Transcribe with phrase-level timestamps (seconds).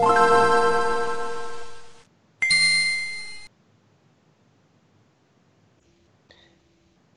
[0.00, 0.49] you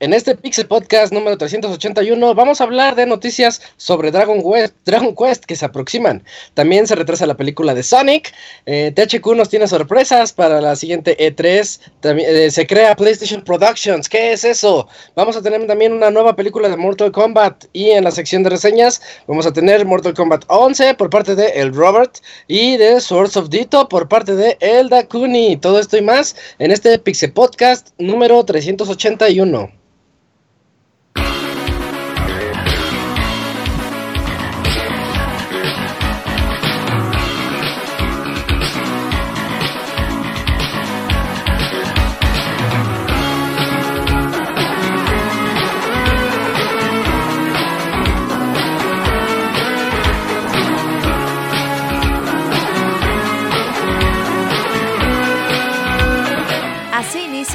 [0.04, 5.16] En este Pixel Podcast número 381 vamos a hablar de noticias sobre Dragon, Quest, Dragon
[5.16, 6.22] Quest que se aproximan.
[6.52, 8.30] También se retrasa la película de Sonic.
[8.66, 11.80] Eh, THQ nos tiene sorpresas para la siguiente E3.
[12.00, 14.10] También, eh, se crea PlayStation Productions.
[14.10, 14.88] ¿Qué es eso?
[15.16, 17.64] Vamos a tener también una nueva película de Mortal Kombat.
[17.72, 21.48] Y en la sección de reseñas vamos a tener Mortal Kombat 11 por parte de
[21.48, 25.56] El Robert y de Swords of Dito por parte de El Dakuni.
[25.56, 29.82] Todo esto y más en este Pixel Podcast número 381.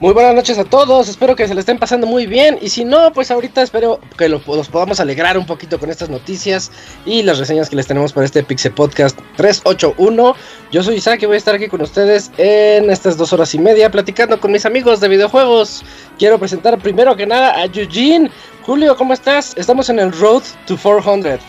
[0.00, 2.86] Muy buenas noches a todos, espero que se le estén pasando muy bien y si
[2.86, 6.72] no, pues ahorita espero que los podamos alegrar un poquito con estas noticias
[7.04, 10.34] y las reseñas que les tenemos para este Pixel Podcast 381.
[10.72, 13.58] Yo soy Isaac y voy a estar aquí con ustedes en estas dos horas y
[13.58, 15.84] media platicando con mis amigos de videojuegos.
[16.18, 18.30] Quiero presentar primero que nada a Eugene.
[18.62, 19.54] Julio, ¿cómo estás?
[19.58, 21.40] Estamos en el Road to 400.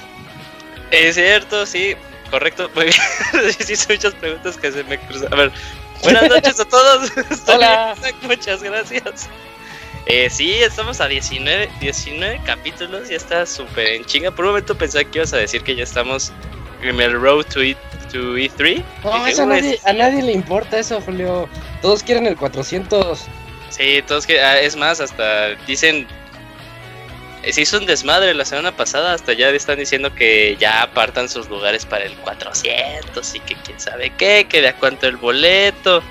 [0.92, 1.96] Es cierto, sí,
[2.30, 2.70] correcto.
[3.70, 5.32] Hice muchas preguntas que se me cruzan.
[5.32, 5.52] A ver,
[6.04, 7.12] Buenas noches a todos.
[7.48, 7.96] Hola.
[8.24, 9.30] Muchas gracias.
[10.08, 14.32] Eh, sí, estamos a 19, 19 capítulos, ya está súper en chinga.
[14.32, 16.32] Por un momento pensé que ibas a decir que ya estamos
[16.82, 17.76] en el road to, e,
[18.12, 18.84] to E3.
[19.04, 21.48] No, eso a, nadie, a nadie le importa eso, Julio.
[21.82, 23.26] Todos quieren el 400.
[23.70, 24.46] Sí, todos quieren.
[24.46, 26.08] Ah, es más, hasta dicen
[27.50, 31.50] se hizo un desmadre la semana pasada, hasta ya están diciendo que ya apartan sus
[31.50, 36.04] lugares para el 400 y que quién sabe qué, que de a cuánto el boleto.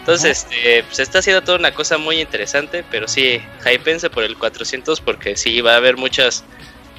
[0.00, 4.36] Entonces, este, pues está haciendo toda una cosa muy interesante, pero sí, hypense por el
[4.36, 6.44] 400 porque sí va a haber muchas,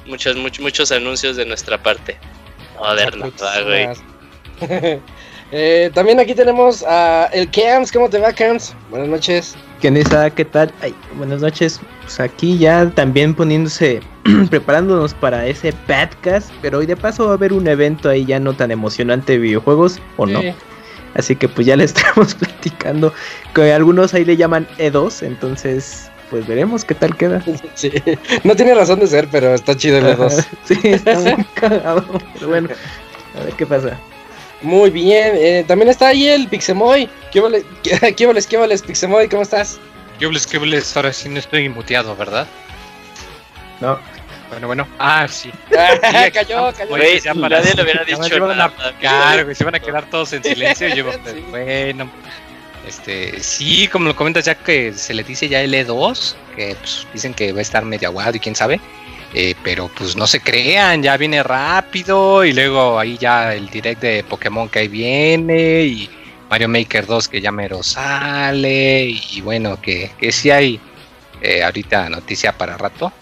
[0.06, 2.16] muchos, muchos, muchos anuncios de nuestra parte.
[2.76, 3.88] No nada, güey.
[5.52, 8.74] eh, también aquí tenemos a el Cams, ¿cómo te va, Cams?
[8.90, 9.56] Buenas noches.
[9.80, 10.70] Kenesa, ¿qué tal?
[10.82, 11.80] Ay, buenas noches.
[12.02, 14.00] Pues aquí ya también poniéndose,
[14.50, 18.38] preparándonos para ese podcast, pero hoy de paso va a haber un evento ahí ya
[18.38, 20.42] no tan emocionante de videojuegos, ¿o no?
[21.14, 23.14] Así que pues ya le estamos platicando,
[23.54, 27.42] que algunos ahí le llaman E2, entonces pues veremos qué tal queda.
[27.74, 27.90] Sí,
[28.44, 30.46] no tiene razón de ser, pero está chido el E2.
[30.64, 32.04] sí, está muy cagado,
[32.34, 32.68] pero bueno,
[33.40, 33.98] a ver qué pasa.
[34.62, 37.08] Muy bien, eh, también está ahí el Pixemoy.
[37.32, 37.64] ¿Qué vales,
[38.16, 39.28] qué vales, qué vales, Pixemoy?
[39.28, 39.80] ¿Cómo estás?
[40.18, 40.96] ¿Qué vales, qué vales?
[40.96, 42.46] Ahora sí no estoy muteado, ¿verdad?
[43.80, 43.98] No.
[44.50, 44.88] Bueno, bueno.
[44.98, 45.50] Ah, sí.
[45.78, 46.88] Ah, cayó, cayó.
[46.88, 48.20] Güey, ya nadie lo hubiera dicho.
[49.00, 50.88] Claro, güey, se van a quedar todos en silencio.
[50.88, 51.44] y yo, sí.
[51.50, 52.10] Bueno,
[52.86, 57.06] este, sí, como lo comentas ya que se le dice ya el E2, que pues,
[57.14, 58.80] dicen que va a estar medio aguado y quién sabe.
[59.32, 64.02] Eh, pero pues no se crean, ya viene rápido y luego ahí ya el direct
[64.02, 66.10] de Pokémon que ahí viene y
[66.50, 70.80] Mario Maker 2 que ya mero sale y bueno, que, que sí hay
[71.42, 73.12] eh, ahorita noticia para rato.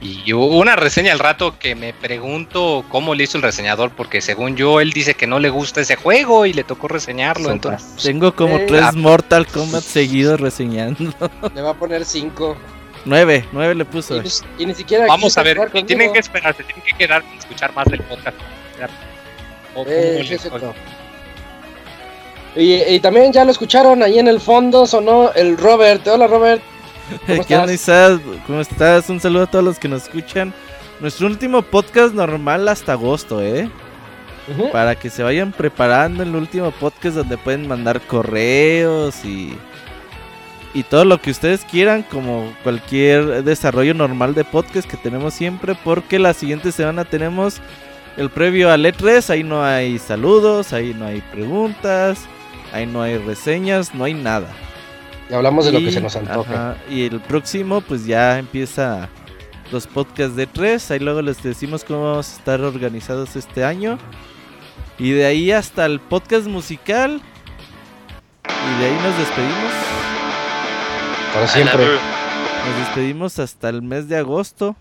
[0.00, 4.20] Y hubo una reseña al rato que me pregunto cómo le hizo el reseñador, porque
[4.20, 7.50] según yo, él dice que no le gusta ese juego y le tocó reseñarlo.
[7.50, 11.12] Entonces, Tengo como tres Mortal Kombat seguidos reseñando.
[11.52, 12.56] Le va a poner cinco.
[13.08, 14.20] Nueve, nueve le puso.
[14.20, 15.06] Y, y ni siquiera.
[15.06, 18.36] Vamos a ver, tienen que esperar, se tienen que quedar y escuchar más del podcast.
[19.86, 20.38] Eh,
[22.54, 26.06] y, y, también ya lo escucharon ahí en el fondo, sonó el Robert.
[26.06, 26.60] Hola Robert.
[27.26, 28.20] ¿Cómo ¿Qué estás?
[28.46, 29.08] ¿Cómo estás?
[29.08, 30.52] Un saludo a todos los que nos escuchan.
[31.00, 33.70] Nuestro último podcast normal hasta agosto, ¿eh?
[34.48, 34.70] Uh -huh.
[34.70, 39.56] Para que se vayan preparando el último podcast donde pueden mandar correos y
[40.74, 45.76] y todo lo que ustedes quieran, como cualquier desarrollo normal de podcast que tenemos siempre,
[45.82, 47.60] porque la siguiente semana tenemos
[48.16, 52.20] el previo al E3, ahí no hay saludos, ahí no hay preguntas,
[52.72, 54.48] ahí no hay reseñas, no hay nada.
[55.30, 56.52] Y hablamos de lo que se nos antoje.
[56.52, 59.08] ajá, y el próximo, pues ya empieza
[59.70, 60.90] los podcasts de tres.
[60.90, 63.98] Ahí luego les decimos cómo vamos a estar organizados este año.
[64.98, 67.20] Y de ahí hasta el podcast musical.
[68.46, 69.97] Y de ahí nos despedimos.
[71.38, 71.84] Para siempre.
[71.86, 74.74] Nos despedimos hasta el mes de agosto.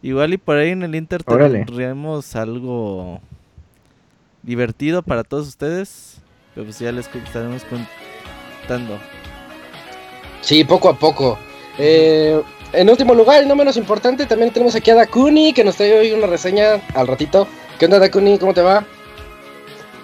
[0.00, 1.66] Igual y por ahí en el Inter Órale.
[1.66, 3.20] tendremos algo
[4.42, 6.16] divertido para todos ustedes.
[6.54, 8.98] Pero pues ya les estaremos contando.
[10.40, 11.38] Sí, poco a poco.
[11.76, 12.40] Eh,
[12.72, 15.98] en último lugar, y no menos importante, también tenemos aquí a Dakuni, que nos trae
[15.98, 17.46] hoy una reseña al ratito.
[17.78, 18.38] ¿Qué onda, Dakuni?
[18.38, 18.82] ¿Cómo te va?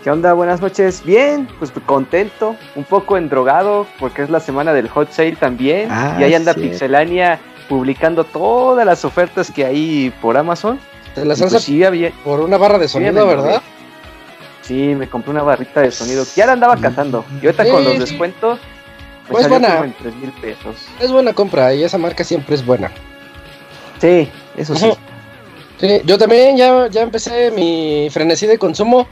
[0.03, 0.33] ¿Qué onda?
[0.33, 1.05] Buenas noches.
[1.05, 5.89] Bien, pues contento, un poco endrogado porque es la semana del hot sale también.
[5.91, 6.71] Ah, y ahí anda cierto.
[6.71, 7.39] Pixelania
[7.69, 10.81] publicando todas las ofertas que hay por Amazon.
[11.15, 13.63] Te las pues sí, había- por una barra de sonido, ¿verdad?
[14.63, 16.25] Sí, me compré una barrita de sonido.
[16.35, 17.25] Ya la andaba cazando.
[17.41, 18.59] Y ahorita con los descuentos,
[19.29, 19.69] Pues buena.
[19.73, 20.77] como en 3 mil pesos.
[21.01, 22.91] Es buena compra y esa marca siempre es buena.
[24.01, 24.93] Sí, eso sí.
[25.79, 29.07] Sí, yo también ya, ya empecé mi frenesí de consumo.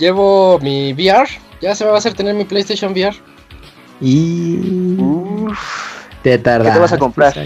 [0.00, 1.28] Llevo mi VR.
[1.60, 3.14] Ya se me va a hacer tener mi PlayStation VR.
[4.00, 5.58] Y Uf,
[6.22, 6.68] te tardas.
[6.68, 7.36] ¿Qué te vas a comprar?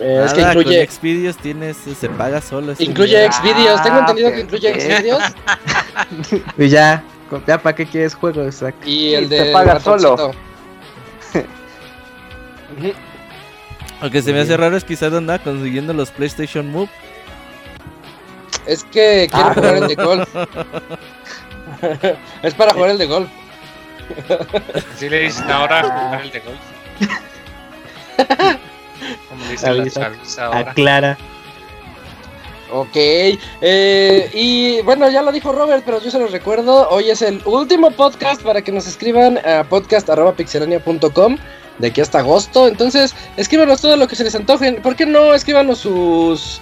[0.00, 2.74] Eh, es que incluye, con Xvideos tienes, se paga solo.
[2.78, 3.32] incluye video.
[3.32, 3.82] Xvideos.
[3.82, 4.80] Tengo Ah, entendido que incluye.
[4.80, 5.22] Xvideos.
[6.56, 7.04] Pues ya,
[7.46, 8.64] ya para qué quieres juegos?
[8.84, 10.16] Y el de se paga solo.
[14.02, 16.88] Lo que se me hace raro es quizás anda consiguiendo los PlayStation Move.
[18.66, 19.54] Es que quiero Ah.
[19.54, 20.28] jugar el de golf.
[22.42, 23.28] es para jugar el de golf.
[24.94, 26.58] Así le dicen ahora jugar el de golf.
[29.28, 30.58] Como dicen las ahora.
[30.58, 31.18] Aclara.
[32.72, 37.20] Ok, eh, y bueno, ya lo dijo Robert, pero yo se los recuerdo, hoy es
[37.20, 41.36] el último podcast para que nos escriban a podcast.pixelania.com
[41.78, 45.34] de aquí hasta agosto, entonces escríbanos todo lo que se les antoje, ¿por qué no
[45.34, 46.60] escríbanos sus,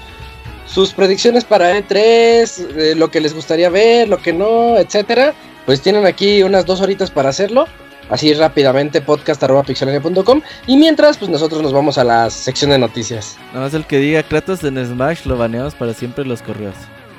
[0.69, 5.35] sus predicciones para E3, eh, lo que les gustaría ver, lo que no, etcétera,
[5.67, 7.67] pues tienen aquí unas dos horitas para hacerlo,
[8.11, 13.37] así rápidamente podcast.pixelania.com y mientras pues nosotros nos vamos a la sección de noticias.
[13.49, 16.77] Nada más el que diga Kratos en Smash lo baneamos para siempre los correos.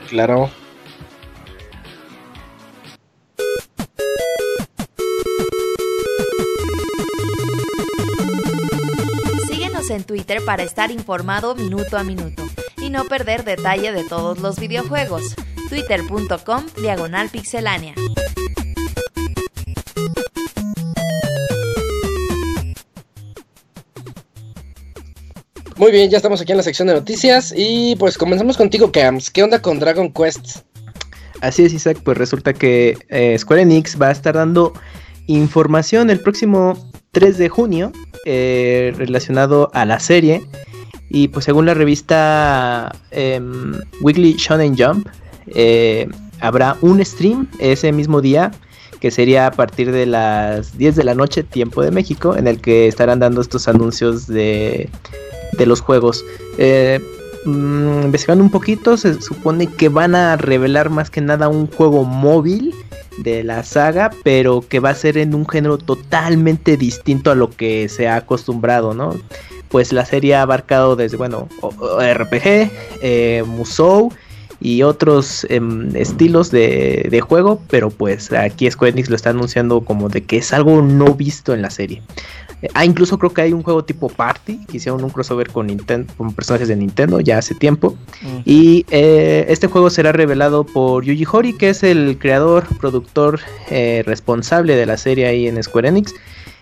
[0.10, 0.50] Claro.
[9.48, 12.44] Síguenos en Twitter para estar informado minuto a minuto
[12.90, 15.36] y no perder detalle de todos los videojuegos.
[15.70, 17.94] Twitter.com Diagonal Pixelánea.
[25.78, 29.30] Muy bien, ya estamos aquí en la sección de noticias y pues comenzamos contigo, Cams.
[29.30, 30.64] ¿Qué onda con Dragon Quest?
[31.42, 34.74] Así es, Isaac, pues resulta que eh, Square Enix va a estar dando
[35.28, 37.92] información el próximo 3 de junio
[38.26, 40.42] eh, relacionado a la serie.
[41.10, 45.08] Y pues según la revista em, Weekly Shonen Jump,
[45.48, 46.08] eh,
[46.40, 48.52] habrá un stream ese mismo día,
[49.00, 52.62] que sería a partir de las 10 de la noche, tiempo de México, en el
[52.62, 54.90] que estarán dando estos anuncios de,
[55.58, 56.24] de los juegos.
[56.58, 57.00] Eh,
[57.46, 62.04] mm, investigando un poquito, se supone que van a revelar más que nada un juego
[62.04, 62.74] móvil
[63.18, 67.50] de la saga, pero que va a ser en un género totalmente distinto a lo
[67.50, 69.16] que se ha acostumbrado, ¿no?
[69.70, 72.72] Pues la serie ha abarcado desde, bueno, RPG,
[73.02, 74.12] eh, Musou
[74.60, 79.82] y otros em, estilos de, de juego, pero pues aquí Square Enix lo está anunciando
[79.82, 82.02] como de que es algo no visto en la serie.
[82.62, 85.68] Eh, Ah, incluso creo que hay un juego tipo Party, que hicieron un crossover con,
[86.36, 87.98] personajes de Nintendo ya hace tiempo.
[88.22, 88.40] Mm.
[88.46, 94.04] Y eh, este juego será revelado por Yuji Horii, que es el creador, productor eh,
[94.06, 96.14] responsable de la serie ahí en Square Enix.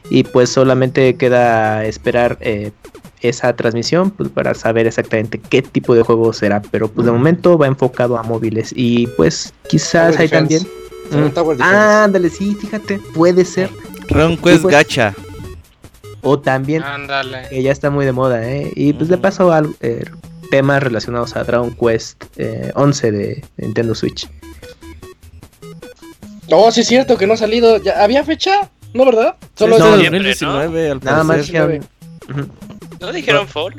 [0.10, 2.72] Y pues solamente queda esperar eh,
[3.22, 6.62] esa transmisión pues, para saber exactamente qué tipo de juego será.
[6.72, 8.74] Pero pues de momento va enfocado a móviles.
[8.76, 10.58] Y pues quizás Tower hay Defense.
[10.60, 10.78] también...
[11.10, 11.62] Mm.
[11.62, 13.70] Ah, ándale, sí, fíjate, puede ser.
[14.10, 14.74] Dragon Quest pues.
[14.74, 15.16] Gacha.
[16.22, 17.44] O también Ándale.
[17.50, 18.74] que ya está muy de moda, ¿eh?
[18.76, 19.22] Y pues de Ujú.
[19.22, 20.04] paso al, eh,
[20.52, 24.28] temas relacionados a Dragon Quest eh, 11 de Nintendo Switch.
[26.52, 27.78] Oh, sí es cierto que no ha salido.
[27.82, 28.70] ¿Ya ¿Había fecha?
[28.94, 29.36] ¿No, verdad?
[29.56, 31.50] Solo Es es de el- Siempre, 2019, al Nada más.
[31.50, 32.48] Ujú.
[33.00, 33.76] ¿No dijeron fall?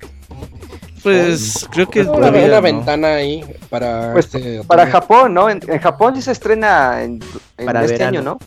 [1.03, 2.63] Pues creo que una, todavía una no.
[2.63, 4.87] ventana ahí para Pues, este Para.
[4.91, 5.49] Japón, ¿no?
[5.49, 7.21] En, en Japón sí se estrena en,
[7.57, 8.19] en Para este verano.
[8.19, 8.39] año,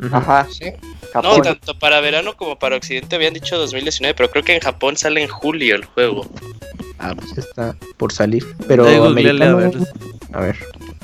[0.00, 0.16] ¿no?
[0.16, 0.64] Ajá, Sí.
[1.14, 1.42] No, Japón.
[1.42, 5.22] tanto para verano como para occidente habían dicho 2019, pero creo que en Japón sale
[5.22, 6.26] en julio el juego.
[6.98, 8.46] Ah, pues ya está por salir.
[8.68, 9.72] Pero ver.
[10.32, 10.56] A ver.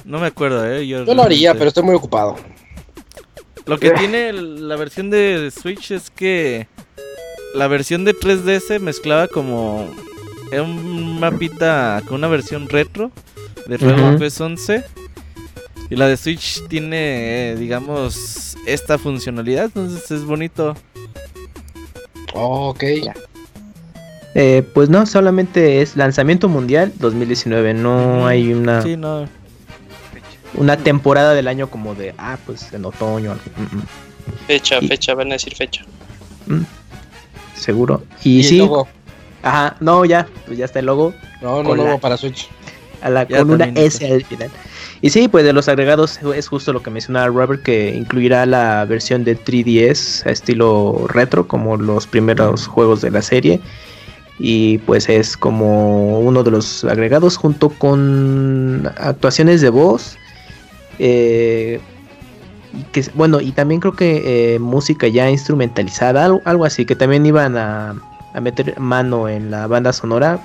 [0.04, 0.86] No me acuerdo, eh.
[0.86, 2.36] Yo lo haría, pero estoy muy ocupado.
[3.66, 6.68] Lo que tiene la versión de Switch es que
[7.56, 9.88] la versión de 3DS mezclaba como
[10.52, 13.10] un mapita con una versión retro
[13.66, 14.84] de Dragon Quest 11
[15.90, 20.76] y la de Switch tiene, eh, digamos, esta funcionalidad, entonces es bonito.
[22.34, 22.84] Oh, ok.
[24.34, 28.82] Eh, pues no, solamente es lanzamiento mundial 2019, no hay una...
[28.82, 29.26] Sí, no
[30.56, 33.34] una temporada del año como de, ah, pues en otoño.
[33.56, 33.82] Mm, mm.
[34.46, 35.84] Fecha, fecha, van a decir fecha.
[36.46, 36.62] Mm,
[37.58, 38.02] seguro.
[38.22, 38.68] Y, sí.
[39.42, 41.14] Ajá, no, ya, pues ya está el logo.
[41.40, 42.48] No, no, logo para Switch.
[43.02, 44.50] A la, con una S al final.
[45.02, 48.84] Y sí, pues de los agregados es justo lo que mencionaba Robert, que incluirá la
[48.86, 53.60] versión de 3DS a estilo retro, como los primeros juegos de la serie.
[54.38, 60.18] Y pues es como uno de los agregados junto con actuaciones de voz
[60.98, 61.80] eh,
[62.92, 67.56] que, bueno, y también creo que eh, música ya instrumentalizada, algo, así, que también iban
[67.56, 67.94] a,
[68.40, 70.40] meter mano en la banda sonora.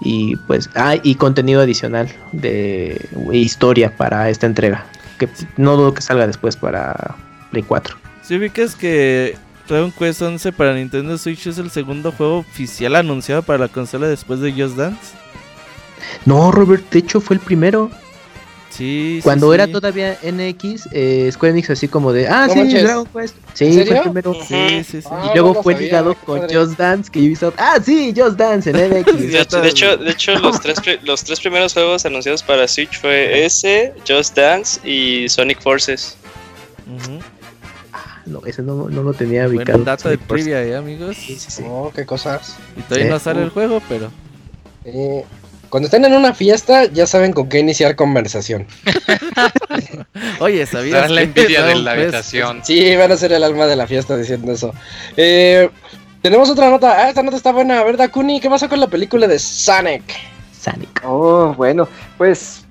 [0.00, 4.84] Y pues, ah, y contenido adicional de historia para esta entrega.
[5.18, 7.16] Que no dudo que salga después para
[7.50, 7.96] Play 4.
[8.22, 9.36] Si ubicas que
[9.68, 14.06] Dragon Quest 11 para Nintendo Switch es el segundo juego oficial anunciado para la consola
[14.06, 15.14] después de Just Dance.
[16.24, 17.90] No, Robert, de hecho fue el primero.
[18.76, 23.34] Sí, Cuando era todavía NX, eh, Square Enix así como de, ah, sí, Dragon Quest.
[23.54, 24.34] Sí, fue el primero.
[24.34, 25.08] Sí, sí, sí.
[25.08, 29.16] y luego fue ligado con Just Dance, que Ubisoft, ah, sí, Just Dance en NX.
[29.18, 33.94] de, hecho, de hecho los, tres, los tres primeros juegos anunciados para Switch fue ese,
[34.06, 36.18] Just Dance y Sonic Forces.
[37.94, 39.78] Ah, no, ese no, no lo tenía ubicado.
[39.78, 41.16] Buen dato de trivia, ¿eh, amigos?
[41.16, 41.64] Sí, sí, sí.
[41.66, 42.56] Oh, qué cosas.
[42.76, 44.10] Y todavía no sale el juego, pero...
[44.84, 45.24] Eh,
[45.68, 48.66] cuando estén en una fiesta, ya saben con qué iniciar conversación.
[50.40, 51.10] Oye, ¿sabías?
[51.10, 52.60] la envidia de la habitación.
[52.64, 54.72] Sí, van a ser el alma de la fiesta diciendo eso.
[55.16, 55.68] Eh,
[56.22, 57.04] tenemos otra nota.
[57.04, 57.82] Ah, esta nota está buena.
[57.84, 58.40] ¿Verdad, Kuni?
[58.40, 60.02] ¿Qué pasó con la película de Sonic?
[60.58, 61.02] Sonic.
[61.04, 62.64] Oh, bueno, pues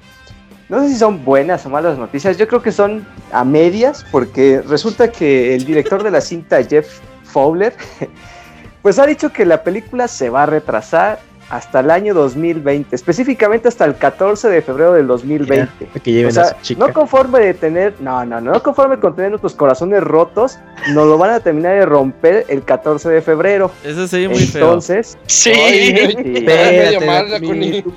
[0.68, 2.38] no sé si son buenas o malas noticias.
[2.38, 7.00] Yo creo que son a medias, porque resulta que el director de la cinta, Jeff
[7.24, 7.76] Fowler,
[8.82, 13.68] pues ha dicho que la película se va a retrasar hasta el año 2020, específicamente
[13.68, 16.26] hasta el 14 de febrero del 2020.
[16.26, 20.58] o sea, no conforme de tener, no, no, no conforme con tener nuestros corazones rotos,
[20.94, 23.72] nos lo van a terminar de romper el 14 de febrero.
[23.84, 25.52] Eso sería muy Entonces, sí.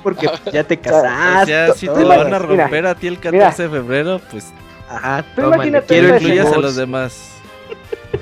[0.03, 1.41] porque ya te casaste.
[1.41, 4.53] O sea, si te lo van a romper a ti el 14 de febrero, pues
[4.89, 7.31] ajá, imagínate quiero incluyas a los demás.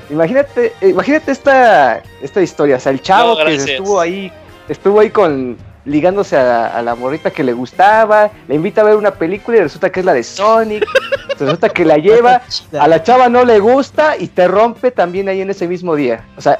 [0.09, 4.31] Imagínate, imagínate esta, esta historia, o sea, el chavo que estuvo ahí
[4.69, 5.57] estuvo ahí con
[5.87, 9.89] ligándose a, la morrita que le gustaba, le invita a ver una película y resulta
[9.89, 10.85] que es la de Sonic,
[11.39, 12.41] resulta que la lleva,
[12.79, 16.25] a la chava no le gusta y te rompe también ahí en ese mismo día.
[16.37, 16.59] O sea,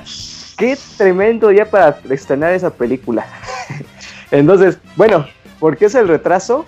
[0.57, 3.25] qué tremendo día para estrenar esa película.
[4.31, 5.25] Entonces, bueno,
[5.59, 6.65] ¿por qué es el retraso?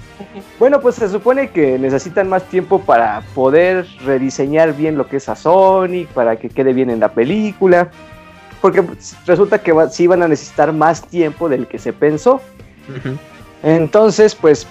[0.59, 5.29] Bueno, pues se supone que necesitan más tiempo para poder rediseñar bien lo que es
[5.29, 7.89] a Sonic, para que quede bien en la película
[8.61, 8.83] porque
[9.25, 12.41] resulta que sí van a necesitar más tiempo del que se pensó.
[13.63, 14.67] Entonces, pues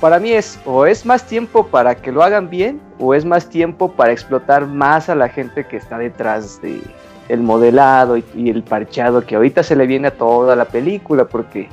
[0.00, 3.48] para mí es o es más tiempo para que lo hagan bien o es más
[3.48, 6.80] tiempo para explotar más a la gente que está detrás de
[7.28, 11.68] el modelado y, el parchado que ahorita se le viene a toda la película porque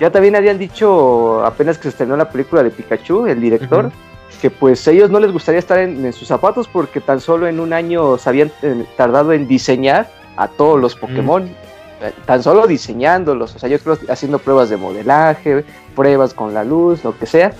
[0.00, 3.92] ya también habían dicho apenas que se estrenó la película de Pikachu, el director,
[4.40, 7.74] que pues ellos no les gustaría estar en, sus zapatos porque tan solo en un
[7.74, 10.08] año se habían eh, tardado en diseñar
[10.40, 14.78] a todos los Pokémon, eh, tan solo diseñándolos, o sea, yo creo haciendo pruebas de
[14.78, 17.52] modelaje, pruebas con la luz, lo que sea.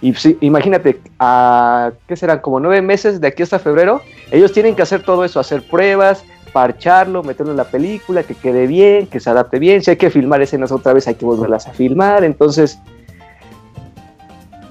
[0.00, 2.38] Y imagínate, a, ¿qué serán?
[2.38, 6.24] Como nueve meses de aquí hasta febrero, ellos tienen que hacer todo eso, hacer pruebas,
[6.54, 9.82] parcharlo, meterlo en la película, que quede bien, que se adapte bien.
[9.82, 12.24] Si hay que filmar escenas otra vez, hay que volverlas a filmar.
[12.24, 12.78] Entonces,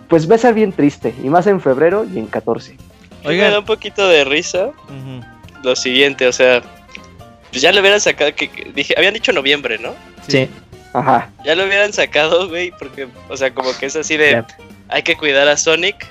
[0.10, 2.75] pues va a ser bien triste, y más en febrero y en 14.
[3.24, 4.72] Oiga, me da un poquito de risa
[5.63, 6.62] lo siguiente, o sea,
[7.51, 9.93] pues ya lo hubieran sacado, que, dije, habían dicho noviembre, ¿no?
[10.27, 10.50] Sí.
[10.93, 11.29] Ajá.
[11.46, 14.43] Ya lo hubieran sacado, güey, porque, o sea, como que es así de,
[14.88, 16.08] hay que cuidar a Sonic.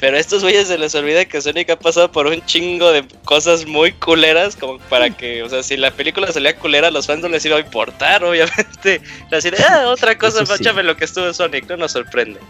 [0.00, 3.04] Pero a estos güeyes se les olvida que Sonic ha pasado por un chingo de
[3.24, 7.06] cosas muy culeras, como para que, o sea, si la película salía culera, a los
[7.06, 9.00] fans no les iba a importar, obviamente.
[9.30, 12.40] Así de, ah, otra cosa, fáchame lo que estuvo Sonic, no nos sorprende.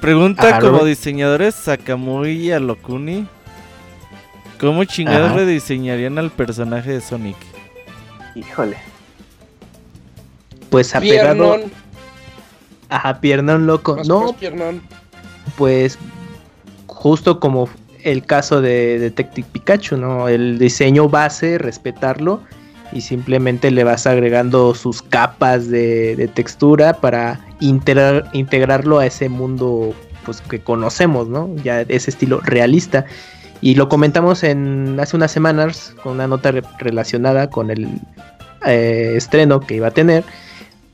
[0.00, 3.28] Pregunta como diseñadores Sakamui y Alokuni.
[4.60, 7.36] ¿Cómo chingados rediseñarían al personaje de Sonic?
[8.34, 8.76] Híjole.
[10.68, 11.56] Pues apegado.
[12.90, 13.98] Ajá, piernón loco.
[14.04, 14.34] no,
[15.56, 15.98] pues
[16.86, 17.68] justo como
[18.02, 20.28] el caso de Detective Pikachu, ¿no?
[20.28, 22.42] El diseño base, respetarlo
[22.92, 30.42] y simplemente le vas agregando sus capas de, textura para integrarlo a ese mundo pues
[30.42, 31.54] que conocemos, ¿no?
[31.62, 33.06] Ya ese estilo realista.
[33.62, 37.88] Y lo comentamos en hace unas semanas con una nota relacionada con el
[38.66, 40.24] eh, estreno que iba a tener.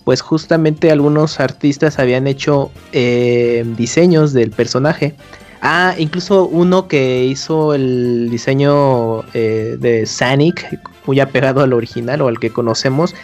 [0.04, 5.14] Pues justamente algunos artistas habían hecho eh, diseños del personaje.
[5.62, 12.28] Ah, incluso uno que hizo el diseño eh, de Sonic, muy apegado al original o
[12.28, 13.14] al que conocemos,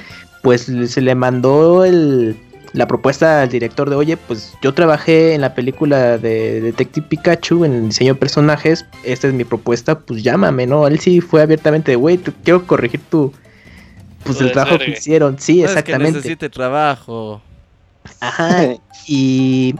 [0.43, 2.37] pues se le mandó el,
[2.73, 7.65] la propuesta al director de, oye, pues yo trabajé en la película de Detective Pikachu,
[7.65, 10.87] en el diseño de personajes, esta es mi propuesta, pues llámame, ¿no?
[10.87, 13.33] Él sí fue abiertamente, güey, quiero corregir tu,
[14.25, 16.07] pues el trabajo que hicieron, sí, exactamente.
[16.07, 17.43] Es que necesite trabajo.
[18.21, 18.69] Ajá,
[19.07, 19.75] y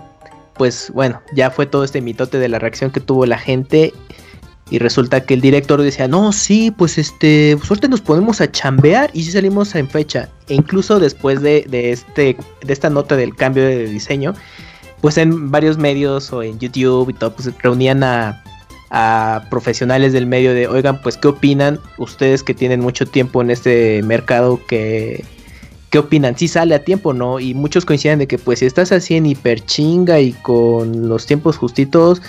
[0.55, 3.95] pues bueno, ya fue todo este mitote de la reacción que tuvo la gente
[4.71, 9.11] y resulta que el director decía, no, sí, pues este, ahorita nos ponemos a chambear
[9.13, 10.29] y si salimos en fecha.
[10.49, 14.35] E incluso después de, este, de esta nota del cambio de diseño,
[15.01, 18.43] pues en varios medios o en YouTube y todo, pues reunían a,
[18.91, 23.51] a profesionales del medio de, oigan, pues qué opinan ustedes que tienen mucho tiempo en
[23.51, 25.25] este mercado que...
[25.91, 26.39] ¿Qué opinan?
[26.39, 27.39] Si sale a tiempo, ¿no?
[27.39, 31.27] Y muchos coinciden de que pues si estás así en hiper chinga y con los
[31.27, 32.23] tiempos justitos,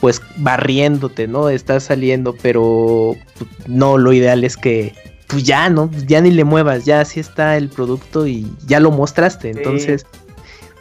[0.00, 1.48] pues barriéndote, ¿no?
[1.48, 4.94] Estás saliendo, pero pues, no, lo ideal es que
[5.26, 5.90] pues ya, ¿no?
[6.06, 10.06] Ya ni le muevas, ya así está el producto y ya lo mostraste, entonces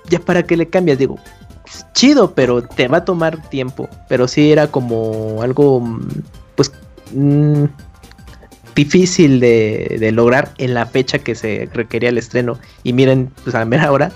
[0.09, 1.17] ya para qué le cambias, digo,
[1.63, 5.83] pues, chido, pero te va a tomar tiempo, pero sí era como algo,
[6.55, 6.71] pues,
[7.11, 7.65] mm,
[8.75, 12.59] difícil de, de, lograr en la fecha que se requería el estreno.
[12.83, 14.11] Y miren, pues a ver ahora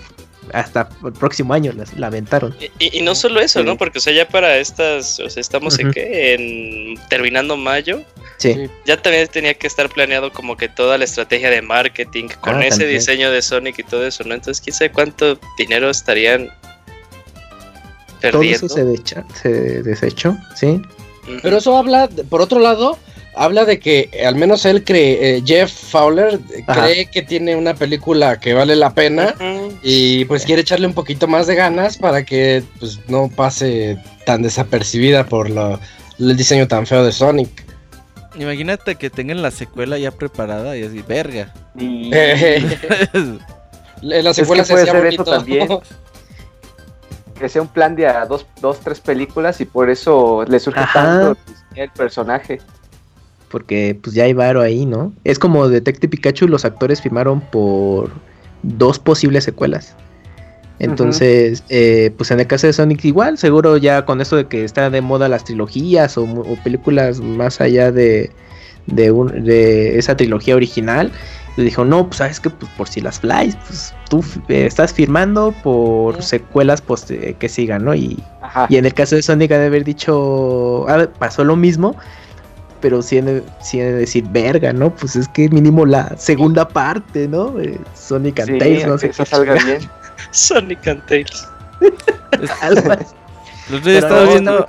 [0.53, 2.55] hasta el próximo año la, aventaron.
[2.79, 3.77] Y, no solo eso, ¿no?
[3.77, 6.33] Porque, o sea, ya para estas, o sea, estamos en qué?
[6.33, 8.03] En terminando mayo.
[8.37, 8.69] Sí.
[8.85, 12.65] Ya también tenía que estar planeado como que toda la estrategia de marketing con ah,
[12.65, 14.33] ese diseño de Sonic y todo eso, ¿no?
[14.33, 16.49] Entonces, quién sabe cuánto dinero estarían
[18.21, 18.67] perdiendo.
[18.67, 20.81] Todo eso se, se desechó, sí.
[21.41, 22.97] Pero eso habla, por otro lado,
[23.39, 28.37] habla de que al menos él cree, eh, Jeff Fowler cree que tiene una película
[28.37, 29.33] que vale la pena
[29.81, 34.41] y pues quiere echarle un poquito más de ganas para que pues no pase tan
[34.41, 35.79] desapercibida por lo,
[36.19, 37.63] el diseño tan feo de Sonic.
[38.35, 41.53] Imagínate que tengan la secuela ya preparada y así, verga.
[44.01, 45.69] la secuela se puede ser eso también.
[47.39, 50.81] que sea un plan de a dos, dos, tres películas y por eso le surge
[50.93, 51.37] tanto
[51.75, 52.59] el personaje
[53.49, 55.13] porque pues ya hay varo ahí, ¿no?
[55.23, 58.11] Es como Detective Pikachu, los actores firmaron por
[58.63, 59.95] dos posibles secuelas.
[60.79, 64.63] Entonces, eh, pues en el caso de Sonic igual, seguro ya con esto de que
[64.63, 66.25] está de moda las trilogías o,
[66.63, 68.31] películas más allá de,
[68.87, 71.11] de, un, de, esa trilogía original,
[71.57, 74.93] le dijo, no, pues sabes que pues, por si las flies, pues tú eh, estás
[74.93, 77.93] firmando por secuelas pues, eh, que sigan, ¿no?
[77.93, 78.23] Y,
[78.69, 81.97] y, en el caso de Sonic ha de haber dicho, ah, pasó lo mismo,
[82.81, 84.93] pero sí en, decir, verga, ¿no?
[84.93, 87.55] Pues es que mínimo la segunda parte, ¿no?
[87.93, 89.89] Sonic and Tails, no sé eso salga bien.
[90.31, 91.47] Sonic and Tails.
[93.69, 94.65] Los he estado viendo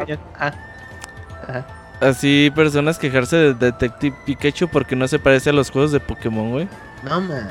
[2.00, 6.50] así personas quejarse de Detective Pikachu porque no se parece a los juegos de Pokémon,
[6.50, 6.68] güey.
[7.02, 7.48] No, man.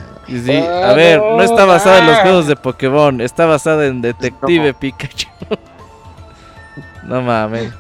[0.84, 5.28] a ver, no está basada en los juegos de Pokémon, está basada en Detective Pikachu.
[7.04, 7.72] no mames.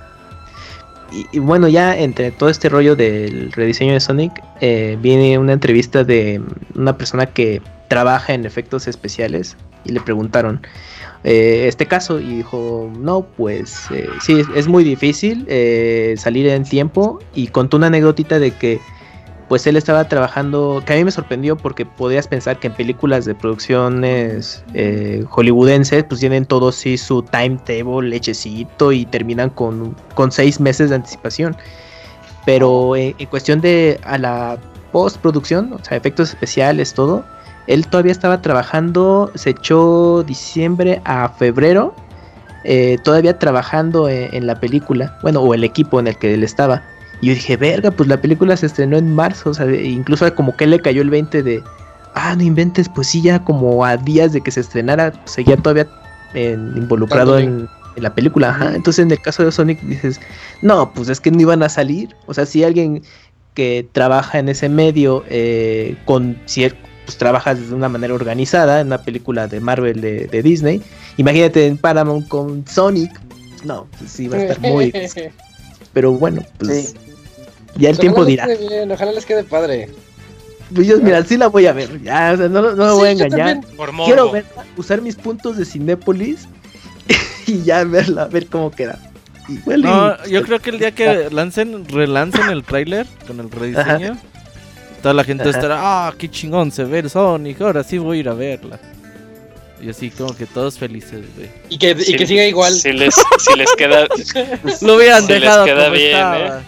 [1.12, 6.04] Y, bueno, ya entre todo este rollo del rediseño de Sonic, eh, viene una entrevista
[6.04, 6.42] de
[6.76, 10.62] una persona que trabaja en efectos especiales y le preguntaron
[11.24, 15.46] eh, este caso y dijo, no, pues eh, sí, es, muy difícil
[16.18, 18.80] salir en tiempo y contó una anécdotita de que
[19.50, 23.26] pues él estaba trabajando, que a mí me sorprendió porque podías pensar que en películas
[23.26, 30.32] de producciones eh, hollywoodenses, pues tienen todos sí su timetable, lechecito y terminan con, con
[30.32, 31.58] seis meses de anticipación.
[32.46, 34.60] Pero en, cuestión de a la
[34.92, 37.26] postproducción, o sea, efectos especiales, todo,
[37.66, 41.96] él todavía estaba trabajando, se echó diciembre a febrero,
[42.66, 46.44] eh, todavía trabajando en, en la película, bueno, o el equipo en el que él
[46.44, 46.84] estaba.
[47.22, 50.56] Y yo dije, verga, pues la película se estrenó en marzo, o sea, incluso como
[50.56, 51.64] que le cayó el 20 de,
[52.16, 55.88] ah, no inventes, pues sí, ya como a días de que se estrenara, seguía todavía
[56.34, 58.52] involucrado en, la película.
[58.52, 58.76] Ajá.
[58.76, 60.22] Entonces en el caso de Sonic dices,
[60.62, 62.16] no, pues es que no iban a salir.
[62.28, 63.02] O sea, si alguien
[63.56, 69.02] que trabaja en ese medio eh, con pues trabajas de una manera organizada en una
[69.02, 70.82] película de Marvel de, de Disney.
[71.18, 73.12] Imagínate en Paramount con Sonic.
[73.66, 74.94] No, pues sí va a estar muy.
[75.94, 76.90] Pero bueno, pues.
[76.92, 77.09] Sí.
[77.76, 78.48] Ya el Pues tiempo ojalá dirá.
[78.48, 79.90] les bien, ojalá les quede padre.
[80.74, 82.02] Pues yo, mira, sí la voy a ver.
[82.04, 83.62] Ya, o sea, no, no me voy a engañar.
[83.76, 83.92] Por.
[84.06, 86.48] Quiero verla, usar mis puntos de Cinépolis
[87.48, 89.00] y ya verla, ver cómo queda.
[89.66, 94.16] No, yo creo que el día que lancen, relancen el tráiler con el rediseño,
[95.02, 95.50] toda la gente Ajá.
[95.52, 98.80] estará, ah, qué chingón se ve el Sonic, ahora sí voy a ir a verla.
[99.82, 101.50] Y así como que todos felices, güey.
[101.70, 102.74] Y que, y Si- que siga igual.
[102.74, 104.06] Si les, si les queda.
[104.82, 106.62] Lo hubieran Si les dejado queda como bien, estaba.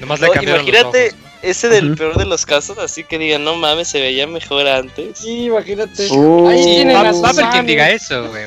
[0.00, 1.18] Nomás le No, cambiaron los imagínate ojos.
[1.42, 1.96] ese del Ujú.
[1.96, 5.18] peor de los casos, así que digan, no mames, se veía mejor antes.
[5.18, 6.08] Sí, imagínate.
[6.10, 8.46] Uh, Ahí tienen va, va a haber quien diga eso, güey.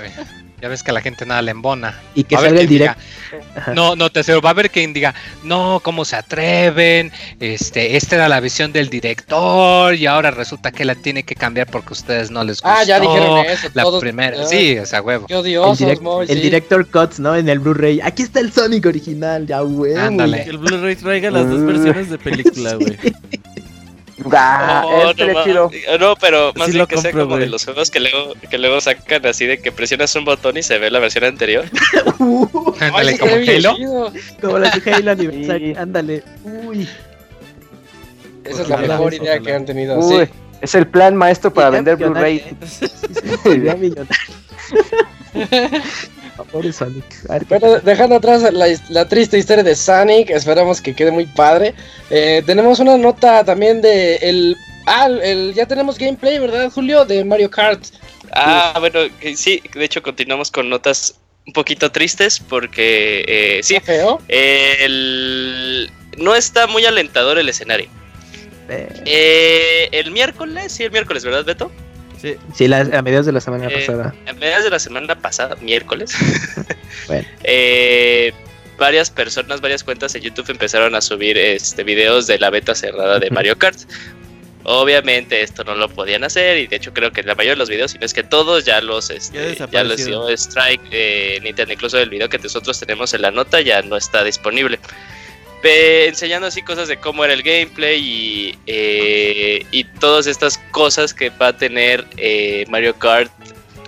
[0.63, 1.99] Ya ves que a la gente nada le embona.
[2.15, 2.97] y que Va a haber salga el directo.
[3.54, 3.73] diga.
[3.76, 7.12] No, no, te va a haber quien diga, no, ¿cómo se atreven?
[7.41, 11.67] Este, esta era la visión del director y ahora resulta que la tiene que cambiar
[11.67, 12.69] porque a ustedes no les gustó.
[12.69, 13.67] Ah, ya dijeron eso.
[13.73, 15.28] La todos, primera, sí, o sea, huevo.
[15.28, 16.41] Qué El, odiosos, direct- el sí.
[16.43, 17.36] director cuts, ¿no?
[17.36, 17.99] En el Blu-ray.
[18.02, 19.95] Aquí está el Sonic original, ya, güey.
[19.95, 20.45] Ándale.
[20.45, 22.97] Que el Blu-ray traiga las dos versiones de película, güey.
[24.32, 25.71] Ah, Oh, este no, chido.
[26.21, 28.58] pero más Sí bien lo que sea compro, como de los juegos que luego, que
[28.60, 31.65] luego sacan así de que presionas un botón y se ve la versión anterior.
[32.19, 34.12] Uh, Ándale, como Halo.
[34.39, 35.73] como la de Halo Anniversary.
[35.73, 35.80] Sí.
[35.80, 36.23] Ándale.
[36.43, 36.88] Uy.
[38.45, 39.97] Esa es la mejor idea que han tenido.
[39.99, 40.32] Uy, sí.
[40.62, 42.43] es el plan maestro para vender Blu-ray.
[46.34, 46.52] millonaria.
[46.52, 47.06] Pobre Sonic.
[47.30, 51.12] A ver qué Bueno, dejando atrás la, la triste historia de Sonic, esperamos que quede
[51.12, 51.74] muy padre.
[52.10, 57.06] Eh, tenemos una nota también de el, ah, el ya tenemos gameplay, ¿verdad, Julio?
[57.06, 57.84] De Mario Kart.
[58.32, 61.15] Ah, bueno, que sí, de hecho continuamos con notas
[61.46, 64.22] un poquito tristes porque eh, sí, ¿Está feo?
[64.28, 65.91] el...
[66.17, 67.88] no está muy alentador el escenario.
[68.69, 71.72] Eh, Eh, el miércoles, sí, el miércoles, ¿verdad, Beto?
[72.23, 72.38] Sí.
[72.55, 74.15] Sí, la- a mediados de la semana Eh, pasada.
[74.27, 76.12] A mediados de la semana pasada, miércoles,
[77.07, 77.27] Bueno.
[77.43, 78.31] eh,
[78.77, 83.19] varias personas, varias cuentas en YouTube empezaron a subir este videos de la beta cerrada
[83.19, 83.29] de.
[83.29, 83.77] Mario Kart.
[84.65, 87.69] Obviamente esto no lo podían hacer y de hecho creo que la mayoría de los
[87.69, 89.49] videos, si no es que todos ya los Ya este, ya, les
[89.97, 90.27] desaparecieron.
[90.27, 93.97] dio strike eh, Nintendo, incluso el video que nosotros tenemos en la nota ya no
[93.97, 94.79] está disponible.
[95.63, 101.30] Enseñando así cosas de cómo era el gameplay y, eh, y todas estas cosas que
[101.30, 103.32] va a tener eh, Mario Kart.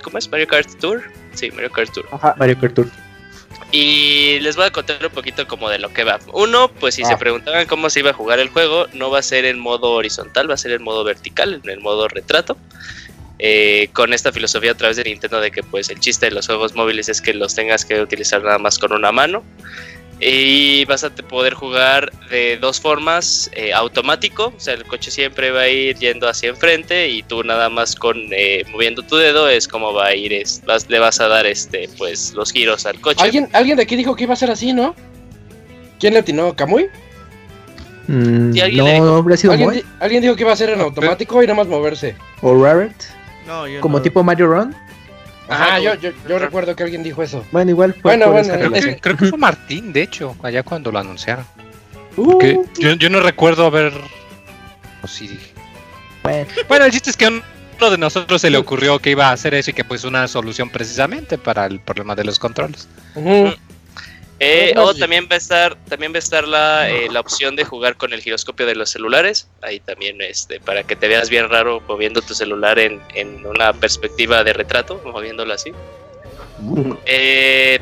[0.02, 0.30] ¿Cómo es?
[0.30, 1.04] Mario Kart Tour.
[1.34, 2.08] Sí, Mario Kart Tour.
[2.12, 2.34] Ajá.
[2.38, 2.88] Mario Kart Tour.
[3.72, 6.20] Y les voy a contar un poquito como de lo que va.
[6.32, 7.08] Uno, pues si Ah.
[7.08, 9.92] se preguntaban cómo se iba a jugar el juego, no va a ser en modo
[9.92, 12.58] horizontal, va a ser en modo vertical, en el modo retrato.
[13.38, 16.46] Eh, con esta filosofía a través de Nintendo de que pues el chiste de los
[16.46, 19.44] juegos móviles es que los tengas que utilizar nada más con una mano.
[20.28, 25.52] Y vas a poder jugar de dos formas, eh, automático, o sea, el coche siempre
[25.52, 29.48] va a ir yendo hacia enfrente y tú nada más con eh, moviendo tu dedo
[29.48, 32.88] es como va a ir, es, vas- le vas a dar este pues los giros
[32.88, 33.24] al coche.
[33.24, 34.96] ¿Alguien, alguien de aquí dijo que iba a ser así, ¿no?
[36.00, 36.56] ¿Quién le atinó?
[36.56, 36.88] ¿Camuy?
[38.08, 41.44] Mm, Sí, no, habría sido ¿Alguien, di- alguien dijo que iba a ser en automático
[41.44, 42.16] y nada más moverse.
[42.42, 42.96] o Rabbit.
[43.46, 44.04] No, yo Como no.
[44.04, 44.76] tipo Mario Run.
[45.48, 47.46] Ajá, Ajá, yo, yo, yo recuerdo que alguien dijo eso.
[47.52, 50.92] Bueno, igual fue Bueno, bueno, Creo que, creo que fue Martín, de hecho, allá cuando
[50.92, 51.46] lo anunciaron.
[52.18, 53.94] Uh, yo, yo no recuerdo haber.
[55.04, 55.52] O sí dije.
[56.24, 59.28] Bueno, Bueno, el chiste es que a uno de nosotros se le ocurrió que iba
[59.28, 62.88] a hacer eso y que pues una solución precisamente para el problema de los controles.
[64.40, 67.64] Eh, o también va a estar, también va a estar la, eh, la opción de
[67.64, 69.48] jugar con el giroscopio de los celulares.
[69.62, 73.72] Ahí también, este, para que te veas bien raro moviendo tu celular en, en una
[73.72, 75.72] perspectiva de retrato, moviéndolo así.
[77.06, 77.80] Eh,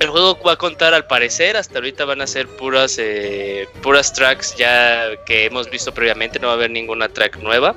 [0.00, 4.12] el juego va a contar, al parecer, hasta ahorita van a ser puras, eh, puras
[4.12, 6.40] tracks ya que hemos visto previamente.
[6.40, 7.76] No va a haber ninguna track nueva.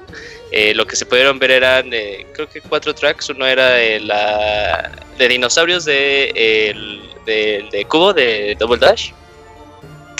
[0.75, 3.29] Lo que se pudieron ver eran, creo que cuatro tracks.
[3.29, 6.29] Uno era la de dinosaurios de,
[6.71, 9.11] el- de, Cubo, de Double Dash.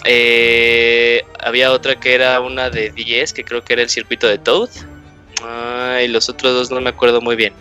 [0.06, 4.38] Eh, había otra que era una de 10, que creo que era el circuito de
[4.38, 4.70] Toad.
[5.44, 7.54] Ah, y los otros dos no me acuerdo muy bien.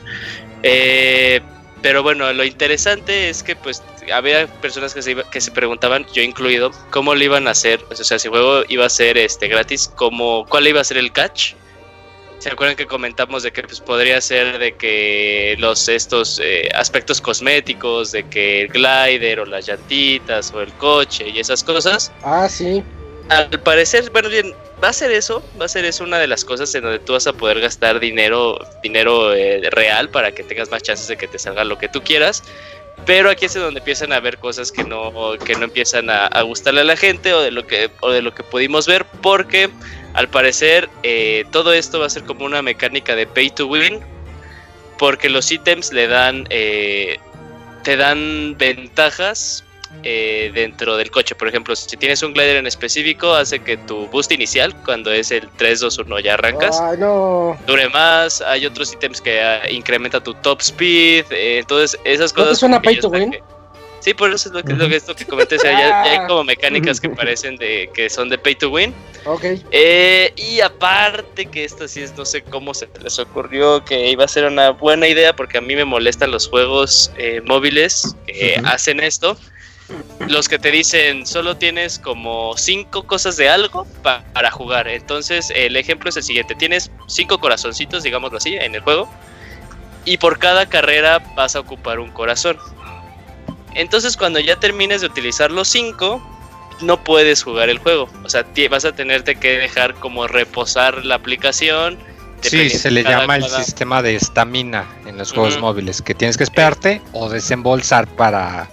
[0.62, 1.40] Eh,
[1.82, 6.06] pero bueno, lo interesante es que pues había personas que se, iba- que se preguntaban,
[6.12, 9.18] yo incluido, cómo lo iban a hacer, o sea, si el juego iba a ser
[9.18, 11.54] este gratis, cómo, cuál iba a ser el catch.
[12.42, 17.20] ¿Se acuerdan que comentamos de que pues, podría ser de que los estos eh, aspectos
[17.20, 22.10] cosméticos, de que el glider o las llantitas o el coche y esas cosas?
[22.24, 22.82] Ah, sí.
[23.28, 24.52] Al parecer, bueno, bien,
[24.82, 27.12] va a ser eso, va a ser eso una de las cosas en donde tú
[27.12, 31.28] vas a poder gastar dinero, dinero eh, real para que tengas más chances de que
[31.28, 32.42] te salga lo que tú quieras.
[33.06, 35.12] Pero aquí es donde empiezan a ver cosas que no,
[35.46, 38.20] que no empiezan a, a gustarle a la gente o de lo que, o de
[38.20, 39.70] lo que pudimos ver, porque
[40.14, 44.00] Al parecer, eh, todo esto va a ser como una mecánica de pay to win,
[44.98, 47.18] porque los ítems le dan, eh,
[47.82, 49.64] te dan ventajas
[50.04, 51.34] eh, dentro del coche.
[51.34, 55.30] Por ejemplo, si tienes un glider en específico, hace que tu boost inicial, cuando es
[55.30, 56.82] el 3, 2, 1, ya arrancas,
[57.66, 58.40] dure más.
[58.40, 61.26] Hay otros ítems que uh, incrementa tu top speed.
[61.30, 62.48] Eh, entonces, esas cosas.
[62.48, 63.36] ¿No te suena pay to win?
[64.02, 65.56] Sí, por eso es lo que, lo que, esto que comenté.
[65.56, 68.92] O sea, ya, hay como mecánicas que parecen de que son de pay to win.
[69.24, 69.44] Ok.
[69.70, 74.24] Eh, y aparte que esto sí es, no sé cómo se les ocurrió que iba
[74.24, 78.60] a ser una buena idea porque a mí me molestan los juegos eh, móviles que
[78.64, 79.36] hacen esto
[80.28, 84.88] los que te dicen solo tienes como cinco cosas de algo para jugar.
[84.88, 89.08] Entonces el ejemplo es el siguiente, tienes cinco corazoncitos, digámoslo así, en el juego,
[90.04, 92.58] y por cada carrera vas a ocupar un corazón.
[93.74, 96.22] Entonces cuando ya termines de utilizar los cinco,
[96.80, 98.08] no puedes jugar el juego.
[98.24, 101.98] O sea, vas a tenerte que dejar como reposar la aplicación.
[102.42, 106.42] Sí, se le llama el sistema de estamina en los juegos móviles, que tienes que
[106.42, 108.68] esperarte o desembolsar para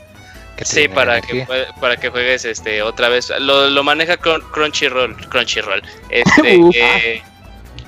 [0.65, 1.47] sí, para que,
[1.79, 3.31] para que juegues este otra vez.
[3.39, 5.15] Lo, lo maneja Crunchyroll.
[5.29, 5.83] Crunchyroll.
[6.09, 7.21] Este, eh,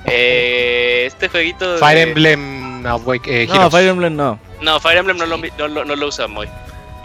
[0.06, 1.78] eh, este jueguito.
[1.78, 2.62] Fire Emblem
[3.26, 4.38] eh, no, Fire Emblem no.
[4.60, 6.48] No, Fire Emblem no lo, no, no lo usa muy.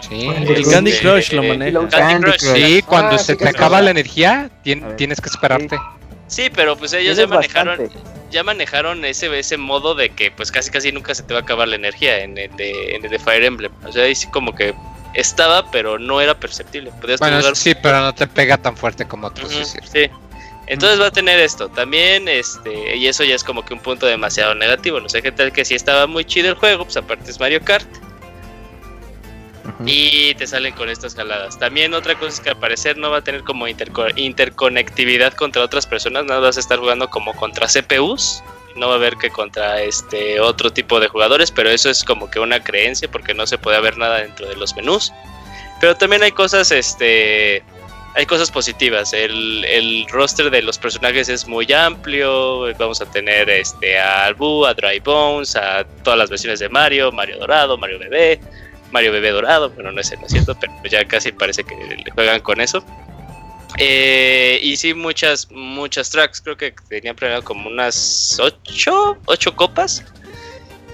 [0.00, 1.88] Sí, el Candy Crush lo maneja.
[1.88, 5.78] Candy Crush, sí, cuando ah, se te acaba la energía, tienes que esperarte.
[6.26, 7.90] Sí, pero pues ellos ya manejaron,
[8.30, 11.42] ya manejaron ese, ese modo de que pues casi casi nunca se te va a
[11.42, 13.72] acabar la energía en el de, en el de Fire Emblem.
[13.86, 14.74] O sea, ahí sí como que
[15.14, 16.92] estaba, pero no era perceptible.
[17.18, 19.50] bueno, sí, pero no te pega tan fuerte como otros.
[19.90, 20.10] sí.
[20.68, 21.68] Entonces va a tener esto.
[21.70, 25.00] También, este, y eso ya es como que un punto demasiado negativo.
[25.00, 27.62] No sé qué tal que si estaba muy chido el juego, pues aparte es Mario
[27.62, 27.88] Kart.
[29.84, 31.58] Y te salen con estas jaladas.
[31.58, 35.86] También otra cosa es que al parecer no va a tener como interconectividad contra otras
[35.86, 38.42] personas, nada vas a estar jugando como contra CPUs
[38.78, 42.30] no va a haber que contra este otro tipo de jugadores, pero eso es como
[42.30, 45.12] que una creencia porque no se puede ver nada dentro de los menús.
[45.80, 47.62] Pero también hay cosas, este,
[48.14, 49.12] hay cosas positivas.
[49.12, 52.72] El, el roster de los personajes es muy amplio.
[52.78, 57.12] Vamos a tener este a Albu, a Dry Bones, a todas las versiones de Mario,
[57.12, 58.40] Mario Dorado, Mario Bebé,
[58.92, 59.70] Mario Bebé Dorado.
[59.70, 62.84] Bueno, no es, no es cierto, pero ya casi parece que le juegan con eso.
[63.76, 66.40] Eh, y sí, muchas, muchas tracks.
[66.40, 70.04] Creo que tenía planeado como unas 8, 8 copas.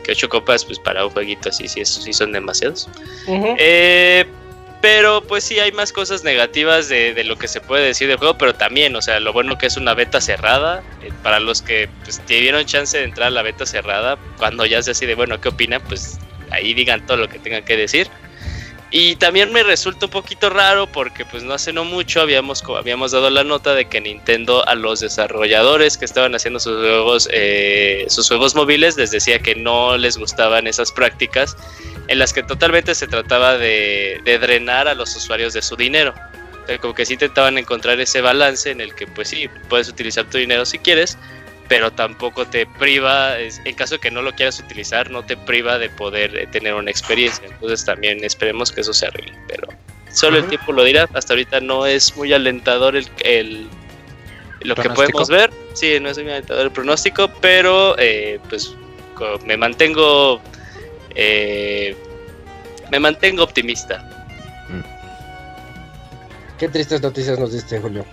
[0.02, 2.88] Que 8 copas, pues para un jueguito así, sí, sí son demasiados.
[3.28, 4.26] eh,
[4.82, 8.18] pero pues sí, hay más cosas negativas de, de, lo que se puede decir del
[8.18, 8.36] juego.
[8.36, 10.82] Pero también, o sea, lo bueno que es una beta cerrada.
[11.02, 14.82] Eh, para los que pues, dieron chance de entrar a la beta cerrada, cuando ya
[14.82, 15.80] se así de bueno, ¿qué opinan?
[15.88, 16.18] Pues
[16.54, 18.08] ahí digan todo lo que tengan que decir.
[18.96, 23.10] Y también me resulta un poquito raro porque pues no hace no mucho habíamos, habíamos
[23.10, 28.04] dado la nota de que Nintendo a los desarrolladores que estaban haciendo sus juegos, eh,
[28.06, 31.56] sus juegos móviles les decía que no les gustaban esas prácticas
[32.06, 36.14] en las que totalmente se trataba de, de drenar a los usuarios de su dinero.
[36.80, 40.38] como que sí intentaban encontrar ese balance en el que pues sí, puedes utilizar tu
[40.38, 41.18] dinero si quieres,
[41.68, 45.78] pero tampoco te priva, en caso de que no lo quieras utilizar, no te priva
[45.78, 47.44] de poder eh, tener una experiencia.
[47.46, 49.68] Entonces también esperemos que eso se arregle, pero
[50.10, 51.08] solo el tiempo lo dirá.
[51.14, 53.68] Hasta ahorita no es muy alentador el, el
[54.60, 55.50] lo que podemos ver.
[55.74, 58.74] Sí, no es muy alentador el pronóstico, pero eh, pues
[59.44, 60.40] me mantengo
[61.14, 61.96] eh,
[62.90, 64.10] me mantengo optimista.
[66.58, 68.04] Qué tristes noticias nos diste, Julio.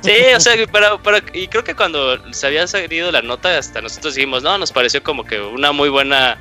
[0.00, 3.80] Sí, o sea, para, para, y creo que cuando se había salido la nota, hasta
[3.80, 6.38] nosotros dijimos, no, nos pareció como que una muy buena,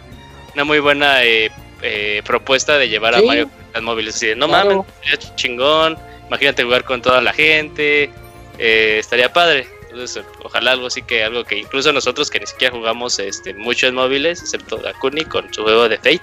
[0.53, 1.51] una muy buena eh,
[1.81, 4.15] eh, propuesta de llevar a Mario las móviles.
[4.15, 8.11] Así de, no mames, estaría chingón, imagínate jugar con toda la gente,
[8.57, 9.67] eh, estaría padre.
[9.89, 13.87] Entonces, ojalá algo así que algo que incluso nosotros que ni siquiera jugamos este, mucho
[13.87, 16.21] en móviles, excepto Dakuni con su juego de Fate.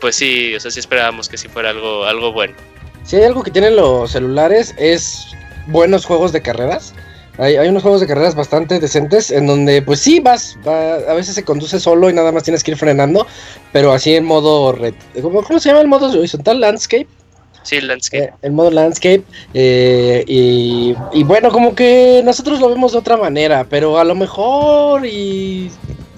[0.00, 2.54] pues sí, o sea, sí esperábamos que sí fuera algo, algo bueno.
[3.08, 5.28] Si hay algo que tienen los celulares es
[5.68, 6.92] buenos juegos de carreras.
[7.38, 11.42] Hay, unos juegos de carreras bastante decentes en donde pues sí vas, a veces se
[11.42, 13.26] conduce solo y nada más tienes que ir frenando,
[13.72, 14.76] pero así en modo,
[15.22, 16.60] ¿cómo, se llama el modo horizontal?
[16.60, 17.06] Landscape.
[17.62, 18.24] Sí, landscape.
[18.24, 19.22] Eh, el modo landscape.
[19.54, 24.16] Eh, y, y, bueno, como que nosotros lo vemos de otra manera, pero a lo
[24.16, 25.70] mejor y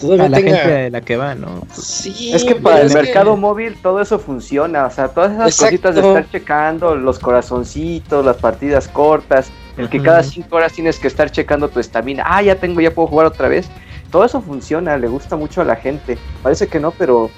[0.02, 1.62] a la gente de la que va, ¿no?
[1.72, 5.94] Sí, es que para el mercado móvil todo eso funciona, o sea, todas esas cositas
[5.94, 11.08] de estar checando los corazoncitos, las partidas cortas, el que cada cinco horas tienes que
[11.08, 13.68] estar checando tu estamina, ah, ya tengo, ya puedo jugar otra vez,
[14.10, 17.30] todo eso funciona, le gusta mucho a la gente, parece que no, pero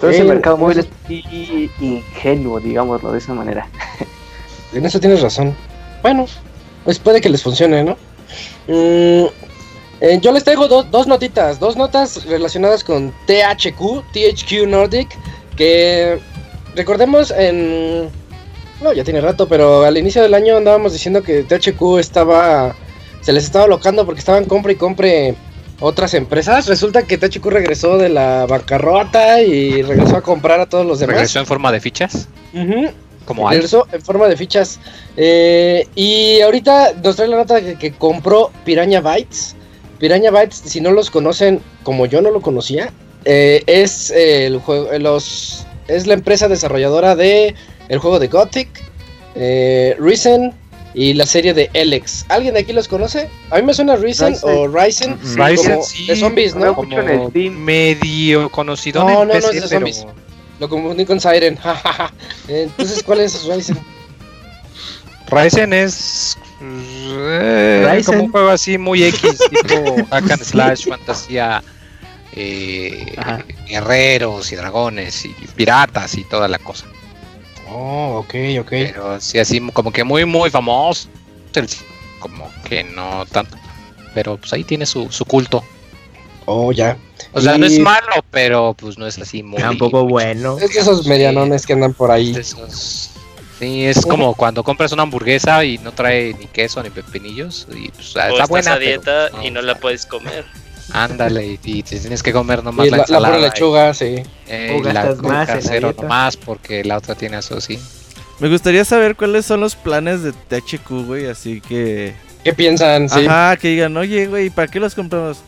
[0.00, 0.88] todo ese mercado móvil es
[1.80, 3.66] ingenuo, digámoslo de esa manera.
[4.72, 5.54] En eso tienes razón.
[6.02, 6.26] Bueno,
[6.84, 7.96] pues puede que les funcione, ¿no?
[8.66, 9.26] Mm,
[10.00, 15.08] eh, yo les traigo dos notitas, dos notas relacionadas con THQ, THQ Nordic,
[15.56, 16.18] que
[16.74, 18.08] recordemos en...
[18.82, 22.74] No, ya tiene rato, pero al inicio del año andábamos diciendo que THQ estaba...
[23.22, 25.34] Se les estaba locando porque estaban compre y compre
[25.80, 26.66] otras empresas.
[26.66, 31.16] Resulta que THQ regresó de la bancarrota y regresó a comprar a todos los demás.
[31.16, 32.28] ¿Regresó en forma de fichas?
[33.24, 34.78] Como regresó en forma de fichas.
[35.16, 39.56] Eh, y ahorita nos trae la nota que compró Piraña Bytes
[40.04, 42.92] Piranha Bytes, si no los conocen como yo no lo conocía,
[43.24, 47.54] eh, es el juego, los, es la empresa desarrolladora de
[47.88, 48.68] el juego de Gothic,
[49.34, 50.52] eh, Risen
[50.92, 52.26] y la serie de Alex.
[52.28, 53.30] ¿Alguien de aquí los conoce?
[53.48, 56.74] A mí me suena Risen, o Risen, Risen sí, de zombies, ¿no?
[56.74, 59.02] Como medio conocido.
[59.04, 60.04] No, no, no es de zombies.
[60.60, 61.58] Lo confundí con Siren.
[62.48, 63.78] Entonces, ¿cuál es Risen?
[65.30, 71.62] Risen es eh, como un juego así muy X, tipo hack and slash, fantasía,
[72.32, 73.16] eh,
[73.68, 76.86] guerreros y dragones y piratas y toda la cosa.
[77.70, 78.70] Oh, ok, ok.
[78.70, 81.08] Pero sí, así como que muy, muy famoso.
[82.18, 83.56] Como que no tanto.
[84.14, 85.64] Pero pues ahí tiene su, su culto.
[86.46, 86.96] Oh, ya.
[87.32, 89.60] O sea, no es malo, pero pues no es así muy.
[89.60, 90.58] Tampoco bueno.
[90.58, 92.34] Es de esos medianones que andan por ahí.
[93.64, 97.88] Sí, es como cuando compras una hamburguesa y no trae ni queso ni pepinillos y
[97.88, 98.78] pues, ah, está buena.
[98.78, 100.44] dieta y no la puedes comer.
[100.92, 103.38] Ándale, y, te tienes que comer nomás la, la ensalada.
[103.38, 104.22] La lechuga, sí.
[104.48, 107.78] Eh, y la más nomás porque la otra tiene eso, sí.
[108.38, 112.14] Me gustaría saber cuáles son los planes de THQ, güey, así que...
[112.44, 113.08] ¿Qué piensan?
[113.08, 113.24] Sí.
[113.24, 115.38] Ajá, que digan, oye, güey, ¿para qué los compramos?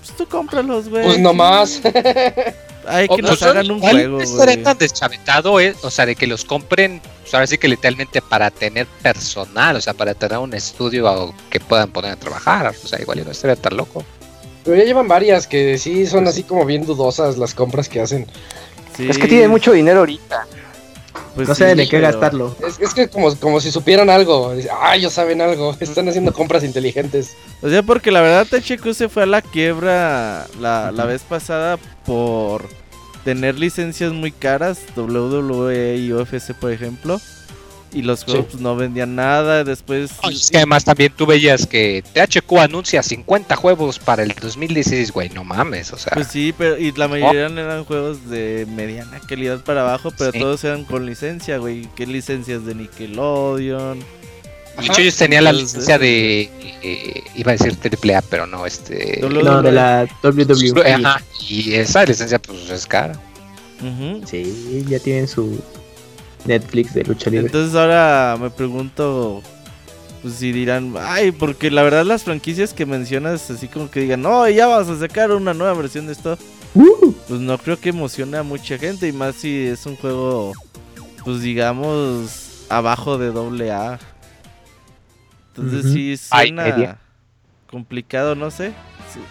[0.00, 1.04] Pues tú cómpralos, güey.
[1.04, 1.82] Pues nomás.
[2.86, 4.62] Hay que nos hagan un juego, güey.
[4.62, 5.74] tan deschavetado, eh?
[5.82, 9.80] o sea, de que los compren pues ahora sí que literalmente para tener personal, o
[9.80, 13.56] sea, para tener un estudio que puedan poner a trabajar, o sea, igual no estaría
[13.56, 14.04] tan loco.
[14.62, 18.26] Pero ya llevan varias que sí son así como bien dudosas las compras que hacen.
[18.98, 20.46] Es que tienen mucho dinero ahorita.
[21.34, 22.54] Pues no sé de qué gastarlo.
[22.80, 24.54] Es, que como, como si supieran algo.
[24.80, 25.76] Ah, ellos saben algo.
[25.80, 27.34] Están haciendo compras inteligentes.
[27.62, 31.78] O sea, porque la verdad THQ se fue a la quiebra la, la vez pasada
[32.06, 32.68] por
[33.24, 37.20] tener licencias muy caras, WWE y UFC por ejemplo,
[37.94, 40.10] y los juegos pues, no vendían nada, después...
[40.30, 45.30] es que además también tú veías que THQ anuncia 50 juegos para el 2016, güey,
[45.30, 46.12] no mames, o sea...
[46.14, 50.64] Pues sí, pero y la mayoría eran juegos de mediana calidad para abajo, pero todos
[50.64, 54.00] eran con licencia, güey, ¿qué licencias de Nickelodeon?
[54.00, 56.50] De hecho, ellos tenían la licencia de.
[56.82, 59.20] Eh, iba a decir AAA, pero no, este.
[59.22, 60.94] No, de la WWE.
[60.94, 63.14] Ajá, y esa licencia, pues es cara.
[64.26, 65.62] Sí, ya tienen su
[66.46, 67.46] Netflix de lucha libre.
[67.46, 69.42] Entonces, ahora me pregunto.
[70.22, 74.22] Pues si dirán, ay, porque la verdad las franquicias que mencionas, así como que digan,
[74.22, 76.38] no, ya vas a sacar una nueva versión de esto.
[76.74, 77.12] Uh.
[77.28, 80.52] Pues no creo que emocione a mucha gente, y más si es un juego,
[81.22, 83.98] pues digamos, abajo de doble A.
[85.48, 86.98] Entonces sí suena
[87.70, 88.72] complicado, no sé.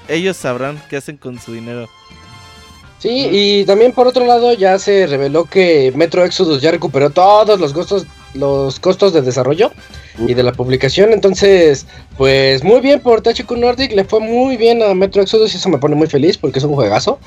[0.08, 1.90] Ellos sabrán qué hacen con su dinero.
[3.04, 7.60] Sí, y también por otro lado ya se reveló que Metro Exodus ya recuperó todos
[7.60, 9.74] los costos, los costos de desarrollo
[10.26, 11.12] y de la publicación.
[11.12, 11.86] Entonces,
[12.18, 15.68] pues muy bien por THQ Nordic, le fue muy bien a Metro Exodus y eso
[15.68, 17.20] me pone muy feliz porque es un juegazo.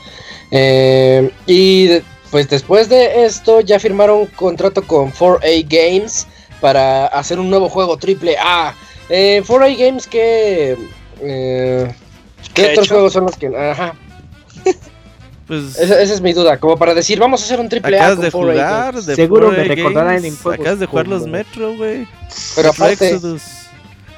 [0.51, 1.91] Eh, y
[2.31, 6.27] pues después de esto ya firmaron un contrato con 4A Games
[6.62, 8.75] para hacer un nuevo juego triple A.
[9.11, 10.75] Eh, 4A Games, ¿qué,
[11.21, 11.93] eh,
[12.55, 13.49] ¿qué, otros juegos son los que.?
[13.55, 13.95] Ajá.
[15.47, 18.17] Pues, esa, es mi duda, como para decir, vamos a hacer un triple A.
[18.17, 22.07] de jugar, de Seguro me recordarán en Acabas de jugar los Metro, güey.
[22.57, 23.21] Pero aparte.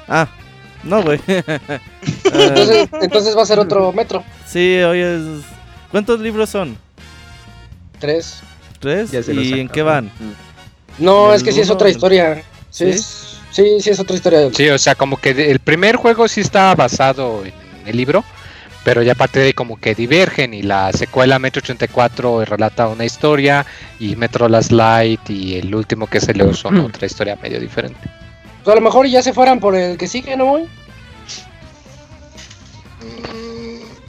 [0.07, 0.27] Ah,
[0.83, 1.19] no, güey.
[1.27, 4.23] entonces, entonces va a ser otro Metro.
[4.47, 5.19] Sí, oye.
[5.91, 6.77] ¿Cuántos libros son?
[7.99, 8.41] Tres.
[8.79, 9.11] ¿Tres?
[9.27, 10.11] ¿Y en qué van?
[10.97, 12.43] No, es que sí es otra historia.
[12.69, 12.93] Sí,
[13.51, 13.79] ¿Sí?
[13.79, 14.49] sí, es otra historia.
[14.53, 17.53] Sí, o sea, como que el primer juego sí está basado en
[17.87, 18.23] el libro,
[18.83, 23.65] pero ya aparte de como que divergen y la secuela Metro 84 relata una historia
[23.99, 28.09] y Metro Last Light y el último que se le son otra historia medio diferente.
[28.63, 30.45] Pues a lo mejor ya se fueran por el que sigue, ¿no?
[30.45, 30.63] Voy?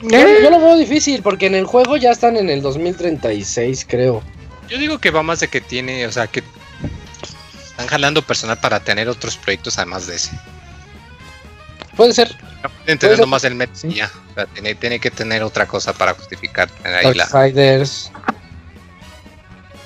[0.01, 4.23] Mm, yo, lo veo difícil porque en el juego ya están en el 2036, creo.
[4.69, 6.43] Yo digo que va más de que tiene, o sea, que
[7.65, 10.31] están jalando personal para tener otros proyectos además de ese.
[11.95, 12.35] Puede ser.
[13.19, 14.09] No más el Met ya.
[14.79, 17.27] tiene, que tener otra cosa para justificar ahí la.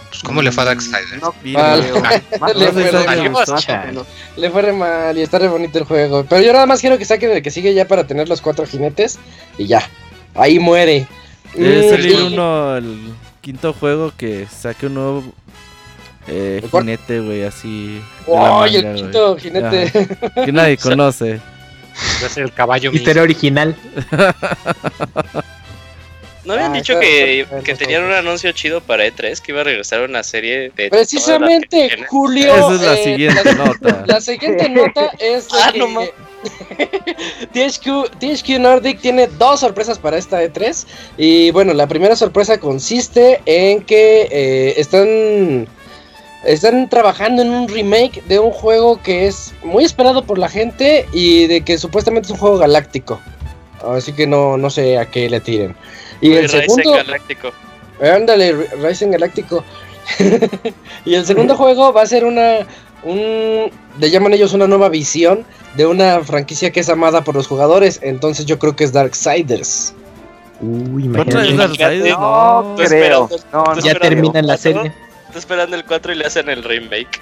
[0.10, 1.22] Pues ¿Cómo le fue a Darksiders?
[1.22, 3.30] No, o Le fue re mal.
[3.32, 3.88] más o Chale.
[3.88, 4.08] menos.
[4.38, 6.26] Le fue re mal y está re bonito el juego.
[6.30, 8.66] Pero yo nada más quiero que saquen el que sigue ya para tener los cuatro
[8.66, 9.20] jinetes
[9.58, 9.82] y ya.
[10.34, 11.06] Ahí muere.
[11.54, 15.24] Debe Mm, salir uno, el quinto juego que saque un nuevo
[16.28, 18.02] eh, jinete, güey, así.
[18.34, 19.92] ¡Ay, el quinto jinete!
[20.32, 21.42] Ajá, Que nadie conoce.
[22.22, 23.00] Va a ser el caballo mío.
[23.00, 23.76] Historia original.
[26.44, 29.40] ¿No habían Ah, dicho que, que tenían un anuncio chido para E3?
[29.42, 30.90] Que iba a regresar una serie de.
[30.90, 31.90] Precisamente?
[32.08, 32.54] Julio.
[32.56, 34.04] Esa es la eh, siguiente nota.
[34.08, 36.02] La siguiente nota es de Ah, que no
[37.54, 40.86] THQ, THQ Nordic tiene dos sorpresas para esta E3
[41.18, 45.68] y bueno, la primera sorpresa consiste en que eh, están
[46.46, 51.06] están trabajando en un remake de un juego que es muy esperado por la gente
[51.12, 53.20] y de que supuestamente es un juego galáctico.
[53.84, 55.76] Así que no, no sé a qué le tiren.
[56.22, 57.52] Y el segundo, Galáctico.
[58.02, 59.64] Ándale, Rising Galáctico.
[61.06, 62.60] y el segundo juego va a ser una.
[63.04, 63.70] Un,
[64.00, 68.00] le llaman ellos una nueva visión de una franquicia que es amada por los jugadores.
[68.02, 69.94] Entonces yo creo que es Darksiders.
[70.62, 71.78] Uy, ¿Otra vez imagínate.
[71.78, 72.18] Darksiders?
[72.18, 72.76] No, No.
[72.76, 73.30] Creo.
[73.52, 74.94] No, no Ya termina la serie.
[75.36, 77.20] Esperando el 4 y le hacen el remake.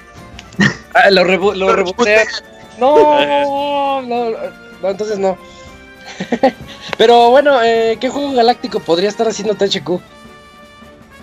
[0.95, 2.28] Ah, lo, rebu- lo rebotean.
[2.78, 4.30] No, no,
[4.82, 5.36] no, entonces no.
[6.99, 9.89] Pero bueno, eh, ¿qué juego galáctico podría estar haciendo THQ?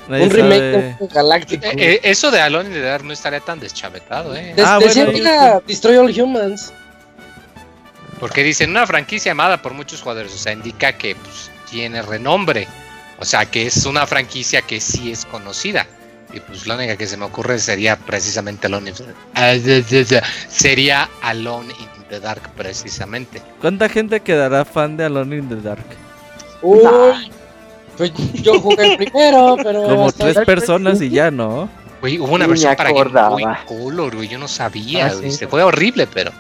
[0.09, 0.95] Nadie un remake de un sabe.
[0.99, 1.66] juego galáctico.
[1.66, 4.55] Eh, eh, eso de Alone in the Dark no estaría tan deschavetado, ¿eh?
[4.57, 6.72] Des- ah, decían bueno, que era Destroy All Humans.
[8.18, 12.66] Porque dicen una franquicia amada por muchos jugadores, o sea, indica que pues, tiene renombre,
[13.20, 15.86] o sea, que es una franquicia que sí es conocida.
[16.33, 19.05] Y pues la única que se me ocurre sería precisamente Alone in the
[19.35, 23.43] Ah, Sería Alone in the Dark precisamente.
[23.61, 25.85] ¿Cuánta gente quedará fan de Alone in the Dark?
[26.62, 26.81] Uy,
[27.97, 29.83] pues yo jugué el primero, pero.
[29.85, 31.68] Como tres personas y ya, ¿no?
[32.01, 33.64] Güey, hubo una versión para Game Boy acordaba.
[33.66, 35.31] Color, güey, yo no sabía, Ah, sí.
[35.33, 36.31] se fue horrible, pero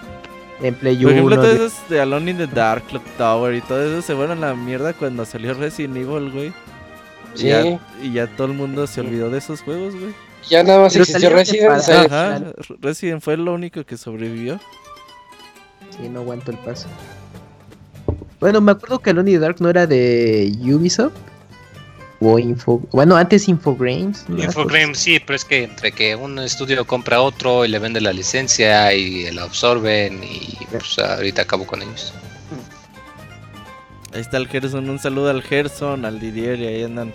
[0.62, 1.42] En Play Por ejemplo, 1.
[1.42, 4.42] todos de- esos de Alone in the Dark, Clock Tower y todo eso se fueron
[4.44, 6.52] a la mierda cuando salió Resident Evil, güey.
[7.34, 10.12] Y, Sí, ya, y ya todo el mundo se olvidó de esos juegos, güey.
[10.48, 11.70] ya nada más Pero existió Resident.
[11.70, 12.54] Ajá, claro.
[12.80, 14.60] Resident fue lo único que sobrevivió.
[15.90, 16.88] Sí, no aguanto el paso.
[18.40, 21.12] Bueno, me acuerdo que the Dark no era de Ubisoft.
[22.22, 22.82] O Info.
[22.92, 24.26] Bueno, antes Infogrames.
[24.28, 24.42] ¿no?
[24.42, 28.12] Infogrames sí, pero es que entre que un estudio compra otro y le vende la
[28.12, 32.12] licencia y la absorben y pues ahorita acabo con ellos.
[34.12, 37.12] Ahí está el Gerson, un saludo al Gerson, al Didier y ahí andan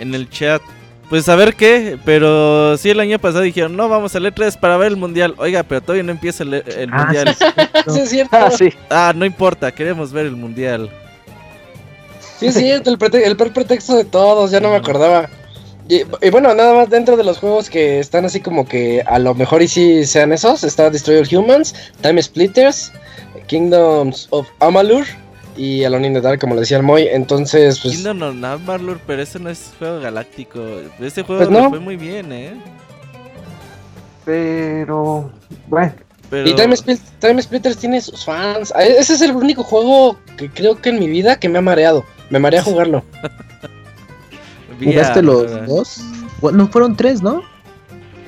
[0.00, 0.62] en el chat.
[1.10, 4.76] Pues a ver qué, pero sí el año pasado dijeron, no, vamos al E3 para
[4.76, 5.34] ver el mundial.
[5.38, 7.34] Oiga, pero todavía no empieza el, el Ah, mundial.
[7.34, 7.44] sí,
[7.94, 8.36] Sí, es cierto.
[8.36, 8.70] Ah, sí.
[8.90, 10.90] Ah, no importa, queremos ver el mundial.
[12.38, 15.28] Sí, es cierto, el, prete- el peor pretexto de todos, ya no me acordaba.
[15.88, 19.18] Y, y bueno, nada más dentro de los juegos que están así como que a
[19.18, 22.92] lo mejor y sí sean esos, está Destroy All Humans, Time Splitters,
[23.46, 25.06] Kingdoms of Amalur
[25.58, 27.08] y Alone in the Dark, como le decía el Moy.
[27.10, 27.96] Entonces, pues.
[27.96, 30.60] Kingdom of Amalur, pero ese no es juego galáctico.
[31.00, 31.68] Ese juego Pues le no.
[31.70, 32.54] fue muy bien, ¿eh?
[34.24, 35.30] Pero.
[35.66, 35.92] Bueno.
[36.30, 36.46] Pero...
[36.48, 38.70] Y Time, Split- Time Splitters tiene sus fans.
[38.76, 41.62] Ah, Ese es el único juego que creo que en mi vida que me ha
[41.62, 42.04] mareado.
[42.28, 43.02] Me marea jugarlo.
[44.84, 46.00] ¿Jugaste a- los dos?
[46.42, 47.42] Bueno, fueron tres, ¿no?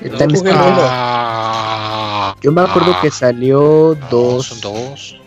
[0.01, 0.59] El No, Time Splitters.
[0.79, 5.20] Ah, Yo me acuerdo que salió no, dos son dos.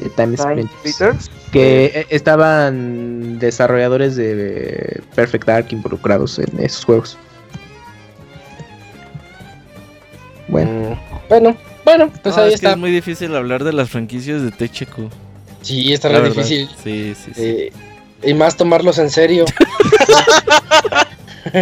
[0.00, 0.70] De Time Time Splitters.
[0.80, 1.30] Splitters.
[1.52, 7.18] Que eh, estaban desarrolladores de Perfect Dark involucrados en esos juegos.
[10.48, 12.70] Bueno, Mm, Bueno, bueno, pues No, ahí es que está.
[12.72, 15.10] es muy difícil hablar de las franquicias de THQ.
[15.62, 16.68] Sí, está muy difícil.
[16.82, 17.42] Sí, sí, sí.
[17.42, 17.72] Eh,
[18.22, 19.44] y más tomarlos en serio.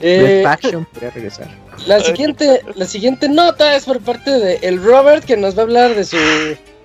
[0.00, 1.48] Eh, Red Faction podría regresar.
[1.86, 5.64] La siguiente, la siguiente nota es por parte de el Robert que nos va a
[5.64, 6.16] hablar de su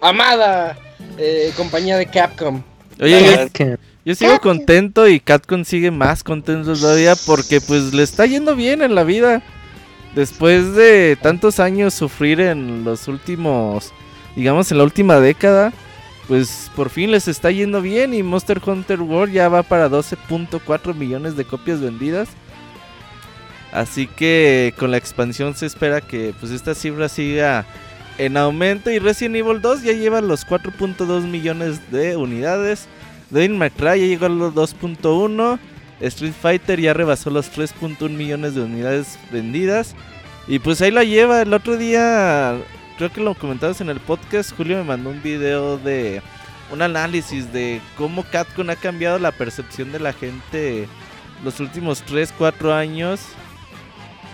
[0.02, 0.78] amada
[1.18, 2.62] eh, compañía de Capcom.
[3.02, 8.26] Oye, yo, yo sigo contento y Catcon sigue más contento todavía porque pues le está
[8.26, 9.42] yendo bien en la vida.
[10.14, 13.92] Después de tantos años sufrir en los últimos,
[14.36, 15.74] digamos en la última década,
[16.28, 20.94] pues por fin les está yendo bien y Monster Hunter World ya va para 12.4
[20.94, 22.30] millones de copias vendidas.
[23.74, 27.66] Así que con la expansión se espera que pues esta cifra siga
[28.20, 32.88] en aumento y Resident Evil 2 ya lleva los 4.2 millones de unidades.
[33.32, 35.58] Devil May Cry ya llegó a los 2.1.
[36.02, 39.96] Street Fighter ya rebasó los 3.1 millones de unidades vendidas.
[40.48, 41.42] Y pues ahí la lleva.
[41.42, 42.56] El otro día,
[43.00, 46.22] creo que lo comentabas en el podcast, Julio me mandó un video de
[46.72, 50.88] un análisis de cómo Capcom ha cambiado la percepción de la gente
[51.44, 53.22] los últimos 3, 4 años.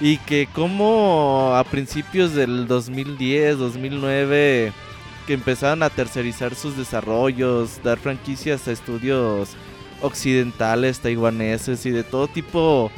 [0.01, 4.71] Y que como a principios del 2010, 2009,
[5.27, 9.55] que empezaron a tercerizar sus desarrollos, dar franquicias a estudios
[10.01, 12.91] occidentales, taiwaneses y de todo tipo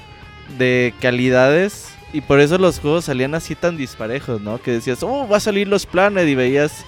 [0.58, 1.90] de calidades.
[2.14, 4.62] Y por eso los juegos salían así tan disparejos, ¿no?
[4.62, 6.86] Que decías, oh, va a salir los Planet y veías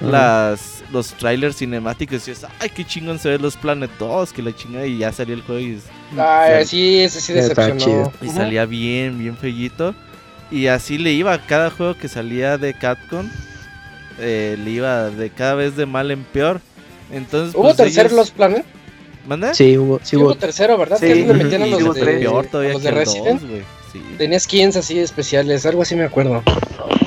[0.00, 4.40] las, los trailers cinemáticos y decías, ay, qué chingón se ven los Planet 2, que
[4.40, 5.78] la chinga y ya salió el juego y...
[6.16, 8.12] Ay, sí, ese sí decepcionó.
[8.22, 9.94] Y salía bien, bien fellito.
[10.50, 13.28] Y así le iba a cada juego que salía de Capcom.
[14.20, 16.60] Eh, le iba de cada vez de mal en peor.
[17.10, 18.64] Entonces, ¿Hubo pues, tercer Los Planet?
[19.26, 19.54] ¿Mande?
[19.54, 20.34] Sí, hubo, sí, hubo.
[20.34, 20.98] tercero, ¿verdad?
[20.98, 21.06] Sí.
[21.06, 22.20] Que es donde metían a los, de, tres.
[22.20, 23.40] Peor a todavía los que de el Resident.
[23.40, 23.50] dos.
[23.92, 24.02] Sí.
[24.16, 26.42] Tenía skins así especiales, algo así me acuerdo.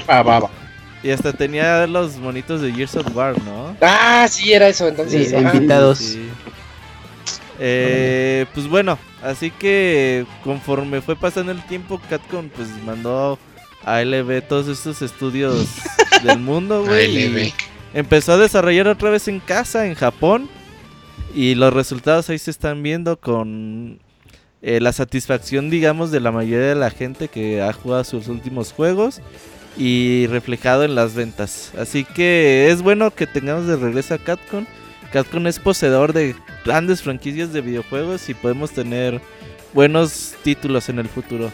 [0.07, 0.66] Ah, va, va.
[1.07, 3.77] Y hasta tenía los monitos de Gears of War, ¿no?
[3.79, 5.29] Ah, sí, era eso, entonces.
[5.29, 5.99] Sí, invitados.
[5.99, 6.27] Sí.
[7.59, 13.39] Eh, pues bueno, así que conforme fue pasando el tiempo, Capcom pues mandó
[13.85, 15.69] a LB todos estos estudios
[16.25, 17.53] del mundo, güey.
[17.93, 20.49] Empezó a desarrollar otra vez en casa, en Japón.
[21.33, 24.01] Y los resultados ahí se están viendo con
[24.61, 28.73] eh, la satisfacción, digamos, de la mayoría de la gente que ha jugado sus últimos
[28.73, 29.21] juegos.
[29.77, 31.71] Y reflejado en las ventas.
[31.77, 34.65] Así que es bueno que tengamos de regreso a Capcom.
[35.11, 39.21] Capcom es poseedor de grandes franquicias de videojuegos y podemos tener
[39.73, 41.51] buenos títulos en el futuro.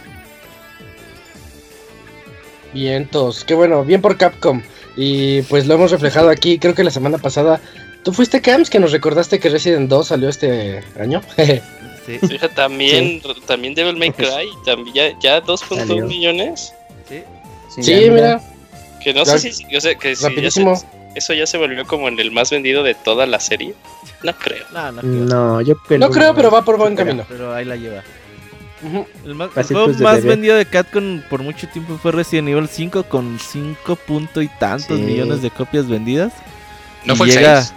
[2.73, 4.61] Vientos, qué bueno, bien por Capcom.
[4.95, 7.61] Y pues lo hemos reflejado aquí, creo que la semana pasada.
[8.03, 11.21] ¿Tú fuiste Camps que nos recordaste que Resident 2 salió este año?
[12.05, 16.05] Sí, Fíjate, también, también Devil May Cry, también ya, ya 2.1 Salió.
[16.05, 16.73] millones.
[17.07, 17.23] sí.
[17.81, 18.41] Sí, ya, mira,
[19.03, 20.75] Que no Ya, sé si, yo sé que si ya rapidísimo.
[20.75, 23.73] se- eso ya se volvió como en el más vendido de toda la serie.
[24.23, 24.65] No creo.
[24.73, 25.11] No, no creo.
[25.11, 25.99] No, yo creo.
[25.99, 27.25] No creo, pero va por buen camino.
[27.29, 28.01] Pero ahí la lleva.
[29.25, 32.67] El, más, el juego de más vendido de Capcom por mucho tiempo fue Resident Evil
[32.67, 35.03] 5 con 5 punto y tantos Sí.
[35.03, 36.33] millones de copias vendidas.
[37.05, 37.73] ¿No Y fue el llega- 6?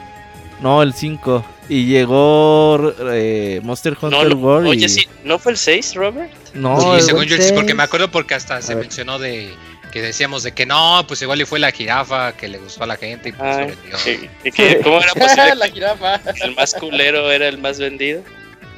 [0.61, 1.45] No, el 5.
[1.69, 4.69] Y llegó eh, Monster Hunter no, World.
[4.69, 4.89] oye, y...
[4.89, 6.33] sí, ¿no fue el 6, Robert?
[6.55, 8.85] No, sí, el- según yo, sí, porque me acuerdo porque hasta se ver.
[8.85, 9.53] mencionó de
[9.93, 12.87] que decíamos de que no, pues igual y fue la jirafa que le gustó a
[12.87, 14.53] la gente y pues Ay, lo vendió.
[14.55, 16.21] que- ¿Cómo era posible la jirafa.
[16.43, 18.23] el más culero era el más vendido?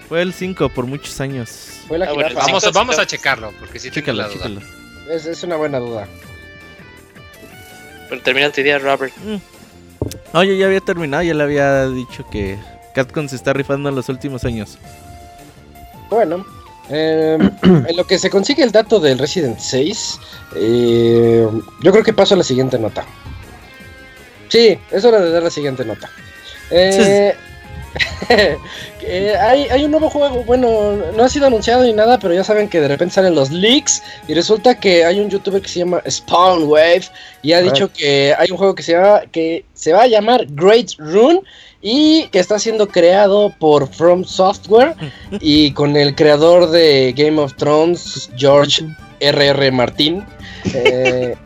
[0.08, 1.80] fue el 5 por muchos años.
[1.86, 2.34] Fue la Ah, bueno.
[2.34, 4.62] Vamos, Cinco, vamos a checarlo, porque sí tengo la Chécalo, duda.
[4.62, 5.14] chécalo.
[5.14, 6.08] Es, es una buena duda.
[8.08, 9.12] Pero termina tu idea, Robert.
[10.32, 12.56] Oye, ya había terminado, ya le había dicho que
[12.94, 14.78] Capcom se está rifando en los últimos años.
[16.08, 16.46] Bueno,
[16.90, 20.20] eh, en lo que se consigue el dato del Resident 6,
[20.56, 21.48] eh,
[21.82, 23.04] yo creo que paso a la siguiente nota.
[24.48, 26.10] Sí, es hora de dar la siguiente nota.
[26.70, 27.34] Eh,
[29.02, 32.44] eh, hay, hay un nuevo juego, bueno, no ha sido anunciado ni nada, pero ya
[32.44, 35.80] saben que de repente salen los leaks y resulta que hay un youtuber que se
[35.80, 37.04] llama Spawn Wave
[37.42, 40.46] y ha dicho que hay un juego que se, llama, que se va a llamar
[40.50, 41.42] Great Rune
[41.80, 44.94] y que está siendo creado por From Software
[45.40, 48.84] y con el creador de Game of Thrones, George
[49.20, 49.70] R.R.
[49.70, 50.24] Martin.
[50.74, 51.36] Eh,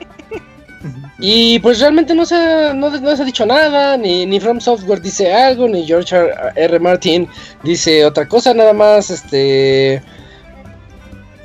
[1.19, 4.61] y pues realmente no se, ha, no, no se ha dicho nada, ni, ni From
[4.61, 6.33] Software dice algo, ni George R.
[6.57, 6.79] R.
[6.81, 7.29] Martin
[7.63, 10.03] dice otra cosa, nada más este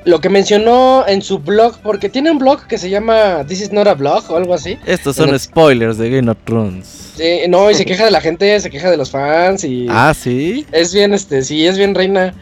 [0.08, 3.72] lo que mencionó en su blog, porque tiene un blog que se llama This is
[3.74, 4.78] not a blog o algo así.
[4.86, 7.12] Estos son spoilers de Game of Thrones.
[7.18, 10.14] Sí, no, y se queja de la gente, se queja de los fans y Ah,
[10.18, 10.66] sí.
[10.72, 12.34] es bien, este, sí, es bien reina.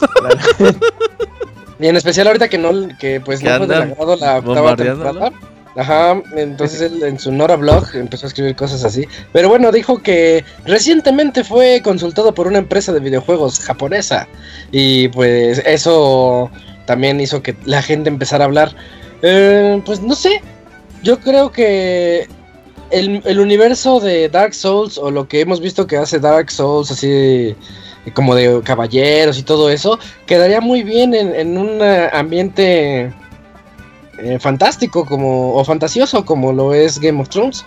[1.80, 5.32] y en especial ahorita que no, que pues no fue agrado la octava temporada.
[5.76, 9.06] Ajá, entonces él en su Nora blog empezó a escribir cosas así.
[9.32, 14.26] Pero bueno, dijo que recientemente fue consultado por una empresa de videojuegos japonesa.
[14.72, 16.50] Y pues eso
[16.88, 18.74] también hizo que la gente empezara a hablar.
[19.20, 20.40] Eh, pues no sé,
[21.02, 22.26] yo creo que
[22.90, 26.90] el, el universo de Dark Souls o lo que hemos visto que hace Dark Souls
[26.90, 27.54] así
[28.14, 33.12] como de caballeros y todo eso, quedaría muy bien en, en un ambiente
[34.18, 37.66] eh, fantástico como o fantasioso como lo es Game of Thrones.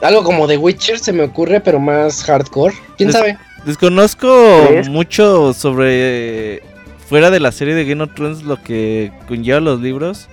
[0.00, 2.74] Algo como The Witcher se me ocurre, pero más hardcore.
[2.96, 3.36] ¿Quién sabe?
[3.66, 6.62] Desconozco mucho sobre
[7.06, 10.28] fuera de la serie de Game of Thrones lo que conlleva los libros.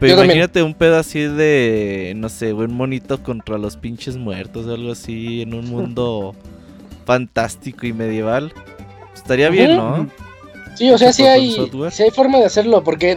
[0.00, 0.38] Pero Yo también.
[0.38, 5.42] imagínate un pedo así de, no sé, un monito contra los pinches muertos, algo así,
[5.42, 6.34] en un mundo
[7.06, 8.52] fantástico y medieval.
[9.14, 10.08] Estaría bien, ¿no?
[10.74, 11.56] Sí, o sea, sí hay,
[11.92, 13.16] sí hay forma de hacerlo, porque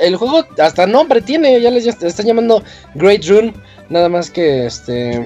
[0.00, 2.64] el juego hasta nombre tiene, ya les están llamando
[2.96, 3.54] Great Rune,
[3.88, 5.24] nada más que este,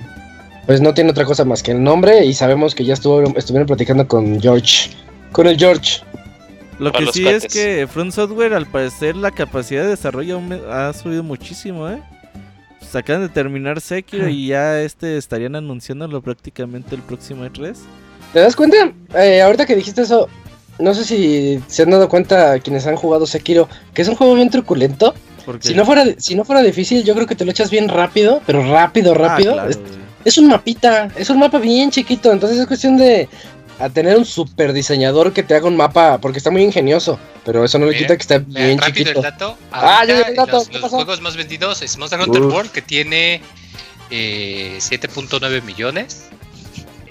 [0.66, 3.66] pues no tiene otra cosa más que el nombre y sabemos que ya estuvo, estuvieron
[3.66, 4.91] platicando con George,
[5.32, 6.03] con el George.
[6.81, 11.22] Lo que sí es que Front Software, al parecer, la capacidad de desarrollo ha subido
[11.22, 12.03] muchísimo, ¿eh?
[12.91, 17.76] Sacan de terminar Sekiro y ya este estarían anunciándolo prácticamente el próximo E3.
[18.33, 18.93] ¿Te das cuenta?
[19.14, 20.28] Eh, ahorita que dijiste eso,
[20.78, 24.35] no sé si se han dado cuenta quienes han jugado Sekiro, que es un juego
[24.35, 25.14] bien truculento.
[25.61, 28.41] Si no, fuera, si no fuera difícil, yo creo que te lo echas bien rápido,
[28.47, 29.57] pero rápido, ah, rápido.
[30.24, 33.28] es, un mapita, es un mapa bien chiquito, entonces es cuestión de
[33.89, 37.78] tener un super diseñador que te haga un mapa, porque está muy ingenioso, pero eso
[37.78, 39.57] no le quita que está bien rápido El dato.
[39.72, 40.62] Ah, yo el dato.
[40.72, 43.41] Los, juegos más vendidos es Monster Hunter World, que tiene
[44.11, 46.28] 7.9 eh, millones.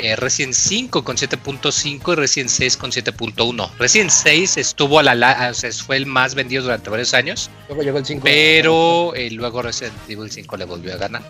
[0.02, 3.70] Eh, Resident 5 con 7.5 y Resident 6 con 7.1.
[3.78, 7.50] Resident 6 estuvo a la, o sea, fue el más vendido durante varios años.
[7.68, 8.24] Luego llegó el 5.
[8.24, 11.22] Pero eh, luego Resident Evil 5 le volvió a ganar.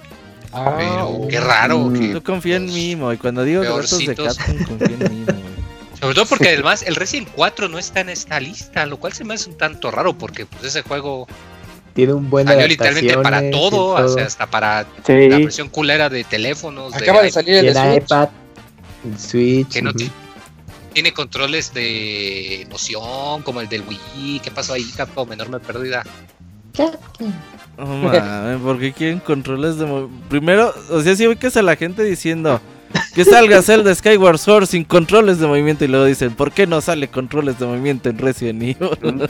[0.52, 1.78] Ah, pero qué raro.
[1.80, 2.14] Mm.
[2.14, 5.26] Yo confío en mí, y cuando digo datos de Capcom, confío en mí,
[6.00, 9.24] Sobre todo porque además el Resident 4 no está en esta lista, lo cual se
[9.24, 11.28] me hace un tanto raro porque pues ese juego
[11.94, 16.24] tiene un buen salió literalmente para todo, o sea, hasta para la versión culera de
[16.24, 16.94] teléfonos.
[16.94, 18.30] Acaba de, salir el iPad.
[19.04, 19.70] El Switch.
[19.70, 19.92] Que no
[20.94, 24.40] tiene controles de noción como el del Wii.
[24.40, 25.32] ¿Qué pasó ahí, Capcom?
[25.32, 26.04] Enorme pérdida.
[27.80, 30.30] Oh, mames, ¿por qué quieren controles de movimiento?
[30.30, 32.60] Primero, o sea, si ubicas a la gente diciendo
[33.16, 36.82] que salga Zelda Skyward Sword sin controles de movimiento y luego dicen, ¿por qué no
[36.82, 39.28] sale controles de movimiento en Resident Evil?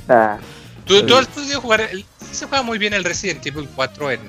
[0.85, 4.19] ¿Tú, tú has podido jugar, el, se juega muy bien el Resident Evil 4 en,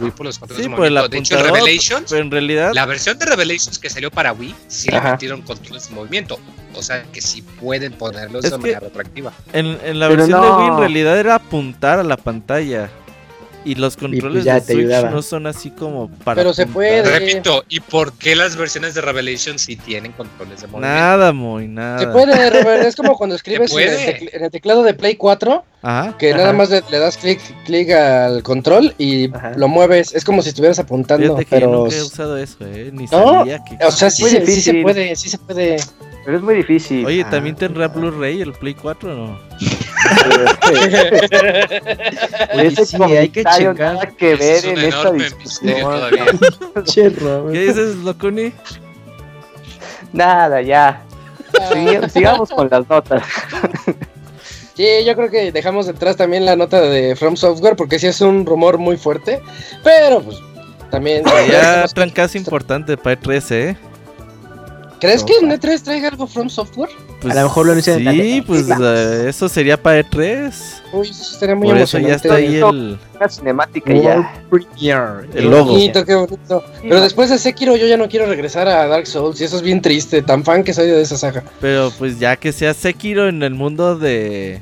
[0.00, 1.08] Wii por los controles de movimiento.
[1.08, 2.72] De hecho, Revelations, en realidad...
[2.74, 6.38] la versión de Revelations que salió para Wii, sí le metieron controles de movimiento.
[6.74, 9.32] O sea, que sí pueden ponerlos de manera retroactiva.
[9.52, 12.90] En, en la versión de Wii, en realidad era apuntar a la pantalla.
[13.64, 16.36] Y los pues controles de Switch no son así como para.
[16.36, 17.02] Pero se puede.
[17.02, 20.94] Repito, ¿y por qué las versiones de Revelation sí tienen controles de movimiento?
[20.94, 21.98] Nada, muy nada.
[21.98, 25.64] Se puede, es como cuando escribes en el, teclado de Play 4,
[26.18, 30.14] que nada más le, das clic clic al control y lo mueves.
[30.14, 31.38] Es como si estuvieras apuntando.
[31.48, 31.66] pero...
[31.66, 32.90] yo nunca he usado eso, ¿eh?
[32.92, 33.78] Ni sabía que.
[33.84, 35.76] O sea, sí, sí se puede, sí se puede.
[36.24, 37.04] Pero es muy difícil.
[37.04, 39.38] Oye, ¿también tendrá Blu-ray el Play 4 o no?
[42.54, 43.76] Ese sí, hay que checar.
[43.76, 46.00] Nada que ver en esta discusión.
[46.94, 48.54] ¿Qué dices, Locuni?
[50.14, 51.02] Nada, ya.
[52.10, 53.22] sigamos con las notas.
[54.76, 58.20] Sí, yo creo que dejamos detrás también la nota de From Software porque sí es
[58.20, 59.40] un rumor muy fuerte,
[59.84, 60.38] pero pues
[60.90, 61.24] también...
[61.50, 63.76] Ya trancas importante para E3, ¿eh?
[65.00, 66.90] ¿Crees que en E3 traiga algo From Software?
[67.24, 70.52] Pues a lo mejor lo anuncian Sí, pues uh, eso sería para E3.
[70.92, 72.98] Uy, eso sería muy Por eso ya está ahí el.
[73.16, 74.34] Una cinemática ya.
[75.34, 75.72] El logo.
[75.72, 76.62] Bonito, qué bonito.
[76.82, 79.62] Pero después de Sekiro yo ya no quiero regresar a Dark Souls y eso es
[79.62, 81.42] bien triste, tan fan que soy de esa saga.
[81.60, 84.60] Pero pues ya que sea Sekiro en el mundo de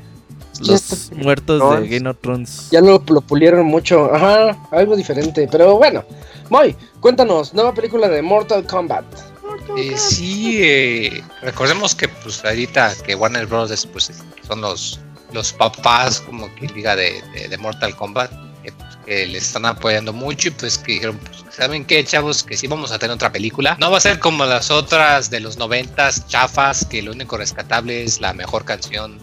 [0.61, 2.69] los muertos de Game of Thrones.
[2.71, 4.13] Ya lo, lo, pulieron mucho.
[4.13, 5.49] Ajá, algo diferente.
[5.51, 6.05] Pero bueno,
[6.49, 9.32] Moy, cuéntanos, nueva película de Mortal Kombat.
[9.77, 13.87] Eh, sí, eh, recordemos que pues ahorita que Warner Bros.
[13.87, 14.11] pues
[14.47, 14.99] son los,
[15.31, 20.49] los papás como que diga de, de, Mortal Kombat, pues, que le están apoyando mucho
[20.49, 22.43] y pues que dijeron, pues, ¿saben qué chavos?
[22.43, 23.75] Que sí vamos a tener otra película.
[23.79, 28.03] No va a ser como las otras de los noventas chafas, que lo único rescatable
[28.03, 29.19] es la mejor canción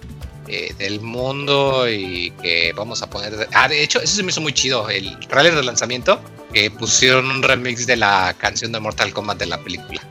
[0.48, 3.48] eh, del mundo y que vamos a poner...
[3.52, 6.20] Ah, de hecho, eso se me hizo muy chido, el trailer de lanzamiento,
[6.52, 10.02] que pusieron un remix de la canción de Mortal Kombat de la película.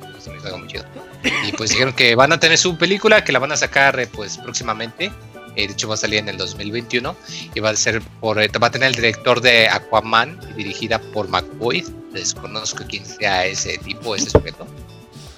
[1.48, 4.08] Y pues dijeron que van a tener su película, que la van a sacar eh,
[4.08, 5.12] pues próximamente.
[5.56, 7.16] Eh, de hecho va a salir en el 2021
[7.56, 11.28] y va a ser por, eh, va a tener el director de Aquaman dirigida por
[11.28, 11.88] McBoyd.
[12.14, 14.68] Desconozco quién sea ese tipo, ese sujeto.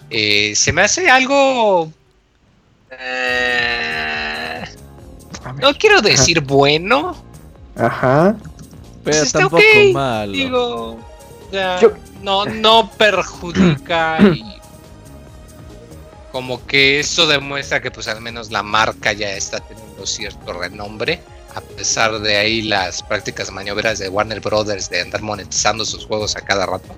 [0.10, 1.92] se me hace algo
[5.60, 7.16] no quiero decir bueno.
[7.76, 8.36] Ajá.
[9.04, 9.64] Pero pues tampoco
[9.94, 10.32] malo.
[10.32, 11.00] Digo,
[12.22, 14.44] no, no perjudica y
[16.32, 21.22] como que eso demuestra que pues al menos la marca ya está teniendo cierto renombre
[21.56, 26.36] a pesar de ahí las prácticas maniobras de Warner Brothers de andar monetizando sus juegos
[26.36, 26.96] a cada rato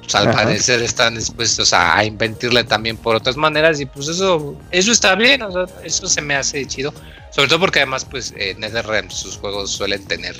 [0.00, 4.90] pues al parecer están dispuestos a, inventirle también por otras maneras y pues eso eso
[4.90, 5.42] está bien
[5.84, 6.92] eso se me hace chido
[7.30, 10.36] sobre todo porque además pues eh, NetherRealm sus juegos suelen tener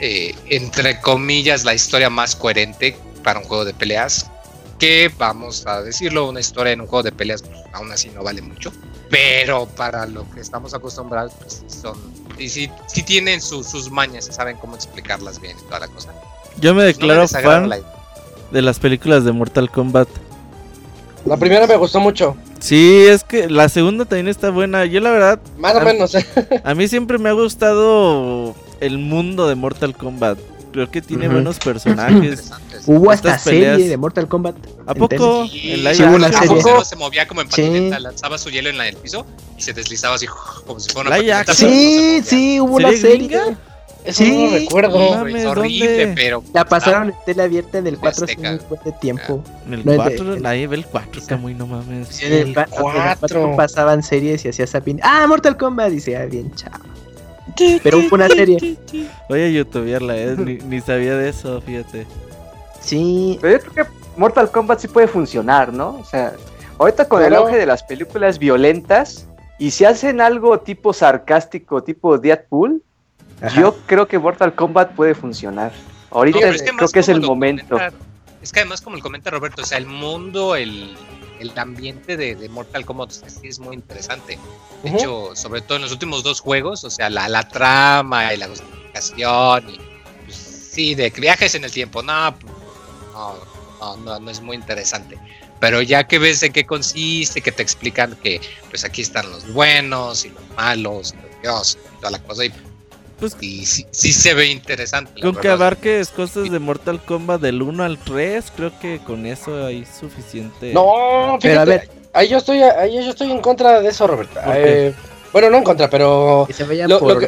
[0.00, 4.28] eh, entre comillas la historia más coherente para un juego de peleas
[4.78, 8.22] que vamos a decirlo, una historia en un juego de peleas pues, aún así no
[8.22, 8.72] vale mucho,
[9.10, 11.96] pero para lo que estamos acostumbrados, pues son,
[12.38, 16.12] y sí, sí tienen sus mañas, saben cómo explicarlas bien y toda la cosa.
[16.60, 17.70] Yo me declaro fan
[18.50, 20.08] de las películas de Mortal Kombat.
[21.24, 22.36] La primera me gustó mucho.
[22.58, 24.84] Sí, es que la segunda también está buena.
[24.86, 25.40] Yo la verdad...
[25.58, 26.16] Más o menos.
[26.64, 30.38] a mí siempre me ha gustado el mundo de Mortal Kombat.
[30.72, 32.50] Creo que tiene buenos personajes.
[32.86, 34.56] Hubo hasta serie de Mortal Kombat.
[34.86, 35.46] ¿A poco?
[35.52, 36.62] en la sí, una serie.
[36.84, 40.14] se movía como en patineta, lanzaba su hielo en, la, el piso y se deslizaba
[40.16, 40.26] así
[40.66, 41.54] como si fuera una patineta.
[41.54, 43.56] Sí, sí, hubo una serie.
[44.04, 45.26] Eso sí, no recuerdo.
[45.26, 46.42] es horrible, pero.
[46.54, 49.42] La pasaron en tele abierta en el 4 hace un de tiempo.
[49.66, 52.22] En el 4, nadie ve el 4, está muy no mames.
[52.22, 55.00] en el 4 pasaban series y hacía sapin.
[55.02, 55.90] ¡Ah, Mortal Kombat!
[55.90, 56.84] Dice, ah, bien chavo.
[57.82, 58.76] Pero fue una serie.
[59.28, 60.36] Voy a youtubearla, eh.
[60.36, 62.06] ni, ni sabía de eso, fíjate.
[62.80, 63.38] Sí.
[63.40, 65.96] Pero yo creo que Mortal Kombat sí puede funcionar, ¿no?
[66.00, 66.32] O sea,
[66.78, 69.28] ahorita con el auge de las películas violentas,
[69.58, 72.82] y si hacen algo tipo sarcástico, tipo Deadpool,
[73.54, 75.72] yo creo que Mortal Kombat puede funcionar.
[76.10, 76.38] Ahorita
[76.76, 77.78] creo que es el momento.
[78.40, 80.96] Es que además, como lo comenta Roberto, o sea, el mundo, el,
[81.56, 83.10] ambiente de, Mortal Kombat
[83.42, 84.38] es muy interesante.
[84.82, 88.48] De hecho, sobre todo en los últimos dos juegos, o sea, la, trama y la
[88.48, 89.80] justificación, y,
[90.24, 92.30] pues, sí, de viajes en el tiempo, no,
[93.12, 95.18] no, no, no es muy interesante.
[95.60, 99.52] Pero ya que ves en qué consiste, que te explican que pues aquí están los
[99.52, 102.52] buenos y los malos, y los dioses y toda la cosa, y
[103.18, 105.20] pues, y sí, se ve interesante.
[105.20, 109.66] Con que abarques cosas de Mortal Kombat del 1 al 3, creo que con eso
[109.66, 110.72] hay suficiente.
[110.72, 111.90] No, fíjate, pero a ver.
[112.12, 114.42] Ahí yo estoy, ahí yo estoy en contra de eso, Roberta.
[114.56, 114.94] Eh,
[115.32, 116.48] bueno, no en contra, pero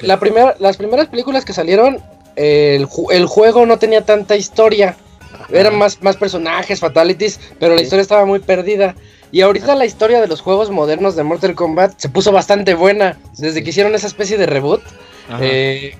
[0.02, 1.98] la primera, las primeras películas que salieron,
[2.36, 4.96] el, el juego no tenía tanta historia.
[5.50, 8.94] Eran más, más personajes, fatalities, pero la historia estaba muy perdida.
[9.32, 13.18] Y ahorita la historia de los juegos modernos de Mortal Kombat se puso bastante buena.
[13.38, 14.82] Desde que hicieron esa especie de reboot,
[15.40, 15.94] eh,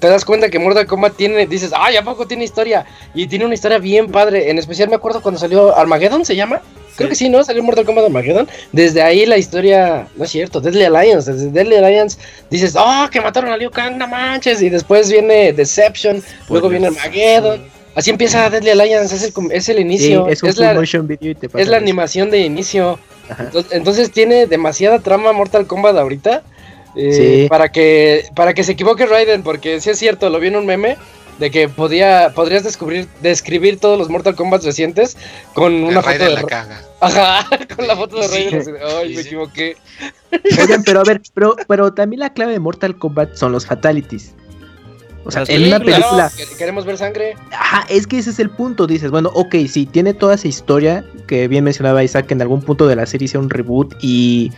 [0.00, 2.86] te das cuenta que Mortal Kombat tiene, dices, ay, ¿a poco tiene historia?
[3.14, 4.50] Y tiene una historia bien padre.
[4.50, 6.62] En especial me acuerdo cuando salió Armageddon, ¿se llama?
[6.96, 7.42] Creo que sí, ¿no?
[7.44, 8.48] Salió Mortal Kombat Armageddon.
[8.72, 11.32] Desde ahí la historia, no es cierto, Deadly Alliance.
[11.32, 12.18] Desde Deadly Alliance
[12.50, 14.60] dices, oh, que mataron a Liu Kang, no manches.
[14.62, 17.62] Y después viene Deception, luego viene Armageddon.
[17.94, 20.28] Así empieza Deadly Alliance, es el, es el inicio.
[20.28, 22.98] es, la, es la animación de inicio.
[23.70, 26.42] entonces tiene demasiada trama Mortal Kombat ahorita.
[26.96, 30.56] Eh, para que para que se equivoque Raiden, porque si es cierto, lo vi en
[30.56, 30.96] un meme
[31.38, 35.16] de que podía podrías descubrir describir todos los Mortal Kombat recientes
[35.54, 36.82] con una foto de la caga.
[37.00, 38.76] Ajá, con la foto de Raiden.
[39.00, 39.76] Ay, me equivoqué.
[40.60, 44.34] Oigan, pero a ver, pero, pero también la clave de Mortal Kombat son los fatalities.
[45.24, 46.30] O sea, en una película.
[46.56, 47.36] queremos ver sangre.
[47.52, 48.86] Ajá, es que ese es el punto.
[48.86, 52.62] Dices, bueno, ok, sí, tiene toda esa historia que bien mencionaba Isaac, que en algún
[52.62, 54.50] punto de la serie hizo un reboot y,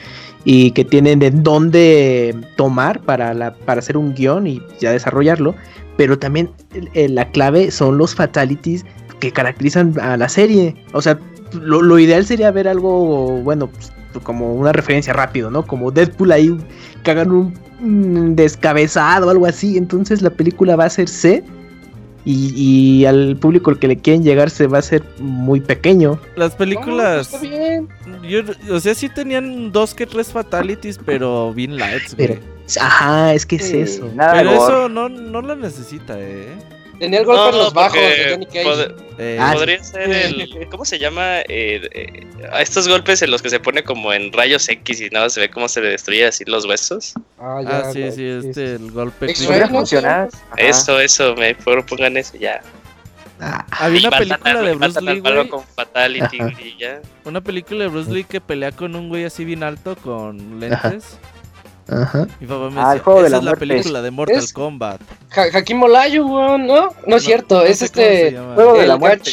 [0.45, 5.55] y que tienen de dónde tomar para, la, para hacer un guion y ya desarrollarlo.
[5.97, 6.51] Pero también
[6.95, 8.85] la clave son los fatalities
[9.21, 10.75] que caracterizan a la serie.
[10.93, 11.19] O sea,
[11.53, 15.67] lo, ideal sería ver algo, bueno, pues, como una referencia rápido, ¿no?
[15.67, 16.57] Como Deadpool ahí
[17.03, 17.31] cagan
[17.81, 19.77] un descabezado o algo así.
[19.77, 21.45] Entonces la película va a ser C
[22.25, 26.19] y, al público al que le quieren llegar se va a hacer muy pequeño.
[26.37, 27.33] Las películas.
[28.71, 32.17] o sea, sí tenían dos que tres fatalities, pero bien lights,
[32.81, 34.11] Ajá, es que es eso.
[34.17, 36.55] pero eso no, no lo necesita, eh.
[37.03, 38.87] Tenía el golpe en los bajos de
[39.19, 40.69] eh, ah, podría ser el.
[40.71, 41.41] ¿Cómo se llama?
[41.49, 45.29] Eh, a estos golpes en los que se pone como en rayos X y nada
[45.29, 47.15] se ve cómo se le destruye así los huesos.
[47.41, 49.35] Ah, ya, ah sí, sí, este, el golpe.
[49.35, 50.29] funcionar.
[50.57, 52.63] Eso, eso, me pongan eso ya.
[53.41, 55.49] Ah, había una película de Bruce Lee, güey.
[55.49, 57.03] Con Fatality, y ya.
[57.25, 60.79] Una película de Bruce Lee que pelea con un güey así bien alto con lentes.
[61.21, 61.32] Ajá.
[62.41, 65.01] Mi papá me ah, decía, esa es la película de Mortal Kombat.
[65.37, 66.27] Ha Hakim Olayu,
[66.59, 66.91] ¿no?
[67.07, 69.33] No es cierto, es este juego de la muerte.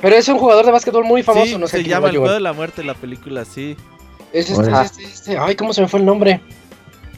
[0.00, 2.40] pero es un jugador de básquetbol muy famoso, no sé se llama el juego de
[2.40, 3.76] la muerte la película, sí.
[4.32, 6.40] Es este, este, este, ay, ¿cómo se me fue el nombre?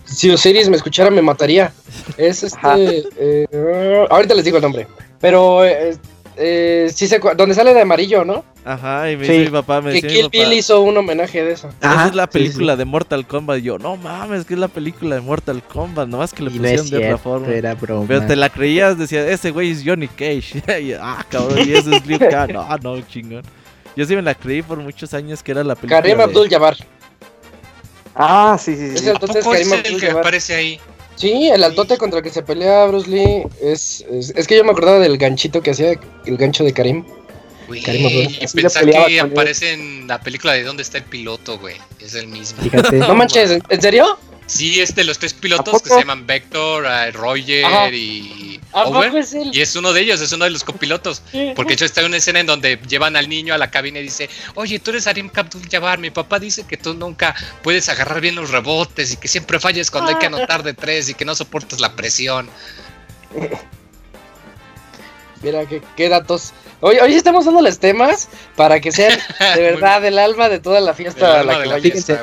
[0.04, 1.72] Si Osiris me escuchara me mataría.
[2.16, 4.86] Es este, eh, ahorita les digo el nombre.
[5.20, 5.96] Pero eh,
[6.42, 8.44] eh, sí sé donde sale de amarillo, ¿no?
[8.64, 11.68] Ajá, y me dice mi papá, me Que Kill Bill hizo un homenaje de eso.
[11.80, 13.58] Esa es la película de Mortal Kombat.
[13.58, 16.08] Y yo, no mames, que es la película de Mortal Kombat.
[16.08, 17.48] Nomás que le pusieron de otra forma.
[17.48, 18.06] Era broma.
[18.08, 20.62] Pero te la creías, decía, ese güey es Johnny Cage.
[20.80, 22.52] y, ah, cabrón, y ese es Liu Kang.
[22.52, 23.42] No, no, chingón.
[23.94, 26.00] Yo sí me la creí por muchos años que era la película.
[26.00, 26.76] Karim Abdul Jabbar.
[28.14, 28.94] Ah, sí, sí, sí.
[28.96, 30.80] Es entonces Karim Abdul el que aparece ahí.
[31.20, 34.70] Sí, el altote contra el que se pelea Bruce Lee es, es, que yo me
[34.70, 35.92] acordaba del ganchito que hacía,
[36.24, 37.04] el gancho de Karim.
[37.68, 41.76] Güey, y pensar que aparece en la película de dónde está el piloto, güey.
[42.00, 42.62] Es el mismo.
[42.92, 44.18] no manches, ¿en serio?
[44.46, 48.49] Sí, este, los tres pilotos que se llaman Vector, uh, Roger y
[49.52, 51.22] y es uno de ellos, es uno de los copilotos.
[51.56, 54.04] Porque yo está en una escena en donde llevan al niño a la cabina y
[54.04, 58.20] dice, oye, tú eres Arim Abdul Jabbar, mi papá dice que tú nunca puedes agarrar
[58.20, 61.24] bien los rebotes y que siempre falles cuando hay que anotar de tres y que
[61.24, 62.48] no soportas la presión.
[65.42, 66.52] Mira, qué, qué datos.
[66.80, 69.18] Hoy, hoy estamos dándoles temas para que sean
[69.56, 71.44] de verdad el alma de toda la fiesta.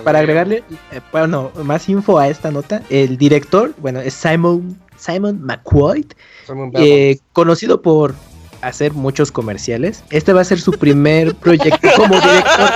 [0.04, 5.42] para agregarle, eh, bueno, más info a esta nota, el director, bueno, es Simon, Simon
[5.42, 6.06] McQuaid,
[6.76, 8.16] eh, conocido por
[8.62, 10.04] hacer muchos comerciales.
[10.10, 12.70] Este va a ser su primer proyecto como director.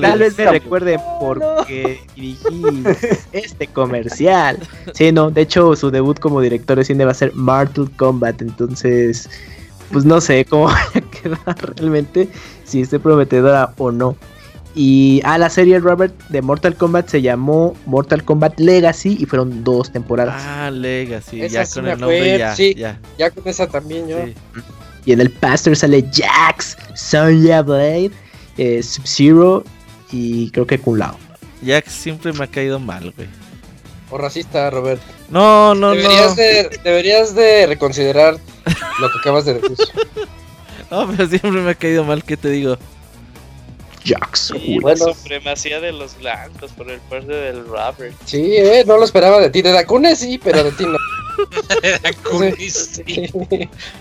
[0.00, 2.84] Tal vez me recuerden porque dirigí
[3.32, 4.58] este comercial.
[4.94, 8.42] Sí, no, de hecho su debut como director de cine va a ser Mortal Kombat,
[8.42, 9.28] entonces
[9.92, 12.28] pues no sé cómo va a quedar realmente,
[12.64, 14.16] si esté prometedora o no.
[14.80, 19.64] Y a la serie Robert de Mortal Kombat se llamó Mortal Kombat Legacy y fueron
[19.64, 20.40] dos temporadas.
[20.46, 22.96] Ah, Legacy, ya con el nombre ya, sí, ya.
[23.32, 24.18] con esa también yo.
[25.04, 28.12] Y en el Pastor sale Jax, Sonya Blade,
[28.56, 29.64] eh, Sub-Zero
[30.12, 31.18] y creo que Kun Lao.
[31.66, 33.26] Jax siempre me ha caído mal, güey.
[34.12, 35.02] O racista, Robert.
[35.28, 36.34] No, no, deberías no.
[36.36, 38.34] De, deberías de reconsiderar
[39.00, 39.76] lo que acabas de decir.
[40.92, 42.78] no, pero siempre me ha caído mal, ¿qué te digo?
[44.08, 44.52] Jax.
[44.80, 45.12] bueno.
[45.12, 48.14] supremacía de los blancos por el parte del Robert.
[48.24, 49.62] Sí, eh, no lo esperaba de ti.
[49.62, 50.96] De Dakune sí, pero de ti no.
[51.82, 53.30] de Dakune sí.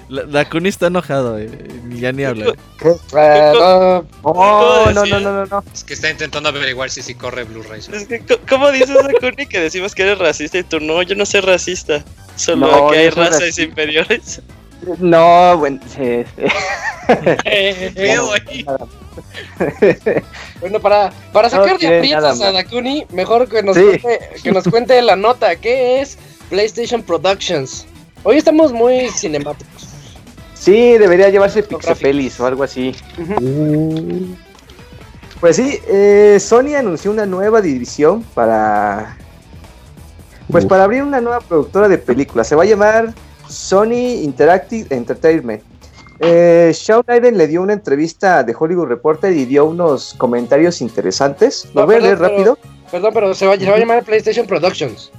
[0.29, 1.49] Dakune está enojado, eh.
[1.89, 2.53] ya ni habla.
[2.81, 7.81] Uh, no, no, no, no, no, Es que está intentando averiguar si sí corre Blu-ray.
[7.91, 11.01] Es que, ¿cómo dices Dakune que decimos que eres racista y tú no?
[11.03, 12.03] Yo no soy racista.
[12.35, 13.63] Solo no, que hay razas racista.
[13.63, 14.41] inferiores.
[14.99, 16.23] No, bueno, sí,
[17.95, 18.65] sí.
[20.61, 25.01] bueno, para, para sacar de aprietos a Dakuni, mejor que nos, cuente, que nos cuente
[25.01, 25.55] la nota.
[25.55, 26.17] ¿Qué es
[26.49, 27.85] PlayStation Productions?
[28.23, 29.87] Hoy estamos muy cinemáticos.
[30.53, 32.95] Sí, debería llevarse Pixepelis o algo así.
[35.39, 39.17] Pues sí, eh, Sony anunció una nueva división para.
[40.49, 42.47] Pues para abrir una nueva productora de películas.
[42.47, 43.13] Se va a llamar
[43.49, 45.61] Sony Interactive Entertainment.
[46.19, 51.67] Eh, Shawn le dio una entrevista de Hollywood Reporter y dio unos comentarios interesantes.
[51.73, 52.57] ¿Lo voy a leer rápido?
[52.91, 55.11] Perdón, pero se va, se va, a llamar PlayStation Productions.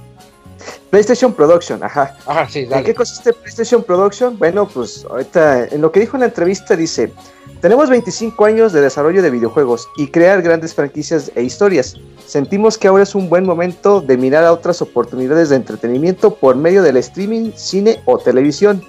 [0.89, 2.17] PlayStation Production, ajá.
[2.25, 2.79] Ajá, sí, dale.
[2.79, 4.37] ¿En qué consiste PlayStation Production?
[4.37, 7.13] Bueno, pues ahorita en lo que dijo en la entrevista dice,
[7.61, 11.97] tenemos 25 años de desarrollo de videojuegos y crear grandes franquicias e historias.
[12.25, 16.55] Sentimos que ahora es un buen momento de mirar a otras oportunidades de entretenimiento por
[16.55, 18.81] medio del streaming, cine o televisión.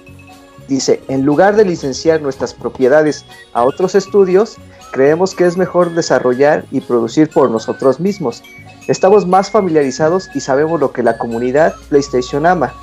[0.67, 4.55] Dice, en lugar de licenciar nuestras propiedades a otros estudios,
[4.91, 8.41] creemos que es mejor desarrollar y producir por nosotros mismos.
[8.87, 12.73] Estamos más familiarizados y sabemos lo que la comunidad PlayStation ama.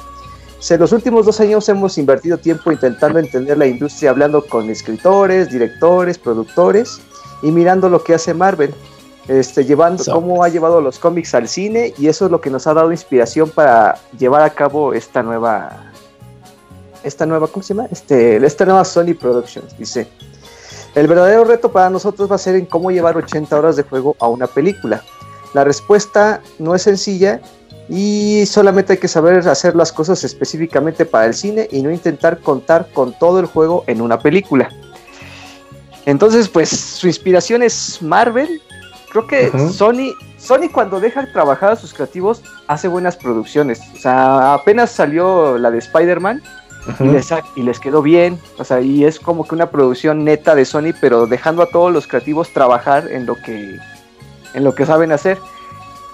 [0.70, 5.50] En los últimos dos años hemos invertido tiempo intentando entender la industria, hablando con escritores,
[5.50, 7.00] directores, productores
[7.42, 8.74] y mirando lo que hace Marvel,
[9.28, 12.66] este, llevando cómo ha llevado los cómics al cine y eso es lo que nos
[12.66, 15.92] ha dado inspiración para llevar a cabo esta nueva
[17.04, 17.88] esta nueva, ¿cómo se llama?
[17.90, 20.08] Este, esta nueva Sony Productions, dice.
[20.94, 24.16] El verdadero reto para nosotros va a ser en cómo llevar 80 horas de juego
[24.18, 25.02] a una película.
[25.54, 27.40] La respuesta no es sencilla
[27.88, 32.38] y solamente hay que saber hacer las cosas específicamente para el cine y no intentar
[32.38, 34.68] contar con todo el juego en una película.
[36.04, 38.62] Entonces, pues su inspiración es Marvel.
[39.10, 43.80] Creo que Sony, Sony cuando deja trabajar a sus creativos hace buenas producciones.
[43.94, 46.42] O sea, apenas salió la de Spider-Man
[47.56, 48.38] y les, quedó bien.
[48.58, 51.92] O sea, y es como que una producción neta de Sony, pero dejando a todos
[51.92, 53.78] los creativos trabajar en lo que,
[54.54, 55.38] en lo que saben hacer.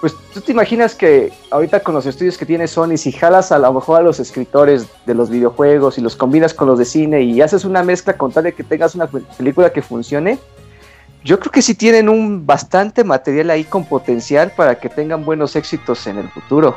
[0.05, 3.57] Pues tú te imaginas que ahorita con los estudios que tiene Sony, si jalas a
[3.57, 7.23] lo mejor a los escritores de los videojuegos y los combinas con los de cine
[7.23, 10.37] y haces una mezcla con tal de que tengas una película que funcione,
[11.23, 15.55] yo creo que sí tienen un bastante material ahí con potencial para que tengan buenos
[15.55, 16.75] éxitos en el futuro.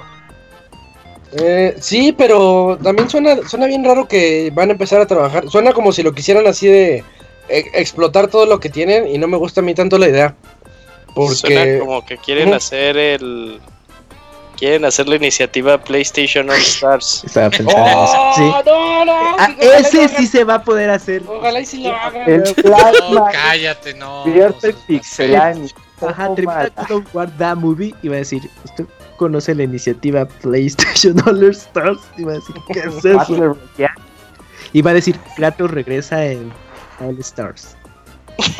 [1.33, 5.51] Eh, sí, pero también suena, suena bien raro que van a empezar a trabajar.
[5.51, 7.05] Suena como si lo quisieran así de
[7.51, 10.35] e, explotar todo lo que tienen y no me gusta a mí tanto la idea.
[11.19, 11.37] Porque...
[11.37, 13.61] Suena como que quieren hacer el...
[14.57, 17.25] Quieren hacer la iniciativa PlayStation All Stars.
[17.37, 18.43] oh, sí.
[18.67, 21.23] no, no, ah, ese sí se va a poder hacer.
[21.29, 22.29] Ojalá y si lo hagan.
[22.29, 23.31] El plasma.
[23.31, 24.25] cállate, no.
[24.25, 25.71] Pierde pixelani.
[26.01, 28.51] Ajá, termina con Guarda Movie y va a decir,
[29.17, 33.57] conoce la iniciativa PlayStation All Stars y va a decir, ¿qué es eso?
[34.73, 36.53] y va a decir, Kratos regresa en
[37.01, 37.78] All Stars.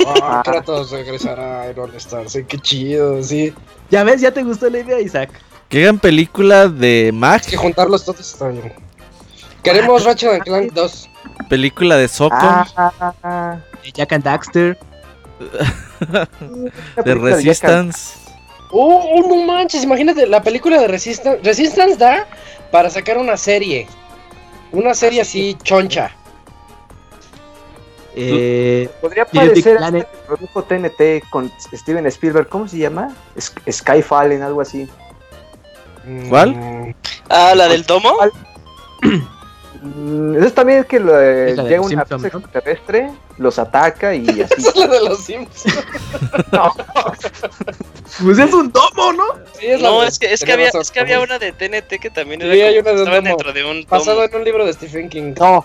[0.07, 3.53] Ah, Kratos regresará en All Stars, qué chido, sí.
[3.91, 5.31] Ya ves, ya te gustó la idea, Isaac.
[5.69, 7.43] Que hagan película de Mac.
[7.43, 8.73] Es que juntarlos todos está bien.
[9.63, 11.09] Queremos Ratchet and Clank 2.
[11.49, 12.37] Película de Soco.
[12.41, 13.59] Ah,
[13.95, 14.79] Jack and Daxter.
[17.05, 18.15] de Resistance.
[18.71, 21.41] Oh, oh, no manches, imagínate la película de Resistance.
[21.43, 22.27] Resistance da
[22.71, 23.87] para sacar una serie.
[24.73, 26.11] Una serie así choncha.
[28.21, 32.49] Eh, Podría parecer este produjo TNT con Steven Spielberg.
[32.49, 33.15] ¿Cómo se llama?
[33.37, 34.89] Sk- Skyfallen, algo así.
[36.29, 36.55] ¿Cuál?
[36.57, 36.95] Mm,
[37.29, 38.15] Ah, la del domo.
[39.83, 42.41] Mm, Eso también es que lo, eh, Es llega una Simpsons, ¿no?
[42.41, 44.55] extraterrestre, los ataca y así.
[44.59, 45.75] es la de los Simpsons.
[48.23, 49.25] pues es un domo, ¿no?
[49.59, 52.11] Sí, es la No, es que, es que había, es que una de TNT que
[52.11, 53.29] también Sí, era hay una de un estaba domo.
[53.29, 54.29] dentro de un Basado domo.
[54.29, 55.35] en un libro de Stephen King.
[55.39, 55.65] No,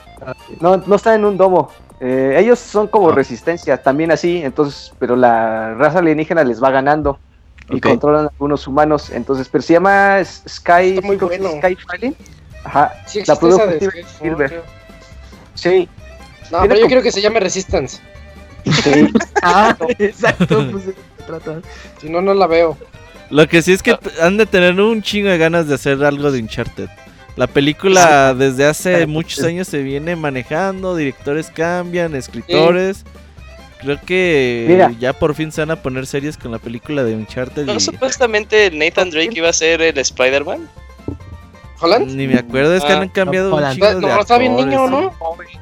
[0.60, 1.72] no, no está en un domo.
[2.00, 3.16] Eh, ellos son como Ah.
[3.16, 7.18] resistencia, también así, entonces, pero la raza alienígena les va ganando
[7.70, 11.60] y controlan a algunos humanos, entonces, pero se llama Sky, muy creo.
[12.66, 13.64] Ajá, Sí, la existe produjo
[14.48, 14.64] creo.
[15.54, 15.88] Sí,
[16.52, 18.00] No, pero yo como- quiero que se llame Resistance.
[18.66, 19.08] sí.
[19.42, 20.96] Ah, exacto, pues de
[21.28, 21.62] trata.
[22.02, 22.78] Si no, no la veo.
[23.30, 26.32] Lo que sí es que han de tener un chingo de ganas de hacer algo
[26.32, 26.90] de Uncharted.
[27.36, 33.06] La película desde hace muchos años se viene manejando, directores cambian, escritores.
[33.82, 34.92] Creo que Mira.
[35.00, 37.66] ya por fin se van a poner series con la película de Uncharted.
[37.66, 40.70] ¿No y supuestamente Nathan Drake iba a ser el Spider-Man?
[41.82, 42.12] ¿Holland?
[42.12, 44.56] Ni me acuerdo, es que Ah, han cambiado no, un chingo de No, está bien
[44.56, 44.88] niño.
[44.88, 45.12] ¿no?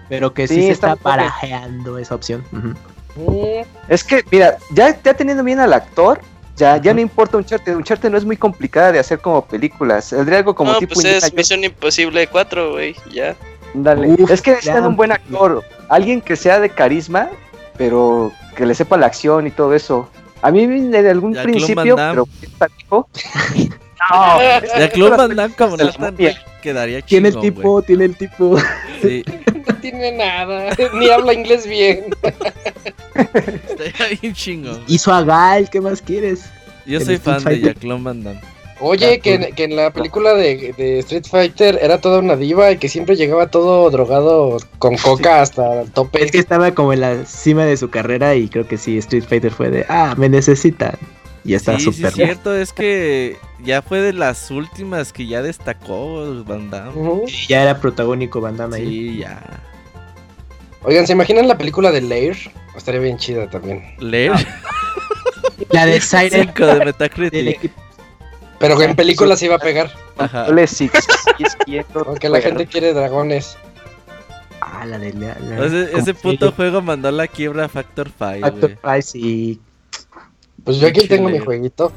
[0.07, 2.43] Pero que sí, Sí, se está barajeando esa opción.
[3.87, 6.21] Es que, mira, ya, ya teniendo bien al actor,
[6.61, 10.37] ya, ya no importa Uncharted, Uncharted no es muy complicada de hacer como películas, saldría
[10.37, 13.35] algo como no, tipo pues es Misión Imposible 4, güey, ya.
[13.73, 14.09] Dale.
[14.09, 17.29] Uf, es que necesitan un buen actor, alguien que sea de carisma,
[17.77, 20.07] pero que le sepa la acción y todo eso.
[20.43, 22.27] A mí en algún principio, pero.
[24.09, 24.39] no,
[24.79, 26.31] Ya Claude Van Damme como de la Nathan momia.
[26.31, 28.57] Drake quedaría Tiene el tipo, tiene el tipo.
[29.01, 29.23] Sí,
[29.67, 30.75] no tiene nada.
[30.93, 32.05] Ni habla inglés bien.
[33.15, 34.83] estaría bien chingón.
[34.87, 36.45] Hizo a Gal, ¿qué más quieres?
[36.85, 37.73] Yo soy Street fan de Fighter.
[37.73, 38.39] Jacqueline Van Damme.
[38.83, 42.35] Oye, Ya, que, en- que en la película de, de Street Fighter era toda una
[42.35, 46.23] diva y que siempre llegaba todo drogado con coca hasta el tope.
[46.23, 49.23] Es que estaba como en la cima de su carrera y creo que sí, Street
[49.27, 50.95] Fighter fue de, ah, me necesitan.
[51.43, 55.25] Y está Sí, sí, súper es cierto, es que ya fue de las últimas que
[55.25, 57.23] ya destacó Van Damme.
[57.27, 58.85] Y ya era protagónico Van Damme ahí.
[58.85, 59.41] Sí, ya.
[60.83, 62.37] Oigan, ¿se imaginan la película de Lair?
[62.75, 63.83] Estaría bien chida también.
[63.99, 64.33] Leer
[65.69, 67.71] La de Siren 5 de Metacritic.
[68.59, 69.91] Pero en película se iba a pegar.
[70.17, 70.45] Ajá.
[71.93, 73.57] Porque la gente quiere dragones.
[74.61, 75.65] Ah, la de la, la-
[75.97, 78.75] Ese, puto juego mandó la quiebra a Factor 5, Factor güey.
[78.75, 79.59] Price y.
[80.63, 81.91] Pues yo aquí tengo mi jueguito.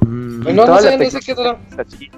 [0.00, 1.58] mm, no, sé, no sé qué otro.
[1.78, 2.10] así.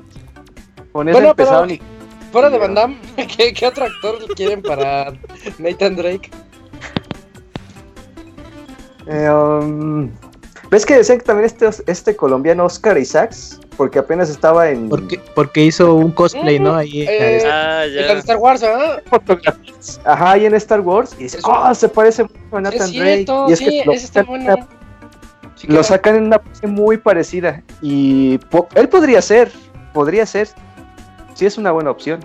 [0.93, 2.97] Con eso Bueno, empezaron pero- y Fuera de Van Damme,
[3.37, 5.13] ¿qué, qué otro actor quieren para
[5.59, 6.31] Nathan Drake?
[9.07, 10.11] Eh, um,
[10.71, 13.61] ¿Ves que decían que también este, este colombiano Oscar Isaacs?
[13.77, 16.75] Porque apenas estaba en porque, porque hizo un cosplay, ¿no?
[16.77, 17.03] Ahí.
[17.03, 18.13] Eh, Ah, En ya.
[18.19, 18.99] Star Wars, ¿ah?
[19.09, 20.01] fotografías.
[20.05, 21.15] Ajá, ahí en Star Wars.
[21.19, 21.75] Y dice, Eso- ¡oh!
[21.75, 23.51] Se parece mucho a Sí, Nathan es cierto, Drake.
[23.51, 24.55] Y es sí, que lo está sacan, en bueno.
[24.55, 24.69] una-
[25.57, 25.85] Sí, lo claro.
[25.85, 27.63] sacan en una pose muy parecida.
[27.81, 29.51] Y po- él podría ser,
[29.93, 30.49] podría ser.
[31.35, 32.21] Sí, es una buena opción.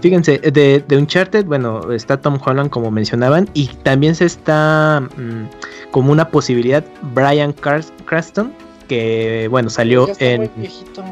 [0.00, 5.90] Fíjense, de, de Uncharted, bueno, está Tom Holland como mencionaban, y también se está mm,
[5.90, 6.84] como una posibilidad
[7.14, 8.52] Brian Car- Cranston,
[8.88, 10.50] que bueno, salió Ya está muy en...
[10.56, 11.04] viejito.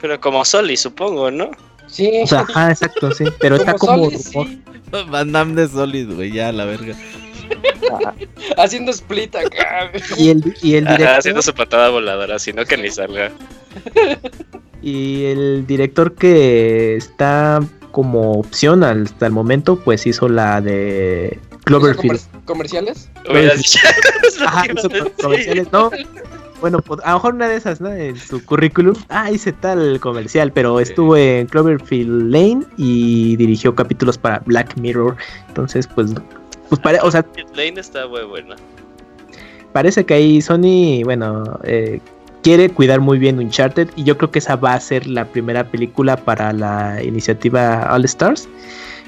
[0.00, 1.50] Pero como Soli, supongo, ¿no?
[1.86, 2.10] Sí.
[2.22, 4.10] O sea, ah, exacto, sí, pero está como...
[4.10, 4.48] Soli, rumor.
[4.48, 4.62] sí.
[5.10, 6.94] Van Damme de Solid, güey, ya, la verga.
[7.92, 8.14] Ajá.
[8.58, 9.90] Haciendo split acá.
[10.18, 13.30] Y el, y el Ajá, director, haciendo su patada voladora, sino que ni salga.
[14.82, 17.60] y el director que está
[17.90, 22.20] como opción hasta el momento, pues hizo la de Cloverfield.
[22.20, 23.08] Comer- ¿Comerciales?
[24.46, 24.88] Ajá, hizo
[25.22, 25.90] comerciales, no.
[26.62, 27.92] Bueno, a lo mejor una de esas, ¿no?
[27.92, 28.94] En su currículum.
[29.10, 35.16] Ah, hice tal comercial, pero estuvo en Cloverfield Lane y dirigió capítulos para Black Mirror.
[35.48, 36.14] Entonces, pues,
[36.70, 38.54] pues pare- o sea, Lane está muy buena.
[39.72, 42.00] parece que ahí Sony, bueno, eh,
[42.42, 45.64] quiere cuidar muy bien Uncharted y yo creo que esa va a ser la primera
[45.64, 48.48] película para la iniciativa All Stars.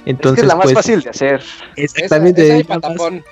[0.07, 1.43] Entonces, es que es la más pues, fácil de hacer.
[1.77, 2.43] exactamente.
[2.43, 3.23] Esa, esa y es la más- patapón.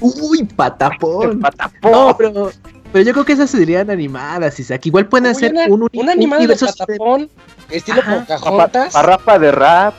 [0.00, 1.40] Uy, patapón.
[1.40, 1.90] Patapón.
[1.92, 2.50] No, pero,
[2.94, 4.86] pero yo creo que esas serían animadas, Isaac.
[4.86, 7.28] Igual pueden hacer una, un, uni- una animada de patapón,
[7.68, 8.20] estilo Ajá.
[8.20, 8.92] Pocahontas.
[8.92, 9.94] Parrapa de rap.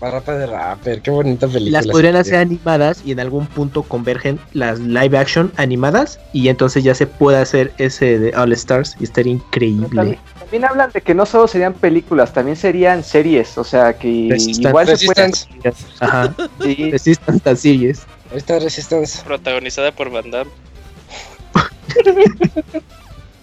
[0.00, 1.78] Parrapa de Rapper, qué bonita película.
[1.80, 6.84] Las podrían hacer animadas y en algún punto convergen las live action animadas y entonces
[6.84, 9.88] ya se puede hacer ese de All Stars y estaría increíble.
[9.94, 14.28] También, también hablan de que no solo serían películas, también serían series, o sea que
[14.30, 14.68] Resistance.
[14.68, 15.26] igual se puede...
[15.28, 15.86] Resistance.
[16.00, 16.34] Ajá.
[16.62, 18.00] Sí, Resistance a series.
[18.32, 19.22] Ahí está Resistance.
[19.24, 20.50] Protagonizada por Van Damme.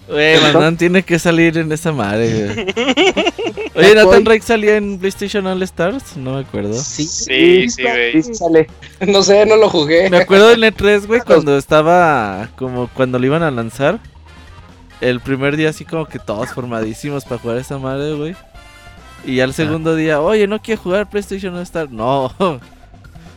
[0.06, 0.38] Güey,
[0.76, 2.66] tiene que salir en esa madre, güey.
[3.74, 6.74] Oye, Nathan Drake salía en PlayStation All Stars, no me acuerdo.
[6.74, 7.04] Sí.
[7.04, 8.22] Sí, sí, güey.
[8.22, 8.68] sí sale.
[9.00, 10.10] No sé, no lo jugué.
[10.10, 13.98] Me acuerdo del E3, güey, cuando estaba como cuando lo iban a lanzar.
[15.00, 18.36] El primer día así como que todos formadísimos para jugar esa madre, güey.
[19.26, 21.90] Y al segundo día, oye, ¿no quiere jugar PlayStation All Stars?
[21.90, 22.32] No.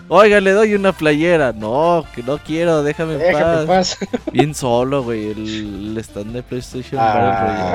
[0.09, 1.51] Oiga, le doy una playera.
[1.53, 3.97] No, que no quiero, déjame en Déjame en paz.
[3.99, 4.09] paz.
[4.31, 7.13] Bien solo, güey, el, el stand de PlayStation Ah.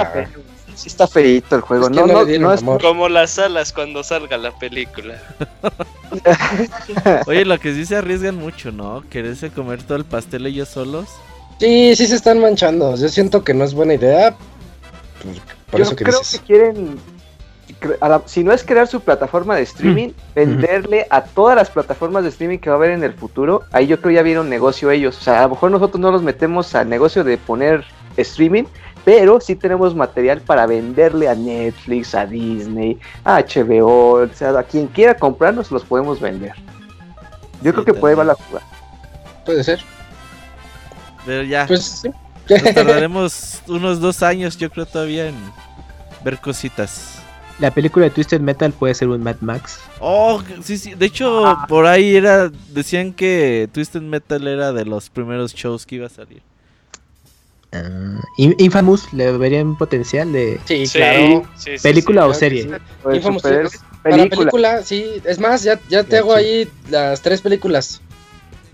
[0.04, 0.28] Battle Royale.
[0.74, 1.84] Sí está feito el juego.
[1.84, 2.80] Es que no, no no, es amor.
[2.80, 5.20] Como las alas cuando salga la película.
[7.26, 9.02] Oye, lo que sí se arriesgan mucho, ¿no?
[9.10, 11.08] Quererse comer todo el pastel ellos solos.
[11.60, 12.96] Sí, sí se están manchando.
[12.96, 14.34] Yo siento que no es buena idea.
[15.22, 15.32] Por,
[15.70, 16.40] por Yo eso que creo dices.
[16.40, 16.98] que quieren,
[18.26, 22.58] si no es crear su plataforma de streaming, venderle a todas las plataformas de streaming
[22.58, 23.62] que va a haber en el futuro.
[23.72, 25.18] Ahí yo creo ya vieron negocio ellos.
[25.18, 27.84] O sea, a lo mejor nosotros no los metemos al negocio de poner
[28.16, 28.64] streaming,
[29.04, 34.62] pero sí tenemos material para venderle a Netflix, a Disney, a HBO, o sea, a
[34.62, 36.54] quien quiera comprarnos los podemos vender.
[37.62, 38.66] Yo Sí, creo que puede va la jugada.
[39.44, 39.80] Puede ser.
[41.24, 42.10] Pero ya, Pues sí.
[42.48, 45.36] nos tardaremos unos dos años, yo creo, todavía en
[46.24, 47.21] ver cositas.
[47.58, 49.78] La película de Twisted Metal puede ser un Mad Max.
[50.00, 50.94] Oh, sí, sí.
[50.94, 52.50] De hecho, por ahí era.
[52.70, 56.42] Decían que Twisted Metal era de los primeros shows que iba a salir.
[57.74, 61.46] Ah, In- Infamous le verían potencial de Sí, Sí, claro.
[61.56, 62.28] sí, sí, película sí.
[62.28, 62.62] o serie.
[62.64, 62.68] sí.
[63.02, 63.84] Pues, Infamous super- Series.
[64.02, 64.38] Para película.
[64.38, 65.06] película, sí.
[65.24, 66.44] Es más, ya, ya te hago sí.
[66.44, 68.00] ahí las tres películas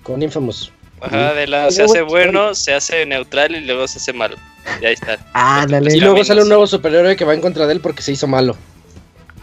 [0.03, 0.73] con Infamous.
[1.01, 4.37] Ajá, de la se hace bueno, se hace neutral y luego se hace malo.
[4.83, 5.19] Y ahí está.
[5.35, 5.95] Ah, dale.
[5.95, 8.27] Y luego sale un nuevo superhéroe que va en contra de él porque se hizo
[8.27, 8.57] malo.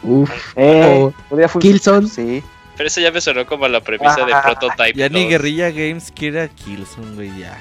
[0.05, 0.53] Uf.
[0.55, 2.07] Eh, O podría funcionar, Killzone.
[2.07, 2.43] Sí.
[2.77, 4.93] Pero eso ya me sonó como la premisa de Ah, Prototype.
[4.99, 5.29] Ya ni 2.
[5.29, 7.57] Guerrilla Games quiere a Killzone, güey, ya.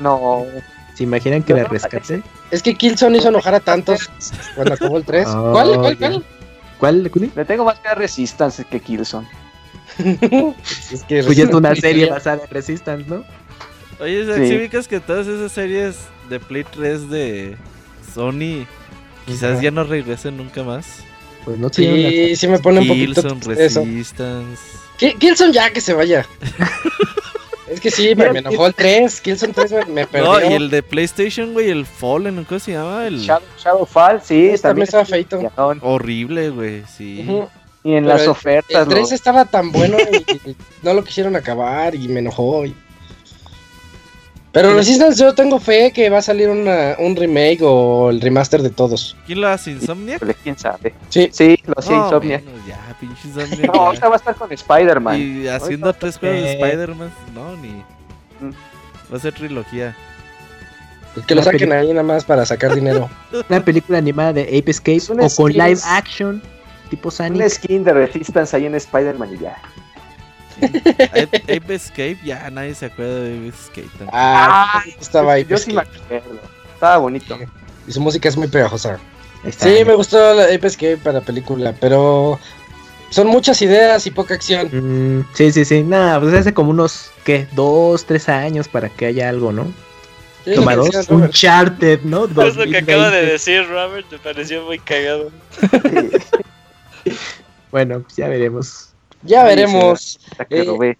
[0.00, 0.44] No.
[0.94, 2.22] ¿Se imaginan que la rescate?
[2.50, 4.08] Es que Killzone hizo enojar a tantos
[4.54, 5.26] cuando acabó el 3.
[5.34, 5.74] Oh, ¿Cuál?
[5.78, 5.98] ¿Cuál?
[5.98, 6.24] ¿Cuál?
[6.78, 7.30] ¿Cuál, Kuni?
[7.34, 9.26] Le tengo más que a Resistance que Killzone.
[9.98, 13.24] es que Pues ya es una serie basada en Resistance, ¿no?
[14.00, 14.48] Oye, Sí.
[14.48, 15.96] ¿sí ubicas que todas esas series
[16.28, 17.56] de Play 3 de
[18.14, 18.66] Sony
[19.26, 21.04] quizás ya no regresen nunca más?
[21.44, 23.20] Pues no la- Sí, sí me pone un poquito
[23.52, 23.84] eso.
[23.84, 24.62] Resistance.
[24.98, 26.24] Ki- Killzone ya que se vaya.
[27.70, 29.20] es que sí, me, me enojó el 3.
[29.20, 30.32] Killzone 3 me, me perdió.
[30.40, 33.06] No, y el de PlayStation, güey, el Fallen, ¿cómo se llama?
[33.06, 35.40] El Shadow, Shadowfall, sí, Ese también estaba feito.
[35.82, 37.24] Horrible, güey, sí.
[37.86, 38.82] Y en Pero las el- ofertas.
[38.82, 42.64] El 3 lo- estaba tan bueno y, y no lo quisieron acabar y me enojó.
[42.64, 42.74] y-
[44.54, 48.62] Pero Resistance yo tengo fe que va a salir una, un remake o el remaster
[48.62, 49.16] de todos.
[49.26, 49.72] ¿Quién lo hace?
[49.72, 50.22] ¿Insomniac?
[50.44, 50.94] ¿Quién sabe?
[51.08, 51.28] Sí.
[51.32, 52.42] Sí, lo hacía No, Insomniac.
[52.66, 53.74] ya, pinche Insomniac.
[53.74, 55.20] No, ahorita va a estar con Spider-Man.
[55.20, 56.52] Y haciendo tres juegos de.
[56.52, 57.68] Spider-Man, no, ni.
[57.68, 58.52] Mm.
[59.12, 59.96] Va a ser trilogía.
[61.26, 61.80] Que lo Una saquen película.
[61.80, 63.10] ahí nada más para sacar dinero.
[63.50, 66.40] Una película animada de Ape Escape o con live action
[66.90, 67.48] tipo Un Sonic.
[67.48, 69.56] skin de Resistance ahí en Spider-Man y ya.
[70.62, 73.88] Ape Ape Escape, ya nadie se acuerda de Ape Escape.
[73.98, 74.10] tampoco.
[74.12, 75.42] Ah, estaba ahí.
[75.42, 76.40] Yo pues, sí me acuerdo.
[76.74, 77.38] Estaba bonito.
[77.86, 78.98] y su música es muy pegajosa.
[79.44, 79.64] Está.
[79.68, 82.38] Sí, me gustó la Ape Escape para película, pero
[83.10, 84.68] son muchas ideas y poca acción.
[84.72, 85.82] Mm, sí, sí, sí.
[85.82, 87.46] Nada, pues hace como unos, ¿qué?
[87.52, 89.72] Dos, tres años para que haya algo, ¿no?
[90.44, 91.14] Sí, Toma dos, decía.
[91.14, 92.24] Uncharted, ¿no?
[92.42, 93.32] Es lo que acaba de 2020.
[93.32, 95.30] decir Robert, me pareció muy cagado.
[97.70, 98.93] Bueno, pues ya veremos.
[99.24, 100.18] Ya veremos.
[100.30, 100.96] Hasta que Eh, lo ve.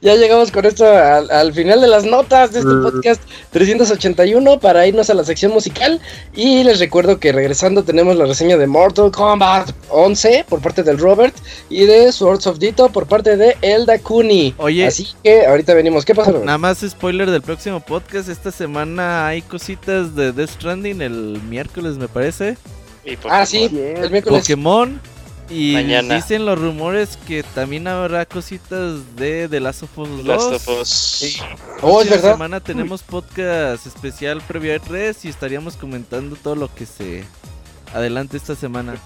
[0.00, 2.82] ya llegamos con esto al, al final de las notas de este Mm.
[2.84, 6.00] podcast 381 para irnos a la sección musical.
[6.34, 10.98] Y les recuerdo que regresando tenemos la reseña de Mortal Kombat 11 por parte del
[10.98, 11.34] Robert
[11.68, 14.54] y de Swords of Dito por parte de Elda Kuni.
[14.58, 14.86] Oye.
[14.86, 16.04] Así que ahorita venimos.
[16.04, 16.46] ¿Qué pasa, Robert?
[16.46, 18.28] Nada más spoiler del próximo podcast.
[18.28, 22.56] Esta semana hay cositas de Death Stranding el miércoles, me parece.
[23.04, 24.42] Y Ah, sí, el miércoles.
[24.42, 25.00] Pokémon.
[25.48, 26.16] Y Mañana.
[26.16, 30.24] dicen los rumores que también habrá cositas de The Last of Us 2.
[30.26, 31.40] Last of Us.
[31.82, 32.32] Oh, es Esta verdad.
[32.32, 37.24] semana tenemos podcast especial previo a 3 y estaríamos comentando todo lo que se
[37.94, 38.96] adelante esta semana.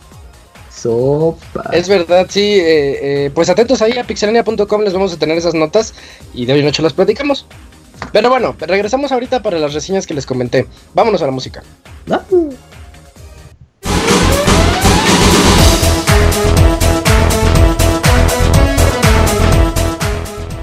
[0.74, 1.68] Sopa.
[1.72, 2.40] Es verdad, sí.
[2.40, 5.94] eh, eh, pues atentos ahí a pixelania.com, les vamos a tener esas notas
[6.32, 7.44] y de hoy en noche las platicamos.
[8.12, 10.66] Pero bueno, regresamos ahorita para las reseñas que les comenté.
[10.94, 11.62] Vámonos a la música.
[12.10, 12.22] Ah.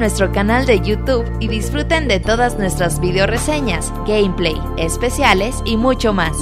[0.00, 6.14] Nuestro canal de YouTube y disfruten de todas nuestras video reseñas, gameplay, especiales y mucho
[6.14, 6.32] más.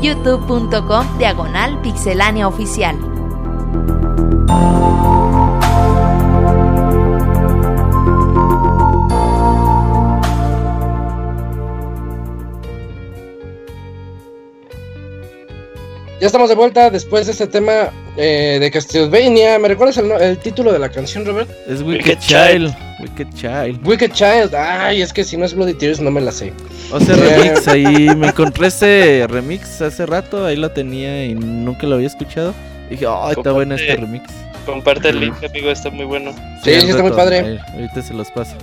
[0.00, 2.96] youtube.com diagonal pixelania oficial.
[16.20, 19.58] Ya estamos de vuelta después de este tema eh, de Castlevania.
[19.58, 21.50] ¿Me recuerdas el, título de la canción, Robert?
[21.66, 22.91] Es Wicked, Child.
[23.02, 23.86] Wicked Child.
[23.86, 24.54] Wicked Child.
[24.54, 26.52] Ay, es que si no es Bloody Tears no me la sé.
[26.92, 28.14] O sea, remix ahí.
[28.16, 30.46] Me encontré ese remix hace rato.
[30.46, 32.54] Ahí lo tenía y nunca lo había escuchado.
[32.88, 34.24] dije, oh, está bueno este remix.
[34.64, 35.70] Comparte el link, amigo.
[35.70, 36.32] Está muy bueno.
[36.62, 37.58] Sí, sí, está muy padre.
[37.74, 38.56] ahorita se los paso.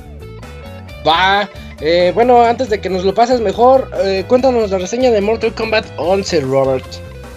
[1.06, 1.50] Va.
[1.82, 5.54] Eh, bueno, antes de que nos lo pases mejor, eh, cuéntanos la reseña de Mortal
[5.54, 6.86] Kombat 11, Robert.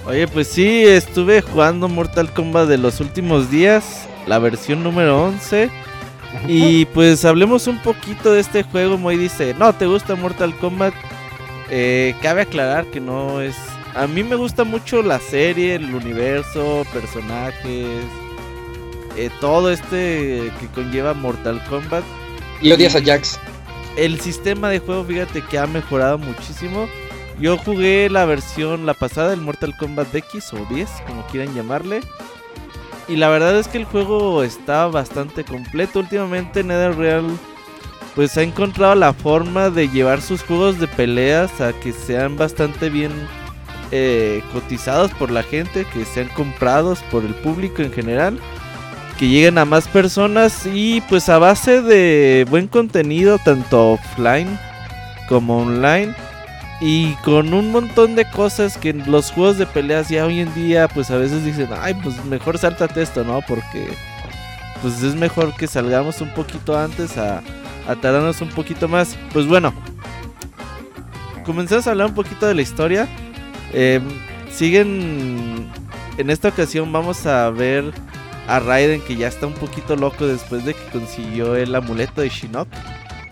[0.04, 5.70] Oye, pues sí, estuve jugando Mortal Kombat de los últimos días, la versión número 11.
[6.46, 8.98] Y pues hablemos un poquito de este juego.
[8.98, 10.94] Moy dice, no, ¿te gusta Mortal Kombat?
[11.70, 13.56] Eh, cabe aclarar que no es...
[13.94, 18.04] A mí me gusta mucho la serie, el universo, personajes,
[19.16, 22.04] eh, todo este que conlleva Mortal Kombat.
[22.62, 23.38] Y odias a Jax.
[23.96, 26.88] el sistema de juego, fíjate que ha mejorado muchísimo.
[27.38, 32.00] Yo jugué la versión, la pasada, el Mortal Kombat X o 10, como quieran llamarle.
[33.12, 35.98] Y la verdad es que el juego está bastante completo.
[35.98, 37.26] Últimamente NetherReal
[38.14, 42.88] pues ha encontrado la forma de llevar sus juegos de peleas a que sean bastante
[42.88, 43.12] bien
[43.90, 48.38] eh, cotizados por la gente, que sean comprados por el público en general,
[49.18, 54.58] que lleguen a más personas y pues a base de buen contenido tanto offline
[55.28, 56.14] como online
[56.82, 60.88] y con un montón de cosas que los juegos de peleas ya hoy en día
[60.88, 63.40] pues a veces dicen, ay pues mejor sáltate esto, ¿no?
[63.40, 63.88] Porque
[64.82, 67.40] pues es mejor que salgamos un poquito antes a
[67.86, 69.16] a tardarnos un poquito más.
[69.32, 69.72] Pues bueno,
[71.44, 73.08] comenzamos a hablar un poquito de la historia.
[73.72, 74.02] Em,
[74.50, 75.70] siguen.
[76.18, 77.90] En esta ocasión vamos a ver
[78.46, 82.28] a Raiden que ya está un poquito loco después de que consiguió el amuleto de
[82.28, 82.68] Shinnok.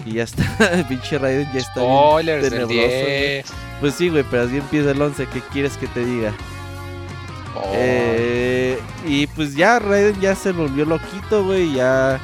[0.05, 0.45] Y ya está,
[0.89, 3.45] pinche Raiden ya está Spoilers bien
[3.81, 5.27] Pues sí, güey, pero así empieza el 11.
[5.27, 6.33] ¿Qué quieres que te diga?
[7.55, 7.73] Oh.
[7.75, 11.75] Eh, y pues ya Raiden ya se volvió loquito, güey.
[11.75, 12.21] Ya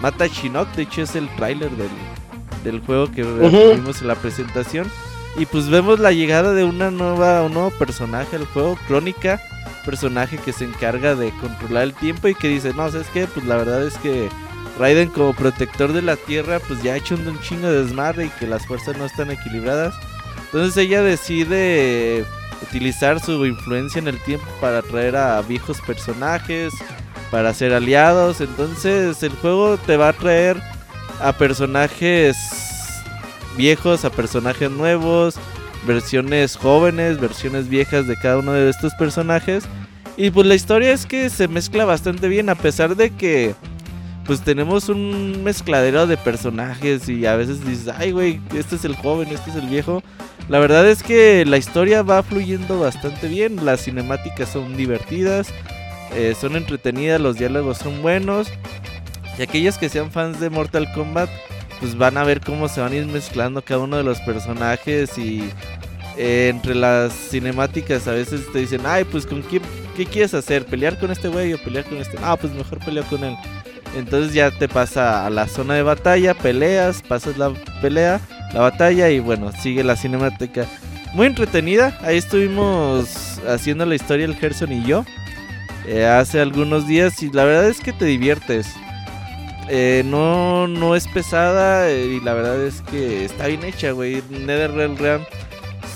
[0.00, 0.72] mata a Shinnok.
[0.74, 1.70] De hecho, es el tráiler
[2.64, 4.90] del, juego que vimos en la presentación.
[5.36, 9.40] Y pues vemos la llegada de una nueva, un nuevo personaje al juego, Crónica.
[9.84, 13.26] Personaje que se encarga de controlar el tiempo y que dice, no, ¿sabes qué?
[13.26, 14.28] Pues la verdad es que
[14.78, 18.30] Raiden como protector de la Tierra pues ya ha hecho un, chingo de desmadre y
[18.30, 19.94] que las fuerzas no están equilibradas.
[20.46, 22.24] Entonces ella decide
[22.62, 26.72] utilizar su influencia en el tiempo para traer a viejos personajes,
[27.30, 28.40] para ser aliados.
[28.40, 30.60] Entonces el juego te va a traer
[31.20, 32.36] a personajes
[33.56, 35.36] viejos, a personajes nuevos,
[35.86, 39.64] versiones jóvenes, versiones viejas de cada uno de estos personajes.
[40.16, 43.54] Y pues la historia es que se mezcla bastante bien a pesar de que
[44.30, 48.94] pues tenemos un mezcladero de personajes y a veces dices, ay güey, este es el
[48.94, 50.04] joven, este es el viejo.
[50.48, 55.52] La verdad es que la historia va fluyendo bastante bien, las cinemáticas son divertidas,
[56.14, 58.46] eh, son entretenidas, los diálogos son buenos.
[59.36, 61.28] Y aquellos que sean fans de Mortal Kombat,
[61.80, 65.18] pues van a ver cómo se van a ir mezclando cada uno de los personajes
[65.18, 65.42] y
[66.16, 69.62] eh, entre las cinemáticas a veces te dicen, ay, pues con quién,
[69.96, 72.16] qué quieres hacer, pelear con este güey o pelear con este.
[72.22, 73.34] Ah, pues mejor peleo con él.
[73.96, 77.52] Entonces ya te pasa a la zona de batalla, peleas, pasas la
[77.82, 78.20] pelea,
[78.54, 80.66] la batalla y bueno, sigue la cinemática.
[81.12, 85.04] Muy entretenida, ahí estuvimos haciendo la historia el Gerson y yo.
[85.86, 88.68] Eh, hace algunos días y la verdad es que te diviertes.
[89.68, 94.22] Eh, no, no es pesada eh, y la verdad es que está bien hecha, güey.
[94.30, 94.96] NetherRealm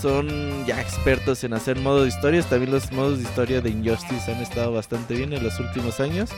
[0.01, 2.47] son ya expertos en hacer modos de historias.
[2.47, 6.31] También los modos de historia de Injustice han estado bastante bien en los últimos años.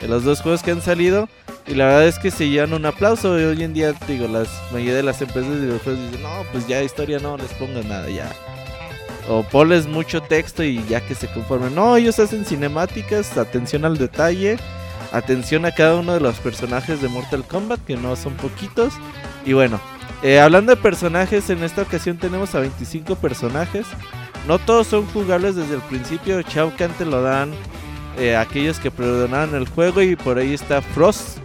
[0.00, 1.28] En los dos juegos que han salido.
[1.66, 3.32] Y la verdad es que se llevan un aplauso.
[3.32, 6.82] Hoy en día, digo, las mayoría de las empresas de videojuegos dicen, no, pues ya
[6.82, 8.30] historia no les pongan nada, ya
[9.28, 11.74] o pones mucho texto y ya que se conformen.
[11.74, 14.58] No, ellos hacen cinemáticas, atención al detalle,
[15.12, 18.92] atención a cada uno de los personajes de Mortal Kombat, que no son poquitos.
[19.46, 19.80] Y bueno,
[20.22, 23.86] eh, hablando de personajes, en esta ocasión tenemos a 25 personajes.
[24.46, 26.40] No todos son jugables desde el principio.
[26.42, 27.52] Shao Kahn te lo dan
[28.18, 30.02] eh, aquellos que preordenaron el juego.
[30.02, 31.38] Y por ahí está Frost,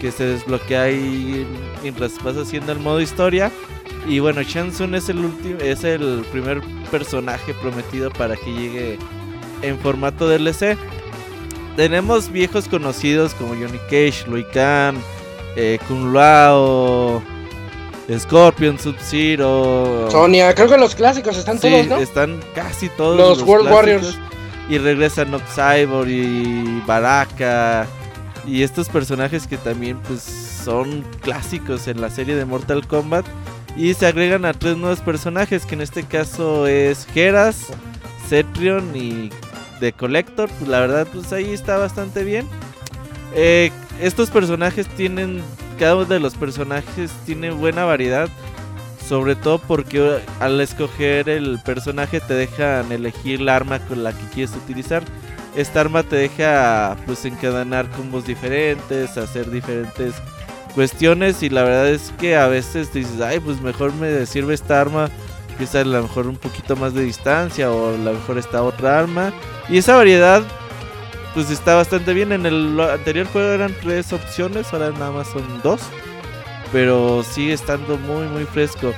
[0.00, 1.46] que se desbloquea ahí
[1.82, 3.50] mientras vas haciendo el modo historia.
[4.06, 8.98] Y bueno, Shansun es el último, es el primer personaje prometido para que llegue
[9.62, 10.76] en formato DLC.
[11.76, 14.96] Tenemos viejos conocidos como Johnny Cage, Lui Khan,
[15.56, 17.22] eh, Kung Lao,
[18.18, 20.08] Scorpion, Sub-Zero.
[20.10, 21.96] Sonia, creo que los clásicos están todos, ¿no?
[21.96, 24.18] Están casi todos los, World Warriors.
[24.68, 27.86] Y regresan Nox Cyborg y Baraka.
[28.46, 33.26] Y estos personajes que también pues son clásicos en la serie de Mortal Kombat.
[33.76, 37.66] Y se agregan a tres nuevos personajes, que en este caso es Geras,
[38.28, 39.30] Cetrion y
[39.80, 40.48] The Collector.
[40.58, 42.48] Pues la verdad, pues ahí está bastante bien.
[43.34, 43.70] Eh,
[44.00, 45.42] estos personajes tienen,
[45.76, 48.28] cada uno de los personajes tiene buena variedad.
[49.06, 54.26] Sobre todo porque al escoger el personaje te dejan elegir la arma con la que
[54.34, 55.04] quieres utilizar.
[55.54, 60.14] Esta arma te deja pues encadenar combos diferentes, hacer diferentes
[60.74, 64.80] cuestiones y la verdad es que a veces dices, ay, pues mejor me sirve esta
[64.80, 65.08] arma
[65.56, 68.62] que es a lo mejor un poquito más de distancia o a lo mejor esta
[68.62, 69.32] otra arma.
[69.68, 70.42] Y esa variedad
[71.36, 72.32] pues está bastante bien.
[72.32, 75.82] En el anterior juego eran tres opciones, ahora nada más son dos.
[76.72, 78.92] Pero sigue estando muy muy fresco.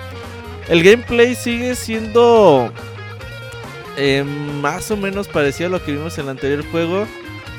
[0.68, 2.72] El gameplay sigue siendo
[3.96, 4.24] eh,
[4.62, 7.06] más o menos parecido a lo que vimos en el anterior juego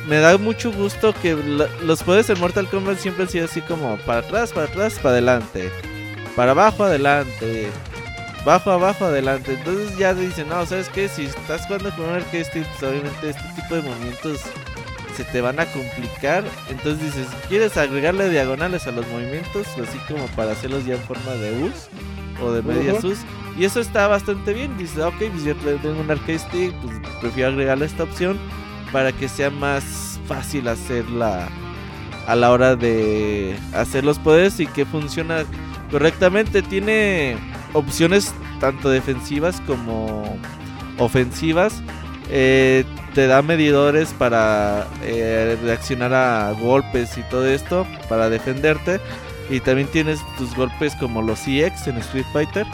[0.07, 3.97] me da mucho gusto que los poderes de Mortal Kombat siempre han sido así como
[3.97, 5.71] para atrás, para atrás, para adelante.
[6.35, 7.67] para abajo, adelante,
[8.45, 9.53] bajo, abajo, adelante.
[9.53, 11.07] Entonces ya dicen, no, ¿sabes qué?
[11.09, 14.41] Si estás jugando con un arcade pues obviamente este tipo de movimientos
[15.19, 16.45] se te van a complicar.
[16.69, 19.67] Entonces dices, ¿quieres agregarle diagonales a los movimientos?
[19.67, 21.89] Así como para hacerlos ya en forma de US
[22.41, 23.19] o de medias US.
[23.57, 24.77] Y eso está bastante bien.
[24.77, 28.39] Dices, ok, pues yo tengo un arcade stick, pues prefiero agregarle esta opción
[28.93, 31.49] para que sea más fácil hacerla
[32.25, 35.43] a la hora de hacer los poderes y que funciona
[35.91, 36.61] correctamente.
[36.61, 37.35] Tiene
[37.73, 40.37] opciones tanto defensivas como
[40.97, 41.81] ofensivas.
[42.29, 42.85] Eh,
[43.15, 48.99] te da medidores para eh, reaccionar a golpes y todo esto para defenderte.
[49.49, 52.67] Y también tienes tus golpes como los EX en Street Fighter.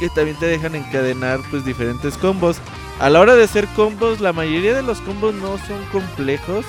[0.00, 2.58] Que también te dejan encadenar pues diferentes combos.
[3.00, 6.64] A la hora de hacer combos, la mayoría de los combos no son complejos.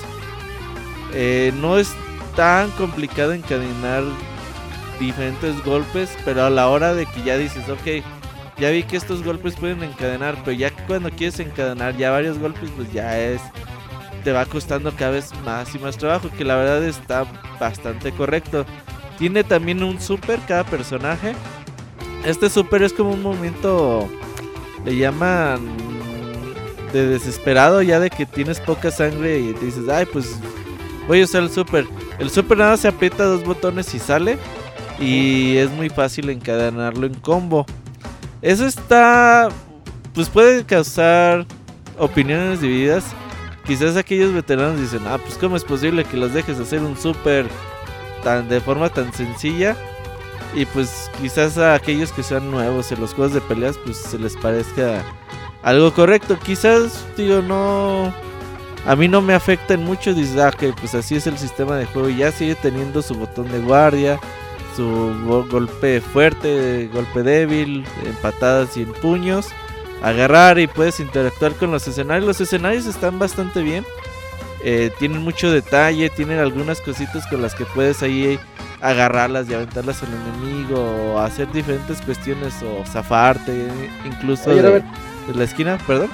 [1.14, 1.94] Eh, no es
[2.36, 4.04] tan complicado encadenar
[5.00, 8.04] diferentes golpes, pero a la hora de que ya dices, ok,
[8.58, 12.70] ya vi que estos golpes pueden encadenar, pero ya cuando quieres encadenar ya varios golpes,
[12.76, 13.42] pues ya es,
[14.24, 17.26] te va costando cada vez más y más trabajo, que la verdad está
[17.60, 18.66] bastante correcto.
[19.18, 21.34] Tiene también un super cada personaje.
[22.26, 24.10] Este super es como un momento,
[24.84, 25.60] le llaman
[26.92, 30.38] de desesperado ya de que tienes poca sangre y dices, ay, pues
[31.08, 31.86] voy a usar el super.
[32.20, 34.38] El super nada se aprieta dos botones y sale
[35.00, 37.66] y es muy fácil encadenarlo en combo.
[38.46, 39.50] Eso está,
[40.14, 41.48] pues puede causar
[41.98, 43.04] opiniones divididas.
[43.66, 47.48] Quizás aquellos veteranos dicen, ah, pues cómo es posible que los dejes hacer un super
[48.24, 49.76] tan de forma tan sencilla.
[50.54, 54.20] Y pues quizás a aquellos que sean nuevos en los juegos de peleas, pues se
[54.20, 55.02] les parezca
[55.64, 56.38] algo correcto.
[56.38, 58.14] Quizás, digo, no...
[58.86, 60.14] A mí no me afecta mucho.
[60.14, 62.10] Dices, ah, pues así es el sistema de juego.
[62.10, 64.20] Y ya sigue teniendo su botón de guardia
[64.76, 69.48] su golpe fuerte, golpe débil, en patadas y en puños.
[70.02, 72.28] Agarrar y puedes interactuar con los escenarios.
[72.28, 73.86] Los escenarios están bastante bien.
[74.64, 78.40] Eh, tienen mucho detalle, tienen algunas cositas con las que puedes ahí
[78.82, 83.68] agarrarlas y aventarlas al enemigo, o hacer diferentes cuestiones, o zafarte,
[84.06, 84.84] incluso de,
[85.34, 86.10] la esquina, perdón.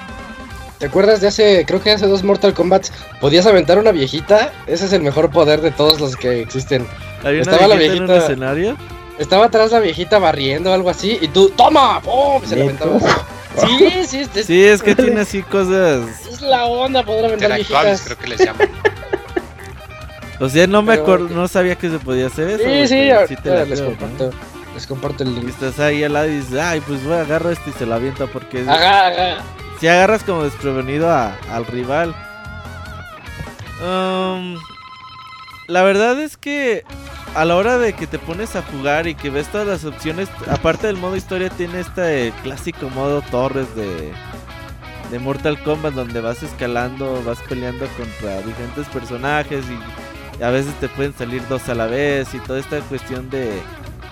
[0.78, 2.88] ¿Te acuerdas de hace, creo que hace dos Mortal Kombat,
[3.20, 4.52] podías aventar una viejita?
[4.66, 6.86] Ese es el mejor poder de todos los que existen.
[7.24, 8.76] Estaba la viejita en un escenario?
[9.18, 12.00] Estaba atrás la viejita barriendo o algo así y tú, ¡toma!
[12.00, 12.42] ¡Pum!
[12.44, 13.02] Se la aventabas.
[13.54, 16.26] Sí, sí, es, sí, es que tiene así cosas.
[16.26, 18.00] Es la onda poder aventar viejitas.
[18.00, 18.66] creo que les llaman.
[20.40, 22.64] O sea, no me acuerdo, no sabía que se podía hacer eso.
[22.64, 24.30] Sí, sí, sí te les comparto.
[24.74, 25.48] Les comparto el link.
[25.50, 27.96] estás ahí al lado y dices, ay, pues voy a agarrar este y se la
[27.96, 28.64] avienta porque.
[28.66, 29.44] Ajá,
[29.78, 32.12] Si agarras como desprevenido a, al rival.
[33.84, 34.56] Um,
[35.68, 36.84] la verdad es que
[37.34, 40.28] a la hora de que te pones a jugar y que ves todas las opciones,
[40.50, 44.12] aparte del modo historia, tiene este clásico modo torres de,
[45.10, 50.88] de Mortal Kombat donde vas escalando, vas peleando contra diferentes personajes y a veces te
[50.88, 53.52] pueden salir dos a la vez y toda esta cuestión de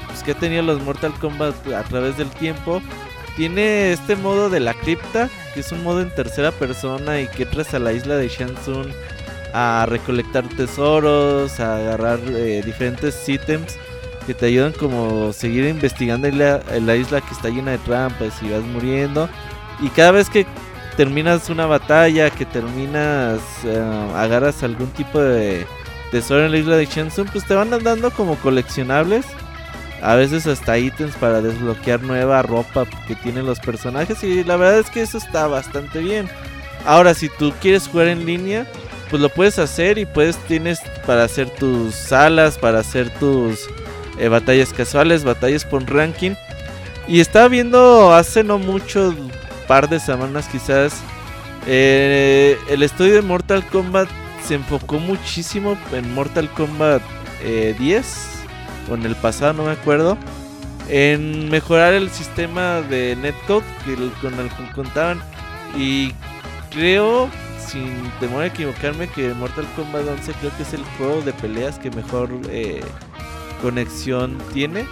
[0.07, 2.81] pues, que ha tenido los Mortal Kombat a través del tiempo.
[3.37, 7.45] Tiene este modo de la cripta, que es un modo en tercera persona y que
[7.45, 8.93] entras a la isla de Shansun
[9.53, 13.77] a recolectar tesoros, a agarrar eh, diferentes ítems
[14.27, 18.51] que te ayudan como seguir investigando en la, isla que está llena de trampas y
[18.51, 19.29] vas muriendo.
[19.81, 20.47] Y cada vez que
[20.97, 25.67] terminas una batalla, que terminas, eh, agarras algún tipo de
[26.11, 29.27] tesoro en la isla de Shenzhen, pues te van dando como coleccionables.
[30.03, 34.23] A veces hasta ítems para desbloquear nueva ropa que tienen los personajes.
[34.25, 36.29] Y la verdad es que eso está bastante bien.
[36.87, 38.67] Ahora, si tú quieres jugar en línea,
[39.11, 43.69] pues lo puedes hacer y pues tienes para hacer tus salas, para hacer tus
[44.19, 46.33] eh, batallas casuales, batallas por ranking.
[47.09, 49.15] Y estaba viendo hace no mucho,
[49.67, 50.95] par de semanas quizás,
[51.67, 54.09] eh, el estudio de Mortal Kombat
[54.47, 57.03] se enfocó muchísimo en Mortal Kombat
[57.43, 58.03] 10 eh,
[58.91, 60.17] o en el pasado, no me acuerdo,
[60.89, 65.21] en mejorar el sistema de netcode que, con el que contaban.
[65.77, 66.13] Y
[66.71, 67.29] creo
[67.71, 71.79] sin temor a equivocarme, que Mortal Kombat 11 creo que es el juego de peleas
[71.79, 72.81] que mejor eh,
[73.63, 74.87] conexión tiene.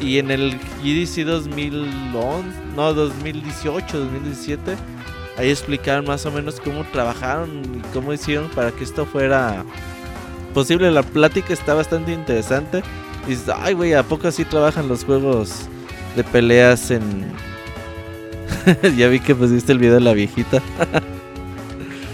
[0.00, 4.76] Y en el GDC 2011, no, 2018, 2017,
[5.38, 9.64] ahí explicaron más o menos cómo trabajaron y cómo hicieron para que esto fuera
[10.52, 10.90] posible.
[10.90, 12.82] La plática está bastante interesante.
[13.26, 15.68] Y dices, ay, güey, ¿a poco así trabajan los juegos
[16.16, 17.32] de peleas en...
[18.96, 20.60] ya vi que pusiste el video de la viejita.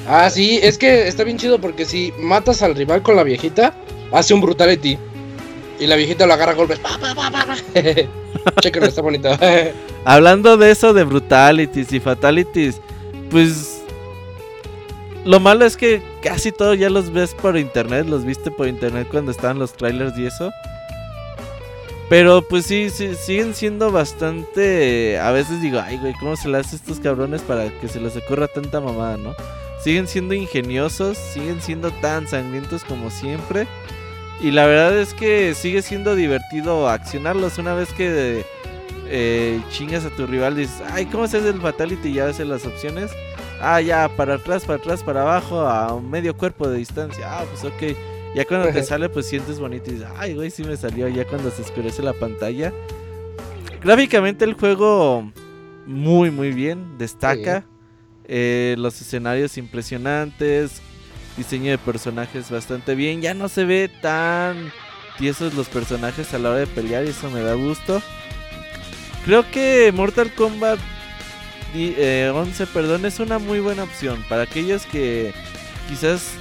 [0.08, 3.74] Ah, sí, es que está bien chido porque si matas al rival con la viejita,
[4.10, 4.98] hace un brutality.
[5.78, 6.80] Y la viejita lo agarra a golpes.
[8.60, 9.28] Chéquenlo, está bonito.
[10.06, 12.80] Hablando de eso de brutalities y fatalities,
[13.30, 13.82] pues
[15.26, 19.08] lo malo es que casi todo ya los ves por internet, los viste por internet
[19.10, 20.50] cuando estaban los trailers y eso.
[22.08, 25.18] Pero pues sí, sí, siguen siendo bastante...
[25.18, 28.00] A veces digo, ay güey, ¿cómo se le hace a estos cabrones para que se
[28.00, 29.36] les ocurra tanta mamada, no?
[29.82, 33.66] Siguen siendo ingeniosos, siguen siendo tan sangrientos como siempre.
[34.40, 38.44] Y la verdad es que sigue siendo divertido accionarlos una vez que
[39.06, 40.56] eh, chingas a tu rival.
[40.56, 42.08] Dices, ay, ¿cómo se hace el fatality?
[42.08, 43.10] Y ya ves las opciones.
[43.60, 47.40] Ah, ya, para atrás, para atrás, para abajo, a medio cuerpo de distancia.
[47.40, 47.96] Ah, pues ok.
[48.34, 51.08] Ya cuando te sale, pues sientes bonito y dices, ay, güey, sí me salió.
[51.08, 52.72] Ya cuando se oscurece la pantalla.
[53.80, 55.32] Gráficamente el juego
[55.86, 56.98] muy, muy bien.
[56.98, 57.64] Destaca.
[58.28, 60.82] Eh, los escenarios impresionantes.
[61.36, 63.22] Diseño de personajes bastante bien.
[63.22, 64.70] Ya no se ve tan
[65.18, 68.02] tiesos los personajes a la hora de pelear y eso me da gusto.
[69.24, 70.78] Creo que Mortal Kombat
[71.74, 75.34] 11, eh, perdón, es una muy buena opción para aquellos que
[75.88, 76.32] quizás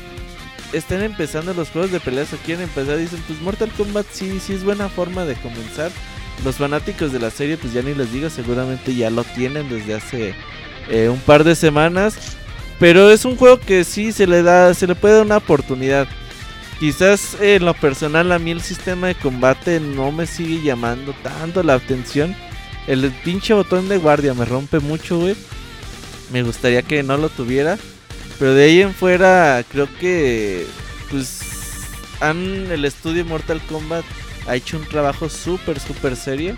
[0.73, 4.53] estén empezando los juegos de peleas o quieren empezar, dicen, pues Mortal Kombat sí, sí
[4.53, 5.91] es buena forma de comenzar.
[6.45, 9.95] Los fanáticos de la serie, pues ya ni les digo, seguramente ya lo tienen desde
[9.95, 10.35] hace
[10.89, 12.37] eh, un par de semanas.
[12.79, 16.07] Pero es un juego que sí se le da, se le puede dar una oportunidad.
[16.79, 21.63] Quizás en lo personal a mí el sistema de combate no me sigue llamando tanto
[21.63, 22.35] la atención.
[22.85, 25.35] El pinche botón de guardia me rompe mucho, güey.
[26.31, 27.79] Me gustaría que no lo tuviera.
[28.37, 30.67] Pero de ahí en fuera, creo que.
[31.09, 31.41] Pues.
[32.19, 34.03] Han, el estudio Mortal Kombat
[34.47, 36.55] ha hecho un trabajo súper, súper serio.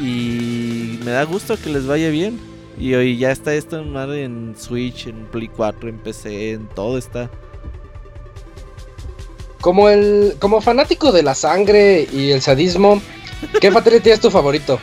[0.00, 2.53] Y me da gusto que les vaya bien.
[2.78, 7.30] Y hoy ya está esto en Switch, en Play 4, en PC, en todo está.
[9.60, 13.00] Como el como fanático de la sangre y el sadismo,
[13.60, 14.78] ¿qué Fatality es tu favorito?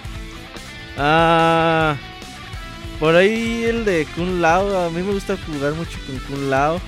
[0.97, 1.95] Ah,
[2.99, 6.81] por ahí el de Kun Lao, a mí me gusta jugar mucho con Kun Lao.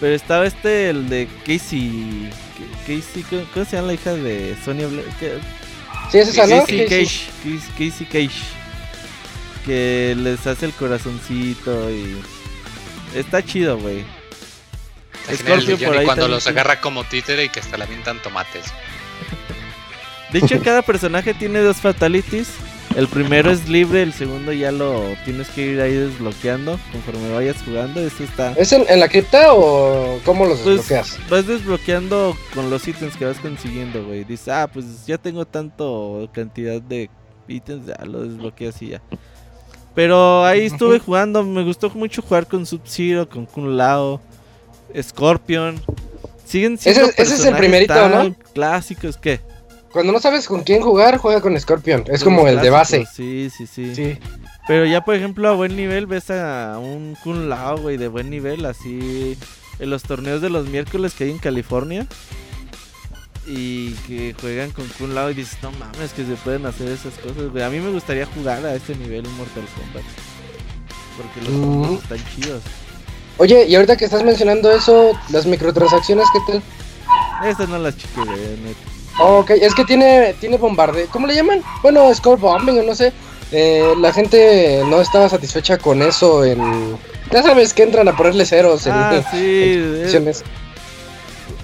[0.00, 2.30] Pero estaba este, el de Casey.
[2.86, 5.06] Casey, ¿cómo se llama la hija de Sonia Blair?
[6.10, 6.60] Sí, es esa, ¿no?
[6.60, 7.30] Casey Cage.
[7.78, 8.65] Casey Cage.
[9.66, 12.16] Que les hace el corazoncito y.
[13.14, 14.04] Está chido, güey.
[15.34, 18.66] Scorpio por ahí cuando los agarra como títere y que hasta le avientan tomates.
[20.32, 22.48] De hecho, cada personaje tiene dos fatalities.
[22.96, 27.56] El primero es libre, el segundo ya lo tienes que ir ahí desbloqueando conforme vayas
[27.62, 28.00] jugando.
[28.00, 28.52] Este está.
[28.52, 31.18] ¿Es en, la cripta o cómo los pues, desbloqueas?
[31.28, 34.24] Vas desbloqueando con los ítems que vas consiguiendo, güey.
[34.24, 37.10] Dices, ah, pues ya tengo tanto cantidad de
[37.48, 39.02] ítems, ya lo desbloqueas y ya.
[39.96, 44.20] Pero ahí estuve jugando, me gustó mucho jugar con Sub-Zero, con Kun Lao,
[45.00, 45.80] Scorpion.
[46.44, 48.36] Siguen siendo ese, ese es el primerito, ¿no?
[48.52, 49.40] Clásicos, ¿qué?
[49.90, 52.04] Cuando no sabes con quién jugar, juega con Scorpion.
[52.08, 53.06] Es como el de base.
[53.10, 54.18] Sí, sí, sí,
[54.68, 58.28] Pero ya, por ejemplo, a buen nivel ves a un Kun Lao, güey, de buen
[58.28, 59.38] nivel, así
[59.78, 62.06] en los torneos de los miércoles que hay en California.
[63.46, 67.14] Y que juegan con Kun Lao y dices, no mames, que se pueden hacer esas
[67.14, 67.62] cosas, güey.
[67.62, 70.04] A mí me gustaría jugar a este nivel en Mortal Kombat.
[71.16, 71.94] Porque los mm.
[71.94, 72.62] están chidos.
[73.38, 76.62] Oye, y ahorita que estás mencionando eso, las microtransacciones, ¿qué tal?
[77.48, 78.96] Estas no las chiqué, neta.
[79.18, 81.06] Ok, es que tiene, tiene bombardeo.
[81.10, 81.62] ¿Cómo le llaman?
[81.82, 83.12] Bueno, score bombing o no sé.
[83.52, 86.96] Eh, la gente no estaba satisfecha con eso en...
[87.30, 89.80] Ya sabes que entran a ponerle ceros en, ah, sí,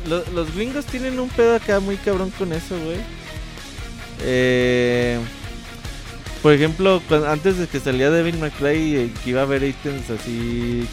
[0.08, 2.98] los, gringos tienen un pedo acá muy cabrón con eso, güey.
[4.20, 5.18] Eh,
[6.42, 10.86] por ejemplo, antes de que salía Devin McRae, eh, que iba a haber ítems así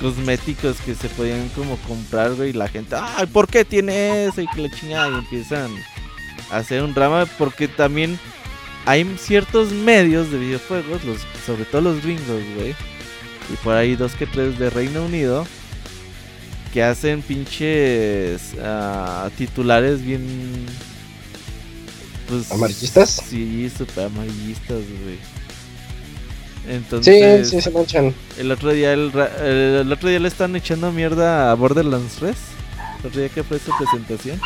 [0.00, 4.40] cosméticos que se podían como comprar, güey, y la gente, ay, ¿por qué tiene eso?
[4.40, 5.70] Y que la chingada, y empiezan
[6.50, 8.18] a hacer un drama, porque también
[8.86, 12.74] hay ciertos medios de videojuegos, los, sobre todo los gringos, güey,
[13.52, 15.46] y por ahí dos que tres de Reino Unido,
[16.74, 20.66] que hacen pinches uh, titulares bien...
[22.28, 23.22] Pues, ¿Amarillistas?
[23.28, 25.18] Sí, super amarillistas, güey.
[26.68, 28.12] Entonces, sí, sí, se manchan.
[28.36, 32.36] El otro día el, el, otro día le están echando mierda a Borderlands 3.
[33.00, 34.40] El otro día que fue su presentación.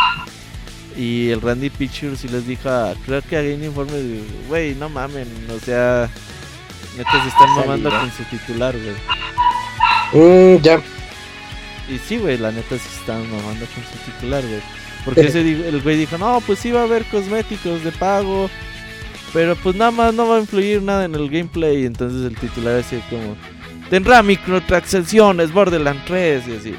[0.98, 2.68] Y el Randy Pictures sí les dijo,
[3.06, 6.10] creo que a Game Informe, güey, no mamen, o sea,
[6.96, 10.56] neta se están mamando con su titular, güey.
[10.56, 10.82] Mm, ya.
[11.88, 14.60] Y sí, güey, la neta se están mamando con su titular, güey.
[15.04, 18.50] Porque ese, el güey dijo, no, pues sí va a haber cosméticos de pago
[19.32, 21.84] pero pues nada más no va a influir nada en el gameplay.
[21.84, 23.36] Entonces el titular así como...
[23.90, 26.74] Tendrá microtransacciones Borderlands 3 y así.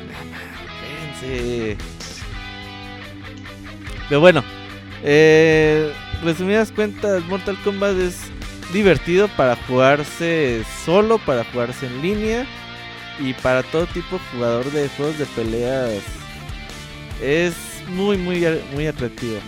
[4.07, 4.43] Pero bueno,
[5.01, 8.17] Eh, resumidas cuentas, Mortal Kombat es
[8.73, 12.45] divertido para jugarse solo, para jugarse en línea
[13.19, 16.03] y para todo tipo de jugador de juegos de peleas.
[17.21, 17.53] Es
[17.89, 19.39] muy, muy, muy atractivo.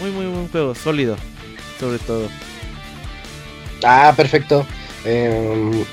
[0.00, 1.16] Muy, muy buen juego, sólido,
[1.78, 2.28] sobre todo.
[3.84, 4.66] Ah, perfecto.
[5.04, 5.84] Em,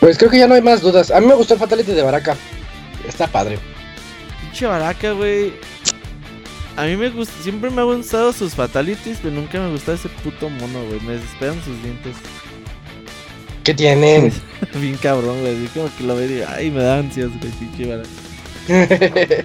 [0.00, 1.10] pues creo que ya no hay más dudas.
[1.10, 2.36] A mí me gustó el Fatality de Baraka.
[3.06, 3.58] Está padre.
[4.40, 5.52] Pinche Baraka, güey.
[6.76, 10.08] A mí me gusta, siempre me ha gustado sus fatalities, pero nunca me gusta ese
[10.08, 11.00] puto mono, güey.
[11.00, 12.16] Me desesperan sus dientes.
[13.64, 14.32] ¿Qué tienen?
[14.74, 15.66] Bien cabrón, güey.
[15.68, 17.90] Como que lo veo y ay, me da ansias, güey, pinche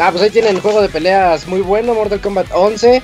[0.00, 3.02] ah, pues ahí tienen el juego de peleas muy bueno, Mortal Kombat 11.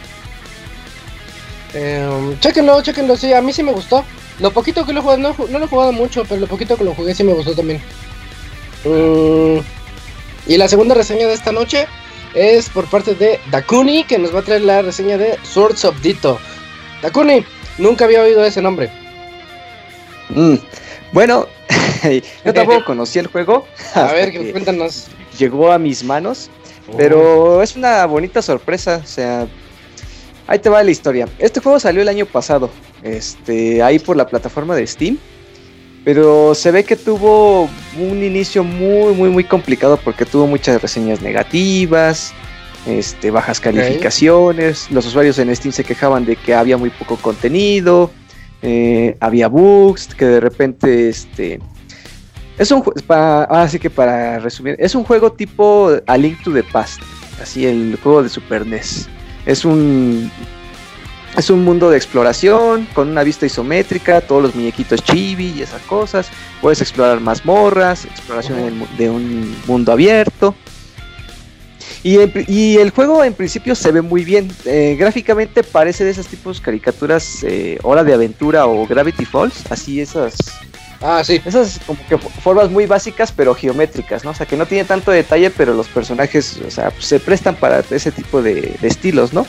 [1.74, 4.04] Eh, chéquenlo, chéquenlo, sí, a mí sí me gustó.
[4.38, 6.84] Lo poquito que lo he jugado, no, lo he jugado mucho, pero lo poquito que
[6.84, 7.80] lo jugué sí me gustó también.
[8.84, 9.58] Mm,
[10.46, 11.86] y la segunda reseña de esta noche
[12.34, 16.00] es por parte de Dakuni, que nos va a traer la reseña de Swords of
[16.00, 16.38] Dito.
[17.02, 17.44] Dakuni,
[17.78, 18.99] nunca había oído ese nombre.
[20.34, 20.56] Mm,
[21.12, 21.46] bueno,
[22.44, 23.66] yo tampoco conocí el juego.
[23.94, 25.06] A ver, cuéntanos.
[25.38, 26.50] Llegó a mis manos,
[26.96, 27.62] pero oh.
[27.62, 29.46] es una bonita sorpresa, o sea,
[30.50, 31.28] Ahí te va la historia.
[31.38, 32.70] Este juego salió el año pasado,
[33.04, 35.16] este, ahí por la plataforma de Steam.
[36.04, 41.22] Pero se ve que tuvo un inicio muy, muy, muy complicado porque tuvo muchas reseñas
[41.22, 42.32] negativas,
[42.84, 44.90] este, bajas calificaciones.
[44.90, 48.10] Los usuarios en Steam se quejaban de que había muy poco contenido,
[48.62, 51.60] eh, había bugs, que de repente, este,
[52.58, 52.84] es un
[53.48, 57.00] así que para resumir, es un juego tipo A Link to the Past,
[57.42, 59.08] así el juego de Super NES.
[59.46, 60.30] Es un
[61.36, 65.80] es un mundo de exploración con una vista isométrica, todos los muñequitos chibi y esas
[65.82, 66.28] cosas.
[66.60, 70.54] Puedes explorar mazmorras, exploración de un mundo abierto.
[72.02, 74.50] Y, el juego en principio se ve muy bien.
[74.64, 79.70] Eh, gráficamente parece de esos tipos caricaturas eh, Hora de Aventura o Gravity Falls.
[79.70, 80.36] Así esas.
[81.02, 81.40] Ah, sí.
[81.44, 84.30] Esas como que formas muy básicas pero geométricas, ¿no?
[84.30, 87.82] O sea, que no tiene tanto detalle, pero los personajes, o sea, se prestan para
[87.90, 89.46] ese tipo de, de estilos, ¿no?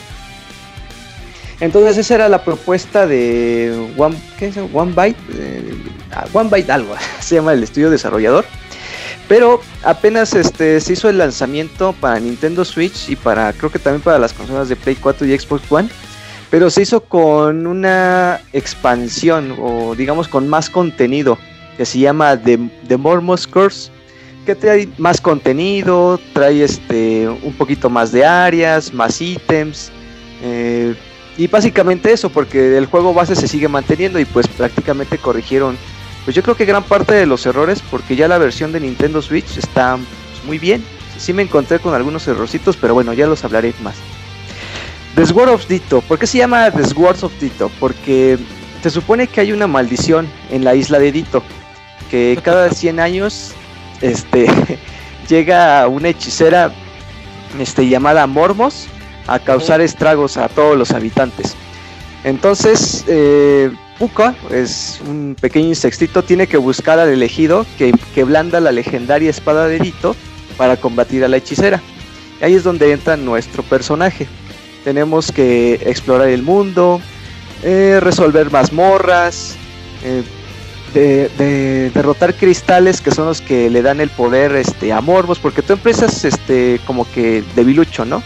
[1.62, 4.56] Entonces esa era la propuesta de One, ¿qué es?
[4.56, 5.74] One Byte, eh,
[6.10, 8.44] ah, One Byte algo, se llama el estudio desarrollador.
[9.32, 14.02] Pero apenas este, se hizo el lanzamiento para Nintendo Switch y para creo que también
[14.02, 15.88] para las consolas de Play 4 y Xbox One.
[16.50, 21.38] Pero se hizo con una expansión o digamos con más contenido
[21.78, 22.98] que se llama The, The
[23.50, 23.90] Curse
[24.44, 29.90] que trae más contenido, trae este un poquito más de áreas, más ítems,
[30.42, 30.94] eh,
[31.38, 35.78] y básicamente eso, porque el juego base se sigue manteniendo y pues prácticamente corrigieron,
[36.24, 39.20] pues yo creo que gran parte de los errores, porque ya la versión de Nintendo
[39.20, 40.84] Switch está pues, muy bien.
[41.18, 43.96] Sí me encontré con algunos errorcitos, pero bueno, ya los hablaré más.
[45.14, 47.70] The Sword of Dito, ¿por qué se llama The Sword of Dito?
[47.78, 48.38] Porque
[48.82, 51.42] se supone que hay una maldición en la isla de Dito,
[52.10, 53.52] que cada 100 años
[54.00, 54.46] este,
[55.28, 56.72] llega una hechicera
[57.58, 58.86] este, llamada Mormos
[59.26, 61.54] a causar estragos a todos los habitantes.
[62.24, 68.60] Entonces, eh, Puka es un pequeño insectito, tiene que buscar al elegido que, que, blanda
[68.60, 70.16] la legendaria espada de Dito
[70.56, 71.80] para combatir a la hechicera.
[72.40, 74.26] Ahí es donde entra nuestro personaje.
[74.84, 77.00] Tenemos que explorar el mundo,
[77.62, 79.54] eh, resolver mazmorras,
[80.04, 80.24] eh,
[80.94, 85.62] de, derrotar cristales que son los que le dan el poder este, a Morbos, porque
[85.62, 88.22] tú empiezas este, como que debilucho, ¿no?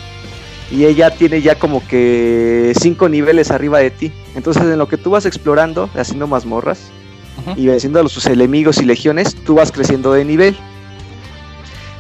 [0.71, 4.13] y ella tiene ya como que cinco niveles arriba de ti.
[4.37, 6.91] Entonces en lo que tú vas explorando, haciendo mazmorras
[7.57, 10.57] y venciendo a sus enemigos y legiones, tú vas creciendo de nivel.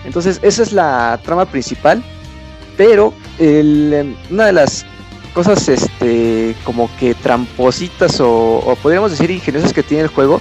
[0.04, 2.04] Entonces esa es la trama principal,
[2.76, 4.84] pero em, una de las
[5.34, 10.40] cosas este como que trampositas o, o, podríamos decir ingeniosas que tiene el juego,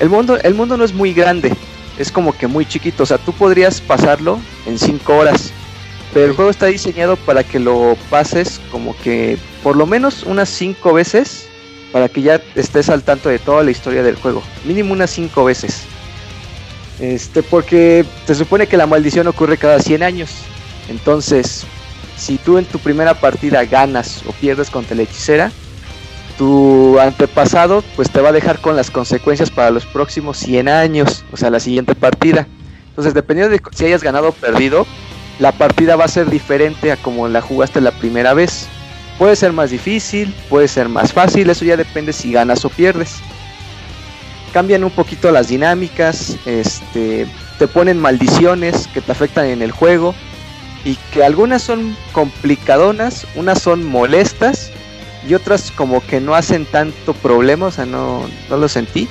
[0.00, 1.54] el mundo, el mundo no es muy grande,
[1.98, 5.52] es como que muy chiquito, o sea, tú podrías pasarlo en 5 horas
[6.12, 10.48] pero el juego está diseñado para que lo pases como que por lo menos unas
[10.50, 11.48] 5 veces
[11.92, 14.42] para que ya estés al tanto de toda la historia del juego.
[14.64, 15.84] Mínimo unas 5 veces.
[17.00, 20.30] Este, porque se supone que la maldición ocurre cada 100 años.
[20.88, 21.64] Entonces,
[22.16, 25.50] si tú en tu primera partida ganas o pierdes contra la hechicera,
[26.38, 31.24] tu antepasado pues te va a dejar con las consecuencias para los próximos 100 años,
[31.32, 32.46] o sea, la siguiente partida.
[32.88, 34.86] Entonces, dependiendo de si hayas ganado o perdido,
[35.42, 38.68] la partida va a ser diferente a como la jugaste la primera vez.
[39.18, 43.16] Puede ser más difícil, puede ser más fácil, eso ya depende si ganas o pierdes.
[44.52, 47.26] Cambian un poquito las dinámicas, este,
[47.58, 50.14] te ponen maldiciones que te afectan en el juego.
[50.84, 54.72] y que algunas son complicadonas, unas son molestas
[55.28, 59.08] y otras como que no hacen tanto problema, o sea, no, no lo sentí.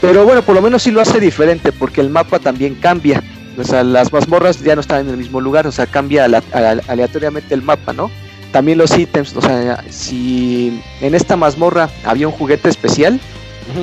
[0.00, 3.22] Pero bueno, por lo menos sí lo hace diferente porque el mapa también cambia.
[3.58, 7.54] O sea, las mazmorras ya no están en el mismo lugar, o sea, cambia aleatoriamente
[7.54, 8.10] el mapa, ¿no?
[8.50, 13.20] También los ítems, o sea, si en esta mazmorra había un juguete especial,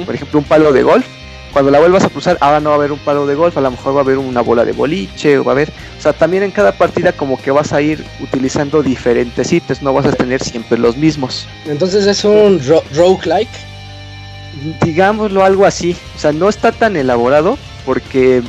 [0.05, 1.05] por ejemplo un palo de golf,
[1.53, 3.61] cuando la vuelvas a cruzar, ahora no va a haber un palo de golf, a
[3.61, 6.13] lo mejor va a haber una bola de boliche, o va a haber, o sea,
[6.13, 10.11] también en cada partida como que vas a ir utilizando diferentes ítems, no vas a
[10.11, 11.47] tener siempre los mismos.
[11.65, 12.61] Entonces es un
[12.95, 13.49] roguelike.
[14.83, 18.43] Digámoslo algo así, o sea, no está tan elaborado porque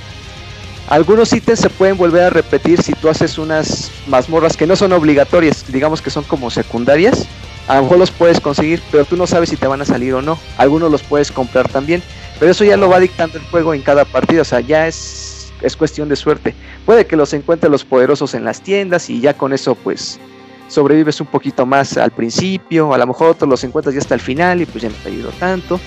[0.91, 4.93] algunos ítems se pueden volver a repetir si tú haces unas mazmorras que no son
[4.93, 7.27] obligatorias, digamos que son como secundarias.
[7.69, 10.13] A lo mejor los puedes conseguir, pero tú no sabes si te van a salir
[10.15, 10.37] o no.
[10.59, 12.03] Algunos los puedes comprar también.
[12.41, 15.53] Pero eso ya lo va dictando el juego en cada partida, o sea, ya es,
[15.63, 16.55] es cuestión de suerte.
[16.85, 20.19] Puede que los encuentre los poderosos en las tiendas y ya con eso pues
[20.67, 24.21] sobrevives un poquito más al principio, a lo mejor otros los encuentras ya hasta el
[24.21, 25.79] final y pues ya no te ayudó tanto.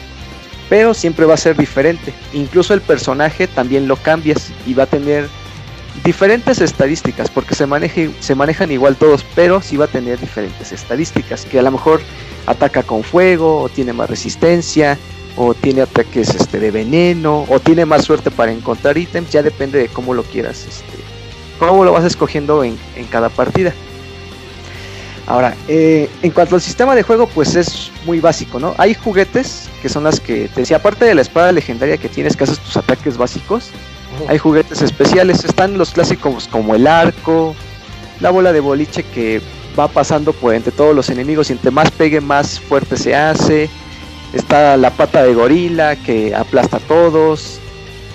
[0.70, 2.14] Pero siempre va a ser diferente.
[2.34, 5.28] Incluso el personaje también lo cambias y va a tener
[6.04, 10.72] diferentes estadísticas, porque se, maneje, se manejan igual todos, pero sí va a tener diferentes
[10.72, 12.02] estadísticas, que a lo mejor
[12.46, 14.98] ataca con fuego, o tiene más resistencia,
[15.36, 19.80] o tiene ataques este, de veneno, o tiene más suerte para encontrar ítems, ya depende
[19.80, 20.98] de cómo lo quieras, este,
[21.60, 22.78] cómo lo vas escogiendo en,
[23.10, 23.74] cada partida.
[25.26, 28.76] Ahora, eh, en cuanto al sistema de juego, pues es muy básico, ¿no?
[28.78, 32.36] Hay juguetes que son las que te decía, aparte de la espada legendaria que tienes
[32.36, 33.70] que haces tus ataques básicos,
[34.28, 37.56] hay juguetes especiales, están los clásicos como el arco,
[38.20, 39.42] la bola de boliche que
[39.78, 43.70] va pasando por entre todos los enemigos y entre más pegue más fuerte se hace,
[44.34, 47.60] está la pata de gorila que aplasta a todos,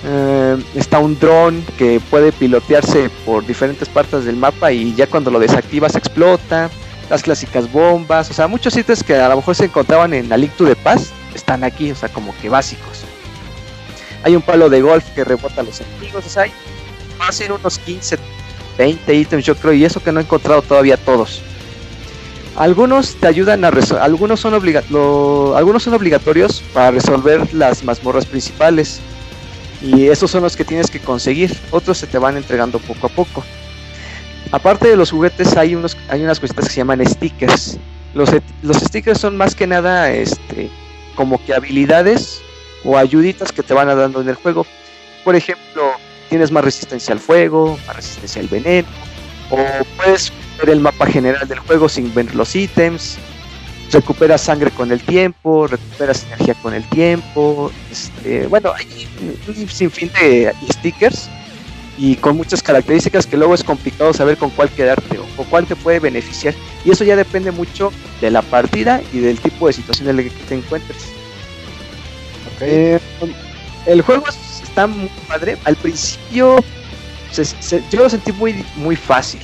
[0.05, 5.31] eh, está un dron que puede pilotearse por diferentes partes del mapa y ya cuando
[5.31, 6.69] lo desactivas explota,
[7.09, 10.65] las clásicas bombas, o sea, muchos sitios que a lo mejor se encontraban en Alictu
[10.65, 13.03] de Paz están aquí, o sea, como que básicos.
[14.23, 16.51] Hay un palo de golf que rebota los enemigos, o sea, hay
[17.31, 18.17] ser unos 15,
[18.77, 21.41] 20 ítems yo creo, y eso que no he encontrado todavía todos.
[22.55, 28.99] Algunos te ayudan a resolver, algunos algunos son obligatorios para resolver las mazmorras principales.
[29.81, 31.55] Y esos son los que tienes que conseguir.
[31.71, 33.45] Otros se te van entregando poco a poco.
[34.51, 37.77] Aparte de los juguetes hay unos hay unas cositas que se llaman stickers.
[38.13, 38.29] Los,
[38.63, 40.69] los stickers son más que nada este
[41.15, 42.41] como que habilidades
[42.83, 44.65] o ayuditas que te van a dando en el juego.
[45.23, 45.91] Por ejemplo,
[46.29, 48.87] tienes más resistencia al fuego, más resistencia al veneno,
[49.51, 49.57] o
[49.97, 50.31] puedes
[50.67, 53.17] el mapa general del juego sin ver los ítems,
[53.91, 59.07] recuperas sangre con el tiempo, recuperas energía con el tiempo, este, bueno, hay
[59.47, 61.29] un sinfín de stickers
[61.99, 65.65] y con muchas características que luego es complicado saber con cuál quedarte o con cuál
[65.65, 66.53] te puede beneficiar.
[66.85, 70.23] Y eso ya depende mucho de la partida y del tipo de situación en la
[70.23, 70.97] que te encuentres.
[72.61, 72.99] Eh,
[73.85, 74.23] el juego
[74.63, 75.57] está muy padre.
[75.65, 76.63] Al principio
[77.91, 79.41] yo lo sentí muy, muy fácil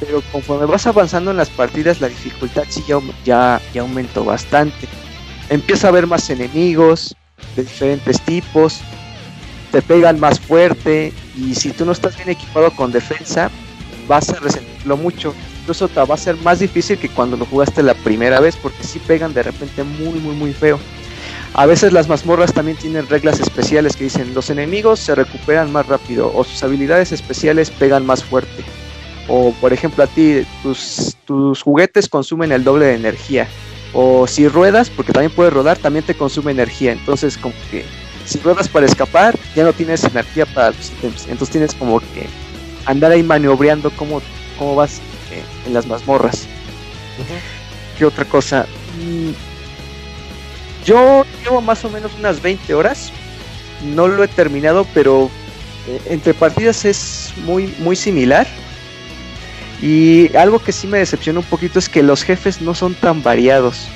[0.00, 4.88] pero conforme vas avanzando en las partidas la dificultad sí ya, ya, aumentó bastante.
[5.48, 7.14] Empieza a haber más enemigos
[7.56, 8.80] de diferentes tipos,
[9.70, 13.50] te pegan más fuerte y si tú no estás bien equipado con defensa
[14.06, 15.34] vas a resentirlo mucho.
[15.60, 18.84] Incluso te va a ser más difícil que cuando lo jugaste la primera vez porque
[18.84, 20.78] sí pegan de repente muy muy muy feo.
[21.54, 25.86] A veces las mazmorras también tienen reglas especiales que dicen los enemigos se recuperan más
[25.86, 28.64] rápido o sus habilidades especiales pegan más fuerte.
[29.28, 33.48] O por ejemplo a ti, tus, tus juguetes consumen el doble de energía.
[33.96, 36.92] O si ruedas, porque también puedes rodar, también te consume energía.
[36.92, 37.84] Entonces como que
[38.24, 41.22] si ruedas para escapar, ya no tienes energía para los ítems.
[41.24, 42.26] Entonces tienes como que
[42.86, 44.22] andar ahí maniobreando cómo,
[44.58, 44.98] cómo vas
[45.30, 46.46] eh, en las mazmorras.
[47.98, 48.66] ¿Qué otra cosa?
[48.98, 49.30] Mm,
[50.84, 53.12] yo llevo más o menos unas 20 horas.
[53.94, 55.30] No lo he terminado, pero
[55.88, 58.46] eh, entre partidas es muy, muy similar.
[59.82, 63.22] Y algo que sí me decepciona un poquito es que los jefes no son tan
[63.22, 63.88] variados.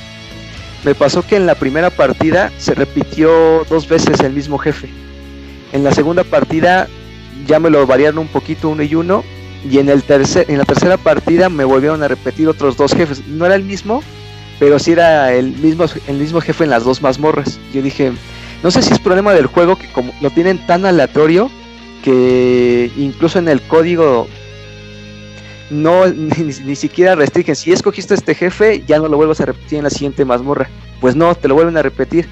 [0.84, 4.88] Me pasó que en la primera partida se repitió dos veces el mismo jefe.
[5.72, 6.88] En la segunda partida
[7.46, 9.24] ya me lo variaron un poquito uno y uno.
[9.68, 13.26] Y en, el tercer, en la tercera partida me volvieron a repetir otros dos jefes.
[13.26, 14.02] No era el mismo,
[14.60, 17.58] pero sí era el mismo, el mismo jefe en las dos mazmorras.
[17.74, 18.12] Yo dije,
[18.62, 21.50] no sé si es problema del juego que como lo tienen tan aleatorio
[22.02, 24.28] que incluso en el código
[25.70, 27.56] no ni, siquiera restringen.
[27.56, 30.68] Si escogiste este jefe, ya no lo vuelvas a repetir en la siguiente mazmorra.
[31.00, 32.28] Pues no, te lo vuelven a repetir.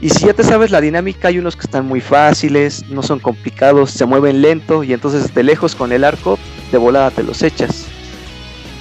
[0.00, 3.20] Y si ya te sabes la dinámica, hay unos que están muy fáciles, no son
[3.20, 6.38] complicados, se mueven lento y entonces de lejos con el arco,
[6.72, 7.86] de volada te los echas.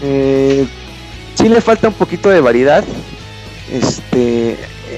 [0.01, 0.67] Eh,
[1.35, 2.83] sí le falta un poquito de variedad
[3.71, 4.57] este,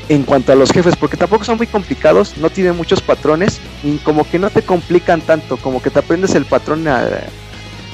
[0.10, 3.98] en cuanto a los jefes, porque tampoco son muy complicados, no tienen muchos patrones y
[3.98, 7.08] como que no te complican tanto, como que te aprendes el patrón a,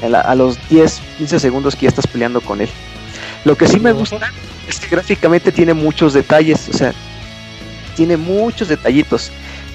[0.03, 2.69] a los 10, 15 segundos que ya estás peleando con él.
[3.45, 4.31] Lo que sí me gusta
[4.67, 6.93] es que gráficamente tiene muchos detalles, o sea,
[7.95, 9.31] tiene muchos detallitos.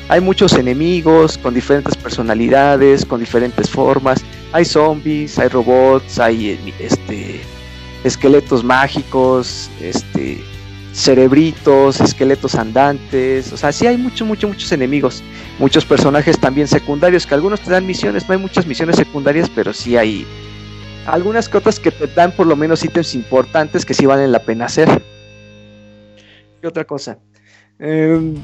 [0.09, 4.23] Hay muchos enemigos con diferentes personalidades, con diferentes formas.
[4.53, 7.41] Hay zombies, hay robots, hay este
[8.05, 10.39] esqueletos mágicos, este
[10.97, 15.23] cerebritos, esqueletos andantes, o sea, sí hay muchos, muchos, muchos enemigos,
[15.59, 19.75] muchos personajes también secundarios, que algunos te dan misiones, no hay muchas misiones secundarias, pero
[19.75, 20.27] sí hay
[21.07, 24.65] algunas cotas que te dan por lo menos ítems importantes que sí valen la pena
[24.65, 24.89] hacer.
[26.63, 27.19] ¿Qué otra cosa?
[27.79, 28.35] Em,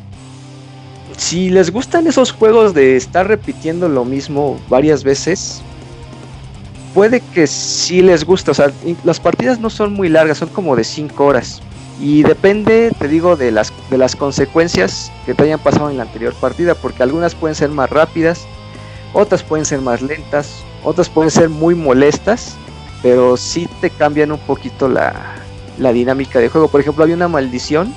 [1.17, 5.63] si les gustan esos juegos de estar repitiendo lo mismo varias veces,
[6.93, 8.51] puede que sí les guste.
[8.51, 8.71] O sea,
[9.05, 11.63] las partidas no son muy largas, son como de 5 horas.
[12.01, 16.05] Y depende, te digo, de las, de las consecuencias que te hayan pasado en la
[16.05, 18.47] anterior partida, porque algunas pueden ser más rápidas,
[19.13, 22.57] otras pueden ser más lentas, otras pueden ser muy molestas,
[23.03, 25.15] pero sí te cambian un poquito la,
[25.79, 26.69] la dinámica de juego.
[26.69, 27.93] Por ejemplo, había una maldición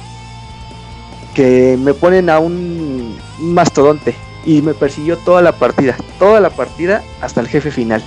[1.34, 4.16] que me ponen a un, mastodonte
[4.46, 8.02] y me persiguió toda la partida, toda la partida hasta el jefe final.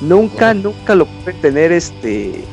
[0.00, 2.44] Nunca, nunca lo pude tener este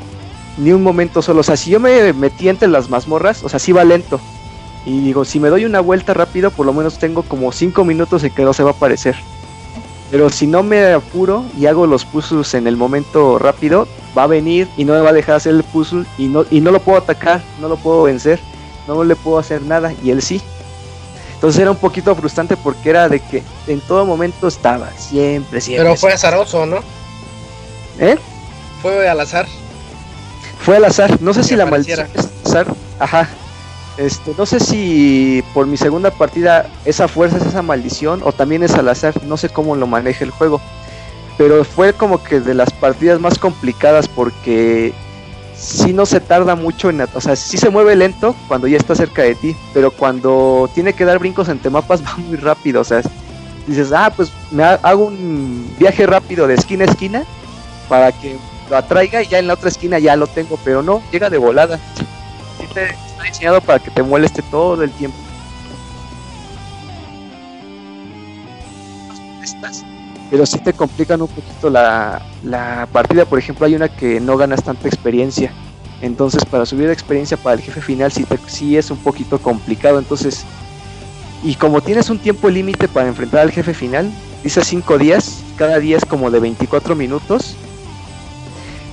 [0.62, 1.42] ni un momento solo.
[1.42, 4.20] O sea, si yo me metí entre las mazmorras, o sea, sí va lento.
[4.86, 8.24] Y digo, si me doy una vuelta rápido, por lo menos tengo como 5 minutos
[8.24, 9.16] y que no se va a aparecer.
[10.10, 14.28] Pero si no me apuro y hago los puzzles en el momento rápido, va a
[14.28, 16.82] venir y no me va a dejar hacer el puzzle y no, y no lo
[16.82, 18.40] puedo atacar, no lo puedo vencer
[18.88, 20.42] no le puedo hacer nada y él sí.
[21.36, 25.86] Entonces era un poquito frustrante porque era de que en todo momento estaba, siempre, siempre.
[25.86, 26.80] Pero fue azaroso, ¿no?
[28.00, 28.16] ¿Eh?
[28.82, 29.48] Fue al azar.
[30.64, 32.68] Fue al azar, no sé si la maldición es azar,
[33.00, 33.28] ajá.
[33.98, 38.64] Este, no sé si por mi segunda partida esa fuerza es esa maldición o también
[38.64, 40.62] es al azar, no sé cómo lo maneja el juego.
[41.38, 44.94] Pero fue como que de las partidas más complicadas porque
[45.56, 48.96] si no se tarda mucho en, o sea, sí se mueve lento cuando ya está
[48.96, 52.84] cerca de ti, pero cuando tiene que dar brincos entre mapas va muy rápido, o
[52.84, 53.02] sea,
[53.68, 57.24] dices, ah, pues me hago un viaje rápido de esquina a esquina
[57.90, 58.38] para que
[58.72, 61.38] lo atraiga y ya en la otra esquina ya lo tengo, pero no, llega de
[61.38, 61.78] volada.
[62.60, 65.18] está diseñado para que te moleste todo el tiempo.
[70.30, 72.22] pero sí te complican un poquito la,
[72.94, 73.26] partida.
[73.26, 75.52] Por ejemplo, hay una que no ganas tanta experiencia.
[76.02, 79.40] Entonces, para subir la experiencia para el jefe final, sí, te, sí es un poquito
[79.40, 80.00] complicado.
[80.00, 80.46] Entonces,
[81.44, 84.10] y como tienes un tiempo límite para enfrentar al jefe final,
[84.42, 87.58] dice 5 días, cada día es como de 24 minutos.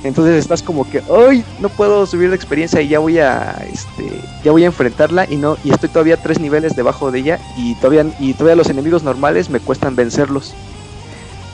[0.05, 1.45] Entonces estás como que, ¡ay!
[1.59, 5.37] No puedo subir la experiencia y ya voy a, este, ya voy a enfrentarla y
[5.37, 9.03] no, y estoy todavía tres niveles debajo de ella y todavía, y todavía los enemigos
[9.03, 10.55] normales me cuestan vencerlos.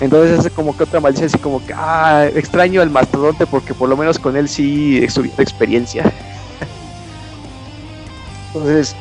[0.00, 3.88] Entonces es como que otra maldición así como que, ah, extraño al mastodonte porque por
[3.88, 6.12] lo menos con él sí he subido experiencia.
[8.54, 8.94] Entonces,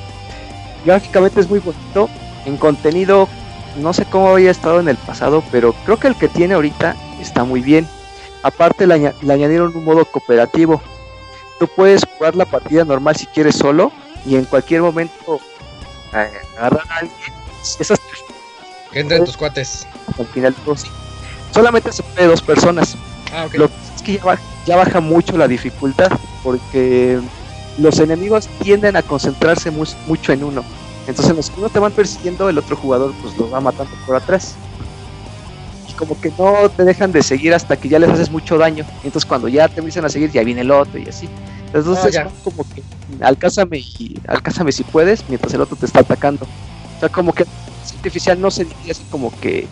[0.86, 2.10] gráficamente es muy bonito.
[2.45, 3.28] En contenido,
[3.82, 6.95] no sé cómo había estado en el pasado, pero creo que el que tiene ahorita
[7.20, 7.88] está muy bien.
[8.44, 10.82] Aparte le, añadieron un modo cooperativo.
[11.60, 13.91] Tú puedes jugar la partida normal si quieres solo
[14.26, 15.40] y en cualquier momento
[16.14, 17.34] eh, agarrar a alguien.
[17.80, 17.99] Esas
[18.91, 19.88] que entren tus cuates.
[20.20, 20.90] Al final, sí.
[21.52, 22.95] Solamente se puede dos personas.
[23.34, 24.20] Ah, Lo que es que
[24.65, 26.11] ya baja, mucho la dificultad
[26.44, 27.20] porque
[27.78, 30.64] los enemigos tienden a concentrarse mucho en uno.
[31.07, 34.15] Entonces, los que uno te van persiguiendo, el otro jugador pues los va matando por
[34.15, 34.56] atrás.
[35.94, 38.86] Y como que no te dejan de seguir hasta que ya les haces mucho daño.
[39.03, 41.30] Entonces, cuando ya te empiezan a seguir, ya viene el otro y así.
[41.74, 42.84] Entonces, ah, como que
[43.22, 46.45] alcánzame y alcánzame si puedes, mientras el otro te está atacando.
[46.45, 47.45] O sea, como que
[48.03, 49.65] artificial no se divide así como que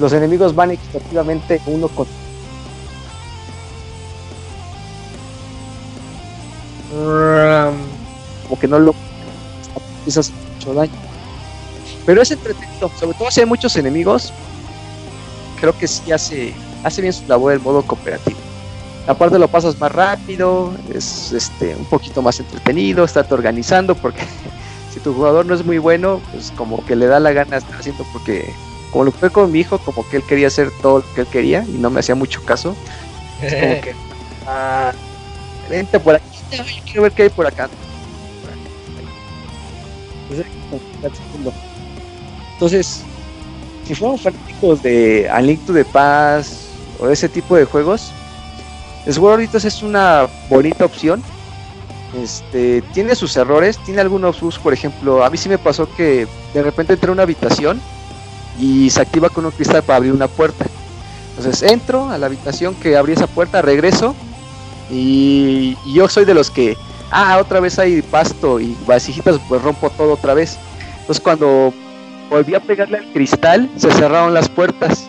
[0.00, 2.06] los enemigos van equitativamente uno con
[8.48, 8.94] como que no lo
[10.06, 10.92] hace mucho daño
[12.04, 14.32] pero es entretenido sobre todo si hay muchos enemigos
[15.62, 16.52] creo que sí hace
[16.84, 18.38] hace bien su labor el modo cooperativo
[19.06, 24.22] aparte lo pasas más rápido es este un poquito más entretenido estarte organizando porque
[24.92, 27.80] si tu jugador no es muy bueno, pues como que le da la gana estar
[27.80, 28.52] haciendo porque
[28.90, 31.26] como lo fue con mi hijo, como que él quería hacer todo lo que él
[31.28, 32.76] quería y no me hacía mucho caso.
[33.40, 33.94] Es como que,
[34.46, 34.92] ah,
[35.70, 36.38] vente por aquí,
[36.84, 37.70] quiero ver qué hay por acá.
[42.52, 43.02] Entonces,
[43.86, 46.68] si fuéramos fanáticos de A Link to the Past
[47.00, 48.12] o ese tipo de juegos,
[49.10, 51.22] Sword es una bonita opción.
[52.22, 56.28] Este, tiene sus errores, tiene algunos bugs, por ejemplo, a mí sí me pasó que
[56.52, 57.80] de repente entré a una habitación
[58.60, 60.66] y se activa con un cristal para abrir una puerta.
[61.36, 64.14] Entonces entro a la habitación que abrí esa puerta, regreso
[64.90, 66.76] y, yo soy de los que,
[67.10, 70.58] ah, otra vez hay pasto y vasijitas, pues rompo todo otra vez.
[71.00, 71.72] Entonces cuando
[72.32, 75.08] volví a pegarle al cristal, se cerraron las puertas.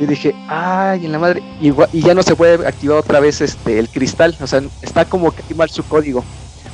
[0.00, 3.78] Y dije, ay, en la madre, y, ya no se puede activar otra vez este
[3.78, 6.24] el cristal, o sea, está como que mal su código.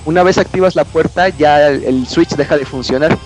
[0.04, 3.16] Una vez activas la puerta, ya el, switch deja de funcionar.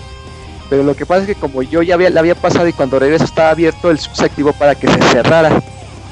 [0.69, 2.99] Pero lo que pasa es que como yo ya había, la había pasado y cuando
[2.99, 5.61] regreso estaba abierto, el switch se activó para que se cerrara.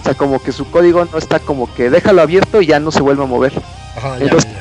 [0.01, 2.91] O sea, como que su código no está como que déjalo abierto y ya no
[2.91, 3.53] se vuelve a mover.
[4.19, 4.51] Entonces,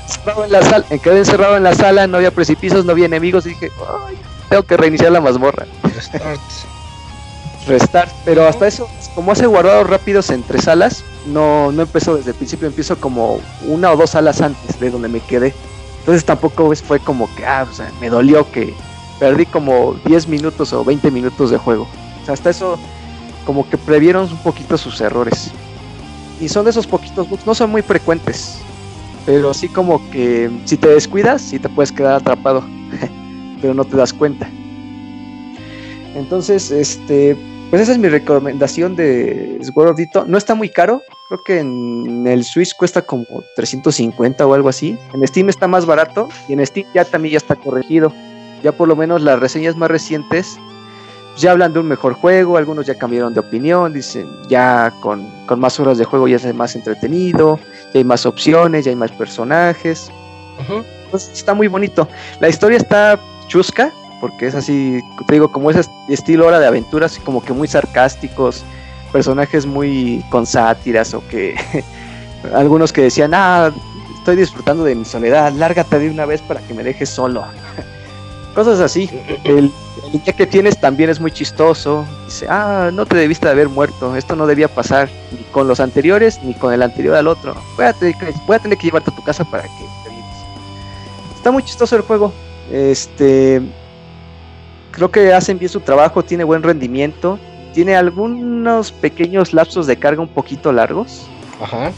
[0.44, 3.50] En la sala, quedé encerrado en la sala, no había precipicios, no había enemigos, y
[3.50, 3.70] dije,
[4.06, 4.16] ay,
[4.48, 5.66] tengo que reiniciar la mazmorra.
[5.82, 6.40] Restart.
[7.66, 12.36] Restart, pero hasta eso, como hace guardados rápidos entre salas, no, no empezó desde el
[12.36, 15.54] principio, empiezo como una o dos salas antes de donde me quedé.
[16.00, 18.72] Entonces tampoco fue como que, ah, o sea, me dolió que
[19.18, 21.88] perdí como 10 minutos o 20 minutos de juego.
[22.22, 22.78] O sea, hasta eso
[23.44, 25.50] como que previeron un poquito sus errores.
[26.40, 28.58] Y son de esos poquitos bugs, no son muy frecuentes.
[29.24, 32.64] Pero sí como que si te descuidas, sí te puedes quedar atrapado.
[33.60, 34.48] pero no te das cuenta.
[36.14, 37.36] Entonces, este,
[37.70, 40.24] pues esa es mi recomendación de Sword of Dito.
[40.26, 43.26] No está muy caro, creo que en el Switch cuesta como
[43.56, 44.98] 350 o algo así.
[45.12, 48.12] En Steam está más barato y en Steam ya también ya está corregido.
[48.62, 50.58] Ya por lo menos las reseñas más recientes
[51.36, 55.60] ya hablan de un mejor juego, algunos ya cambiaron de opinión, dicen ya con, con
[55.60, 57.60] más horas de juego ya es más entretenido,
[57.92, 60.10] ya hay más opciones, ya hay más personajes.
[61.10, 62.08] Pues está muy bonito.
[62.40, 67.18] La historia está chusca, porque es así, te digo, como ese estilo hora de aventuras,
[67.24, 68.64] como que muy sarcásticos,
[69.12, 71.54] personajes muy con sátiras o que
[72.54, 73.72] algunos que decían, ah,
[74.18, 77.44] estoy disfrutando de mi soledad, lárgate de una vez para que me dejes solo.
[78.54, 79.10] Cosas así.
[79.44, 79.70] El,
[80.12, 82.06] el que tienes también es muy chistoso.
[82.24, 85.78] Dice, ah, no te debiste de haber muerto, esto no debía pasar ni con los
[85.78, 87.54] anteriores ni con el anterior al otro.
[87.76, 88.14] Voy a, tener,
[88.46, 90.16] voy a tener que llevarte a tu casa para que te
[91.36, 92.32] Está muy chistoso el juego.
[92.70, 93.62] Este,
[94.90, 97.38] creo que hacen bien su trabajo, tiene buen rendimiento,
[97.74, 101.26] tiene algunos pequeños lapsos de carga un poquito largos.
[101.60, 101.92] Ajá.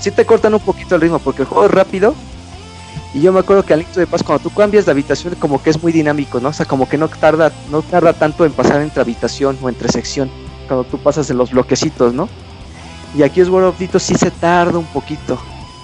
[0.00, 2.14] Sí te cortan un poquito el ritmo porque el juego es rápido.
[3.12, 5.62] Y yo me acuerdo que al inicio de paz cuando tú cambias de habitación como
[5.62, 6.50] que es muy dinámico, ¿no?
[6.50, 9.88] O sea, como que no tarda no tarda tanto en pasar entre habitación o entre
[9.88, 10.30] sección
[10.68, 12.28] cuando tú pasas en los bloquecitos, ¿no?
[13.16, 15.38] Y aquí es World of Dito sí se tarda un poquito.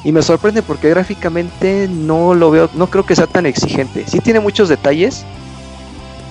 [0.06, 4.04] Y me sorprende porque gráficamente no lo veo, no creo que sea tan exigente.
[4.06, 5.26] Sí tiene muchos detalles,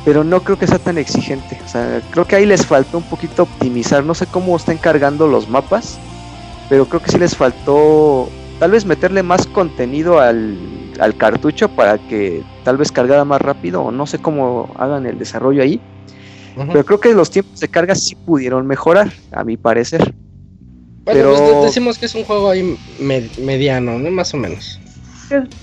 [0.05, 1.59] pero no creo que sea tan exigente.
[1.65, 4.05] O sea, creo que ahí les faltó un poquito optimizar.
[4.05, 5.99] No sé cómo están cargando los mapas,
[6.69, 8.29] pero creo que sí les faltó
[8.61, 10.57] tal vez meterle más contenido al,
[11.01, 15.19] al cartucho para que tal vez cargara más rápido o no sé cómo hagan el
[15.19, 15.81] desarrollo ahí.
[16.55, 20.15] Pero creo que los tiempos de carga sí pudieron mejorar, a mi parecer.
[21.05, 21.35] Bueno, pero...
[21.35, 24.11] pues decimos que es un juego ahí mediano, ¿no?
[24.11, 24.79] Más o menos.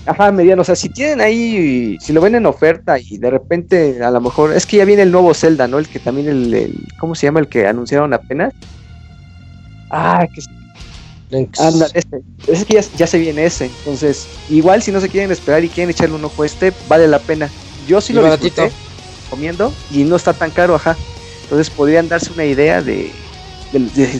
[0.05, 0.61] Ajá, mediano.
[0.61, 4.21] O sea, si tienen ahí, si lo ven en oferta y de repente a lo
[4.21, 5.79] mejor, es que ya viene el nuevo Zelda, ¿no?
[5.79, 7.39] El que también el, ¿cómo se llama?
[7.39, 8.53] El que anunciaron apenas.
[9.89, 10.41] Ah, que
[11.57, 13.65] Anda, este, es que ya, se viene ese.
[13.65, 17.07] Entonces, igual si no se quieren esperar y quieren echarle un ojo a este, vale
[17.07, 17.49] la pena.
[17.87, 18.71] Yo sí lo disfruté
[19.29, 20.95] comiendo y no está tan caro, ajá.
[21.43, 23.11] Entonces podrían darse una idea de,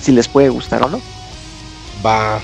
[0.01, 1.01] si les puede gustar o no.
[2.05, 2.41] Va.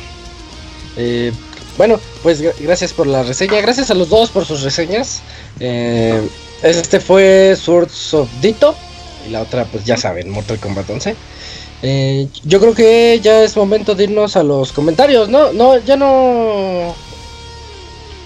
[0.97, 1.31] Eh,
[1.77, 3.61] bueno, pues gracias por la reseña.
[3.61, 5.21] Gracias a los dos por sus reseñas.
[5.59, 6.21] Eh,
[6.61, 8.75] este fue Swords of Dito.
[9.27, 11.15] Y la otra, pues ya saben, Mortal Kombat 11.
[11.81, 15.29] Eh, yo creo que ya es momento de irnos a los comentarios.
[15.29, 16.93] No, no, ya no.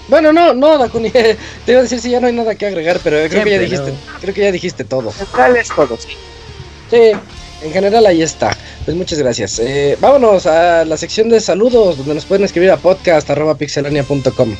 [0.08, 1.10] Bueno, no, no, Dakuni.
[1.10, 1.38] Te
[1.68, 3.92] iba a decir si ya no hay nada que agregar, pero creo que ya dijiste,
[4.20, 5.10] creo que ya dijiste todo.
[5.10, 6.16] es todo, sí.
[6.90, 7.12] Sí,
[7.62, 8.56] en general ahí está.
[8.84, 9.58] Pues muchas gracias.
[9.60, 14.56] Eh, vámonos a la sección de saludos, donde nos pueden escribir a podcast.pixelania.com.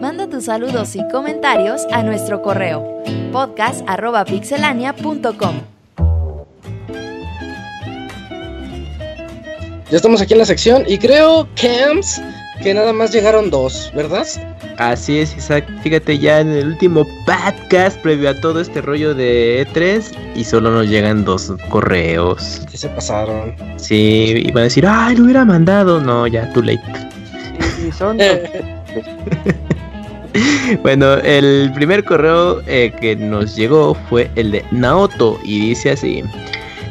[0.00, 3.00] Manda tus saludos y comentarios a nuestro correo
[3.32, 5.60] podcast.pixelania.com.
[9.90, 12.20] Ya estamos aquí en la sección y creo, Camps,
[12.62, 14.26] que nada más llegaron dos, ¿verdad?
[14.78, 15.64] Así es, Isaac.
[15.82, 20.70] Fíjate ya en el último podcast previo a todo este rollo de E3 y solo
[20.70, 22.62] nos llegan dos correos.
[22.70, 23.54] ¿Qué se pasaron?
[23.76, 26.00] Sí, iban a decir, ay, lo hubiera mandado.
[26.00, 26.82] No, ya, too late.
[27.96, 28.18] son
[30.82, 36.22] bueno, el primer correo eh, que nos llegó fue el de Naoto y dice así: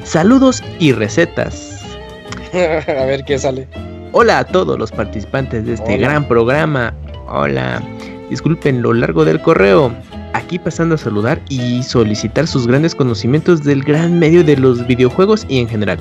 [0.03, 1.81] Saludos y recetas.
[2.53, 3.67] a ver qué sale.
[4.11, 6.93] Hola a todos los participantes de este gran programa.
[7.27, 7.81] Hola.
[8.29, 9.93] Disculpen lo largo del correo.
[10.33, 15.45] Aquí pasando a saludar y solicitar sus grandes conocimientos del gran medio de los videojuegos
[15.47, 15.99] y en general.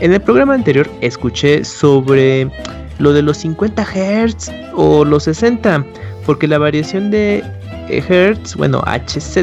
[0.00, 2.50] En el programa anterior escuché sobre
[2.98, 5.84] lo de los 50 Hz o los 60,
[6.26, 7.42] porque la variación de
[7.88, 9.38] Hz, bueno, HZ,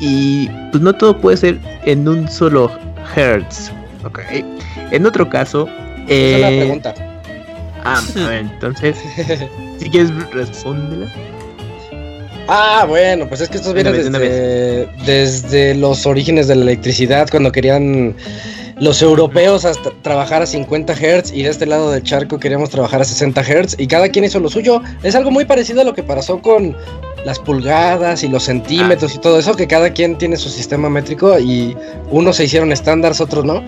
[0.00, 2.70] y pues no todo puede ser en un solo
[3.16, 3.70] Hertz.
[4.04, 4.20] Ok.
[4.90, 5.68] En otro caso.
[6.06, 6.94] Esa es la eh, pregunta.
[7.84, 8.98] Ah, a ver, entonces.
[9.84, 11.06] si quieres, respóndela.
[12.48, 17.52] Ah, bueno, pues es que estos vienen desde, desde los orígenes de la electricidad, cuando
[17.52, 18.16] querían
[18.80, 23.02] los europeos hasta trabajar a 50 Hz y de este lado del charco queríamos trabajar
[23.02, 24.80] a 60 Hz y cada quien hizo lo suyo.
[25.02, 26.74] Es algo muy parecido a lo que pasó con
[27.26, 30.88] las pulgadas y los centímetros ah, y todo eso, que cada quien tiene su sistema
[30.88, 31.76] métrico y
[32.10, 33.62] unos se hicieron estándares, otros no.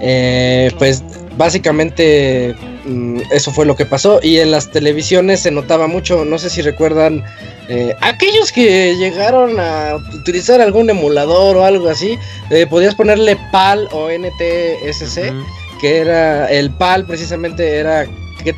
[0.00, 1.02] Eh, pues
[1.36, 2.54] básicamente
[2.84, 4.20] mm, eso fue lo que pasó.
[4.22, 7.24] Y en las televisiones se notaba mucho, no sé si recuerdan,
[7.68, 12.18] eh, aquellos que llegaron a utilizar algún emulador o algo así,
[12.50, 15.32] eh, podías ponerle PAL o NTSC,
[15.80, 18.06] que era el PAL precisamente era
[18.42, 18.54] que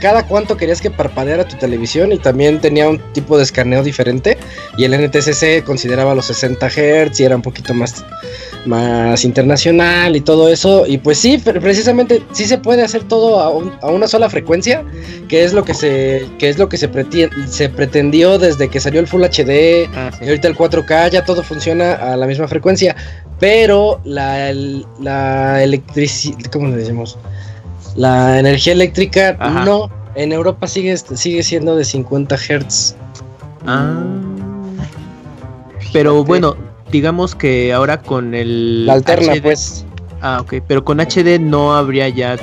[0.00, 4.38] cada cuánto querías que parpadeara tu televisión y también tenía un tipo de escaneo diferente
[4.76, 8.04] y el NTSC consideraba los 60 Hz y era un poquito más,
[8.66, 10.86] más internacional y todo eso.
[10.86, 14.84] Y pues sí, precisamente sí se puede hacer todo a, una sola frecuencia
[15.28, 16.88] que es lo que se, que es lo que se,
[17.46, 21.42] se pretendió desde que salió el Full HD ah, y ahorita el 4K ya todo
[21.42, 22.96] funciona a la misma frecuencia.
[23.40, 24.52] Pero la,
[25.00, 27.18] la electricidad, ¿cómo le decimos?
[27.96, 32.96] La energía eléctrica no, en Europa sigue, sigue siendo de 50 Hz.
[33.66, 34.02] Ah.
[35.92, 36.56] Pero bueno,
[36.90, 38.86] digamos que ahora con el...
[38.86, 39.84] La alterna, pues.
[40.20, 42.36] Ah, ok, pero con HD no habría ya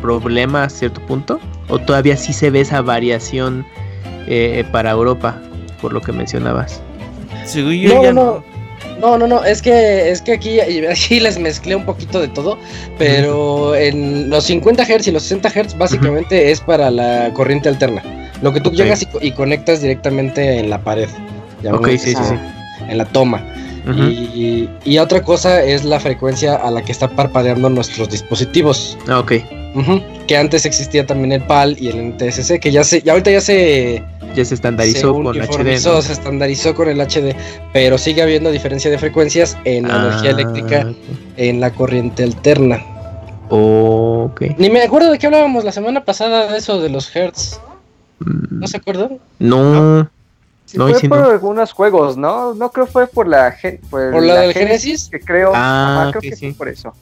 [0.00, 1.38] problema a cierto punto.
[1.68, 3.66] ¿O todavía sí se ve esa variación
[4.26, 5.40] eh, para Europa,
[5.82, 6.80] por lo que mencionabas?
[7.54, 8.12] no, no.
[8.12, 8.44] No,
[9.00, 12.58] no, no, es que, es que aquí, aquí les mezclé un poquito de todo,
[12.98, 18.02] pero en los 50 Hz y los 60 Hz básicamente es para la corriente alterna.
[18.42, 21.08] Lo que tú llegas y, conectas directamente en la pared.
[21.70, 22.34] Ok, sí, sí, sí.
[22.88, 23.44] En la toma.
[23.86, 28.98] y, y, otra cosa es la frecuencia a la que está parpadeando nuestros dispositivos.
[29.08, 29.32] Ah, ok.
[30.26, 33.40] Que antes existía también el PAL y el NTSC, que ya se, ya ahorita ya
[33.40, 34.02] se
[34.34, 35.78] ya se estandarizó con HD.
[35.78, 37.34] Se estandarizó con el HD,
[37.72, 40.94] pero sigue habiendo diferencia de frecuencias en la energía ah, eléctrica
[41.36, 42.84] en la corriente alterna.
[43.48, 44.42] Ok.
[44.58, 47.60] Ni me acuerdo de qué hablábamos la semana pasada de eso de los hertz.
[48.18, 49.18] ¿No se acuerdan?
[49.38, 50.02] No.
[50.02, 50.08] no,
[50.66, 52.54] fue por algunos juegos, ¿no?
[52.54, 53.56] No creo que fue por la
[53.90, 56.46] por, la, del Genesis, que creo, ah, creo que, sí.
[56.48, 56.92] fue por eso.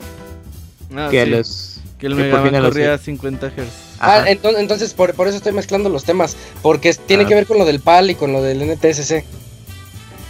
[1.10, 3.52] que los que el Mega Man corría a 50 Hz.
[4.00, 6.36] Ah, entonces, por, eso estoy mezclando los temas.
[6.62, 7.26] Porque tiene ah.
[7.26, 9.24] que ver con lo del PAL y con lo del NTSC.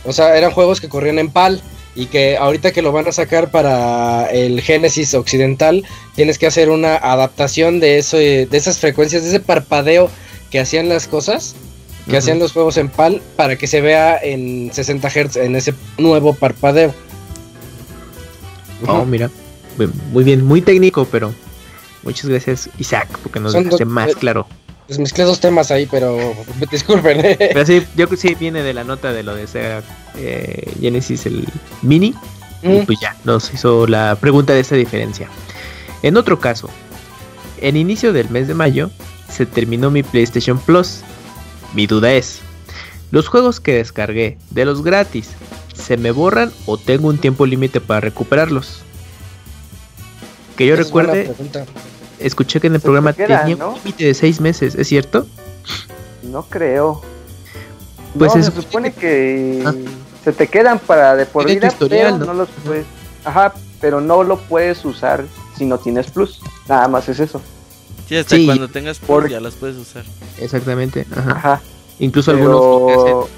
[0.04, 1.60] O sea, eran juegos que corrían en PAL.
[1.94, 5.82] Y que ahorita que lo van a sacar para el Genesis occidental,
[6.14, 10.10] tienes que hacer una adaptación de eso, de esas frecuencias, de ese parpadeo
[10.50, 11.56] que hacían las cosas,
[12.06, 15.72] que hacían los juegos en PAL, para que se vea en 60 Hz en ese
[15.96, 16.94] nuevo parpadeo.
[18.86, 19.30] Oh, mira.
[20.12, 21.32] Muy bien, muy técnico, pero
[22.06, 24.46] Muchas gracias, Isaac, porque nos dejaste más eh, claro.
[24.86, 26.16] Les mezclé dos temas ahí, pero
[26.70, 27.18] disculpen.
[27.24, 27.36] ¿eh?
[27.36, 29.82] Pero sí, yo creo que sí viene de la nota de lo de ese
[30.16, 31.48] eh, Genesis el
[31.82, 32.14] Mini.
[32.62, 35.28] Y pues ya, nos hizo la pregunta de esa diferencia.
[36.02, 36.70] En otro caso,
[37.60, 38.92] en inicio del mes de mayo
[39.28, 41.00] se terminó mi PlayStation Plus.
[41.74, 42.38] Mi duda es,
[43.10, 45.30] ¿los juegos que descargué de los gratis
[45.74, 48.82] se me borran o tengo un tiempo límite para recuperarlos?
[50.56, 51.34] Que yo recuerde,
[52.18, 55.26] escuché que en el programa tenía un límite de seis meses, ¿es cierto?
[56.22, 57.02] No creo.
[58.18, 59.74] Pues se supone que ah.
[60.24, 62.34] se te quedan para de por vida, pero ¿no?
[62.34, 62.86] los puedes,
[63.24, 65.24] ajá, pero no lo puedes usar
[65.56, 66.40] si no tienes plus.
[66.68, 67.42] Nada más es eso.
[68.08, 70.04] Sí, hasta cuando tengas plus ya las puedes usar.
[70.38, 71.60] Exactamente, ajá.
[71.98, 73.28] Incluso algunos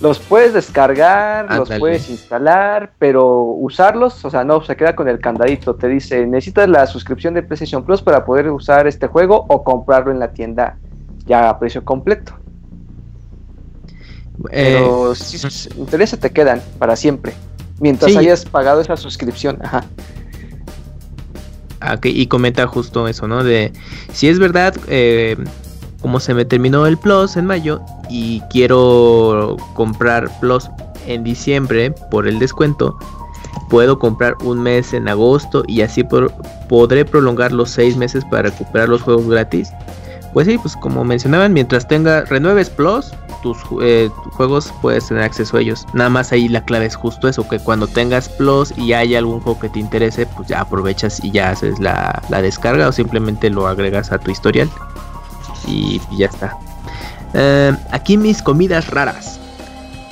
[0.00, 5.20] los puedes descargar, los puedes instalar, pero usarlos, o sea, no, se queda con el
[5.20, 5.74] candadito.
[5.76, 10.10] Te dice, necesitas la suscripción de PlayStation Plus para poder usar este juego o comprarlo
[10.10, 10.78] en la tienda
[11.26, 12.34] ya a precio completo.
[14.50, 17.32] Pero eh, si interesa te quedan para siempre,
[17.80, 19.58] mientras hayas pagado esa suscripción.
[19.62, 19.84] Ajá.
[21.80, 23.44] Ah, y comenta justo eso, ¿no?
[23.44, 23.72] De
[24.12, 25.36] si es verdad, eh,
[26.04, 30.68] como se me terminó el Plus en mayo y quiero comprar Plus
[31.06, 32.98] en diciembre por el descuento,
[33.70, 36.04] puedo comprar un mes en agosto y así
[36.68, 39.72] podré prolongar los seis meses para recuperar los juegos gratis.
[40.34, 43.10] Pues sí, pues como mencionaban, mientras tenga renueves Plus,
[43.42, 45.86] tus eh, juegos puedes tener acceso a ellos.
[45.94, 49.40] Nada más ahí la clave es justo eso, que cuando tengas Plus y hay algún
[49.40, 53.66] juego que te interese, pues ya aprovechas y ya haces la, descarga o simplemente lo
[53.66, 54.68] agregas a tu historial.
[55.66, 56.56] Y, ya está.
[57.34, 59.38] Eh, aquí mis comidas raras.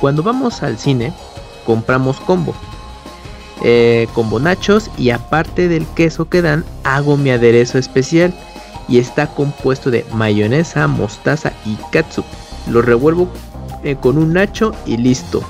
[0.00, 1.12] Cuando vamos al cine,
[1.64, 2.54] compramos combo.
[3.64, 8.34] Eh, combo nachos y aparte del queso que dan, hago mi aderezo especial
[8.88, 12.24] y está compuesto de mayonesa, mostaza y katsup
[12.68, 13.28] lo revuelvo
[13.82, 15.42] eh, con un nacho y listo.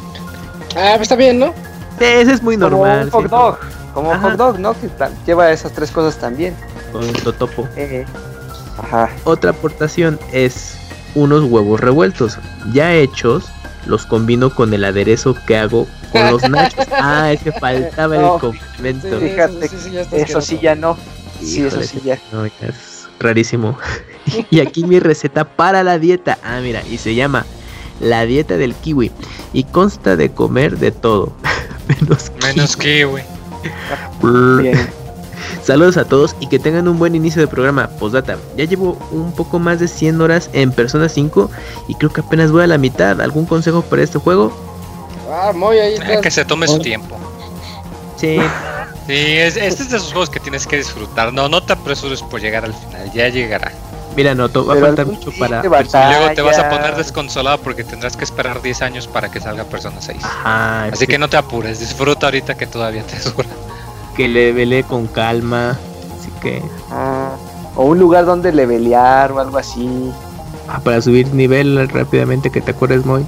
[0.76, 1.54] Ah, pues está bien, ¿no?
[2.00, 3.10] Ese es muy normal.
[3.10, 3.58] Como hot dog,
[3.94, 4.74] como hot dog, ¿no?
[4.74, 4.88] Que
[5.26, 6.54] lleva esas tres cosas también.
[6.92, 7.68] Con un totopo.
[7.76, 8.04] Eh,
[8.78, 9.10] ajá.
[9.24, 10.76] Otra aportación es
[11.14, 12.38] unos huevos revueltos
[12.72, 13.44] ya hechos.
[13.86, 16.86] Los combino con el aderezo que hago con los nachos.
[16.92, 19.18] ah, es que faltaba el complemento.
[19.18, 19.68] fíjate,
[20.12, 20.96] eso sí ya no.
[21.40, 22.18] Sí, eso sí ya.
[22.30, 23.76] No, es rarísimo.
[24.50, 26.38] y aquí mi receta para la dieta.
[26.44, 27.44] Ah, mira, y se llama
[28.00, 29.10] la dieta del kiwi.
[29.52, 31.32] Y consta de comer de todo.
[32.42, 33.22] Menos kiwi.
[35.62, 37.88] Saludos a todos y que tengan un buen inicio de programa.
[37.88, 41.50] Postdata, ya llevo un poco más de 100 horas en Persona 5
[41.88, 43.20] y creo que apenas voy a la mitad.
[43.20, 44.52] ¿Algún consejo para este juego?
[45.30, 45.94] Ah, muy ahí.
[45.94, 47.16] Eh, que se tome su tiempo.
[48.16, 48.38] Sí.
[49.06, 51.32] Sí, este es de esos juegos que tienes que disfrutar.
[51.32, 53.72] No, no te apresures por llegar al final, ya llegará.
[54.14, 55.60] Mira, no, va a faltar mucho para.
[55.60, 59.40] Y luego te vas a poner desconsolado porque tendrás que esperar 10 años para que
[59.40, 60.18] salga Persona 6.
[60.44, 61.18] Así que...
[61.18, 63.48] no te apures, disfruta ahorita que todavía te dura.
[64.16, 65.78] Que le vele con calma.
[66.18, 66.62] Así que.
[66.90, 67.34] Ah,
[67.76, 69.88] o un lugar donde levelear o algo así.
[70.68, 73.24] Ah, para subir nivel rápidamente, que te acuerdes muy.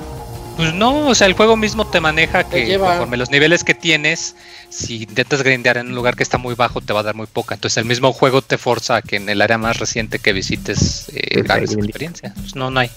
[0.56, 4.36] Pues no, o sea, el juego mismo te maneja que conforme los niveles que tienes,
[4.69, 7.27] si intentas grindear en un lugar que está muy bajo, te va a dar muy
[7.27, 7.56] poca.
[7.56, 11.06] Entonces el mismo juego te forza a que en el área más reciente que visites
[11.12, 12.32] eh, ganes experiencia.
[12.36, 12.90] Pues no, no hay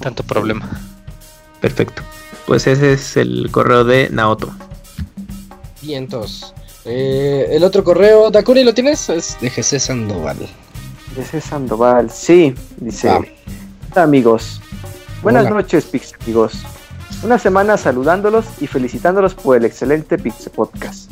[0.00, 0.70] tanto problema.
[1.60, 2.02] Perfecto.
[2.46, 4.54] Pues ese es el correo de Naoto.
[5.82, 6.54] Vientos.
[6.84, 9.08] Eh, el otro correo, Dakuni, ¿lo tienes?
[9.08, 10.38] Es de GC Sandoval.
[11.16, 12.54] GC Sandoval, sí.
[12.78, 13.20] Dice: ah.
[14.02, 14.60] amigos.
[15.22, 16.64] Buenas noches, Pix amigos.
[17.22, 21.10] Una semana saludándolos y felicitándolos por el excelente Pixel Podcast.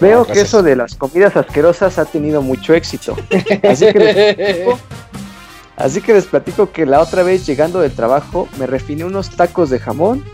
[0.00, 3.16] Veo que eso de las comidas asquerosas ha tenido mucho éxito.
[5.76, 9.70] Así que, les platico, que la otra vez llegando del trabajo me refiné unos tacos
[9.70, 10.24] de jamón,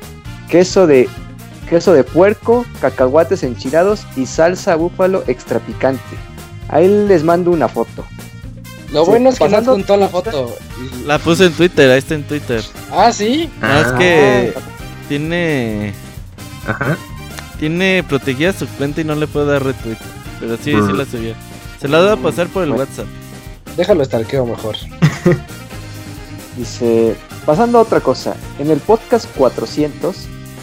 [0.49, 1.07] queso de
[1.69, 6.03] queso de puerco, cacahuates enchilados y salsa búfalo extra picante.
[6.69, 8.05] Ahí les mando una foto.
[8.93, 10.57] Lo bueno es que no juntó la foto.
[11.05, 12.63] La puse en Twitter, ahí está en Twitter.
[12.91, 13.51] Ah, sí.
[13.61, 14.55] Ah, es que
[15.09, 15.93] tiene.
[16.67, 16.97] Ajá.
[17.59, 19.99] Tiene protegida su cuenta y no le puedo dar retweet.
[20.41, 21.35] Pero sí, sí la subí.
[21.81, 23.07] Se la voy a pasar por el WhatsApp.
[23.77, 24.77] Déjalo estarqueo mejor.
[26.57, 30.17] Dice, pasando a otra cosa, en el podcast 400,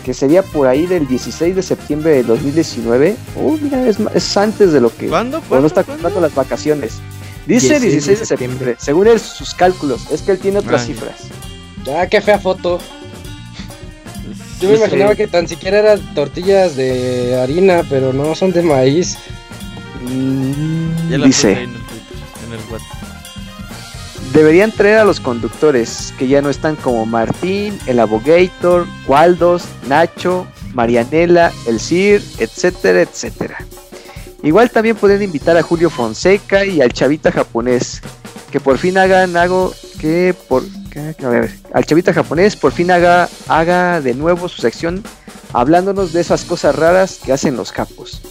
[0.05, 4.79] que sería por ahí del 16 de septiembre de 2019, uh, mira, es, antes de
[4.79, 5.07] lo que...
[5.07, 5.41] ¿Cuándo?
[5.49, 6.99] ¿Cuándo está contando las vacaciones.
[7.47, 11.21] Dice 16, de septiembre, según él, sus cálculos, es que él tiene otras ah, cifras.
[11.83, 12.79] Ya, qué fea foto.
[14.61, 19.17] Yo me imaginaba que tan siquiera eran tortillas de harina, pero no, son de maíz.
[20.03, 21.67] Mm, dice.
[24.33, 30.45] Deberían traer a los conductores que ya no están como Martín, el Abogator, Waldos, Nacho,
[30.73, 33.57] Marianela, el Sir, etcétera, etcétera.
[34.43, 38.01] Igual también pueden invitar a Julio Fonseca y al chavita japonés,
[38.51, 40.63] que por fin hagan algo que por
[41.73, 45.03] al chavita japonés por fin haga, haga de nuevo su sección
[45.51, 48.21] hablándonos de esas cosas raras que hacen los capos.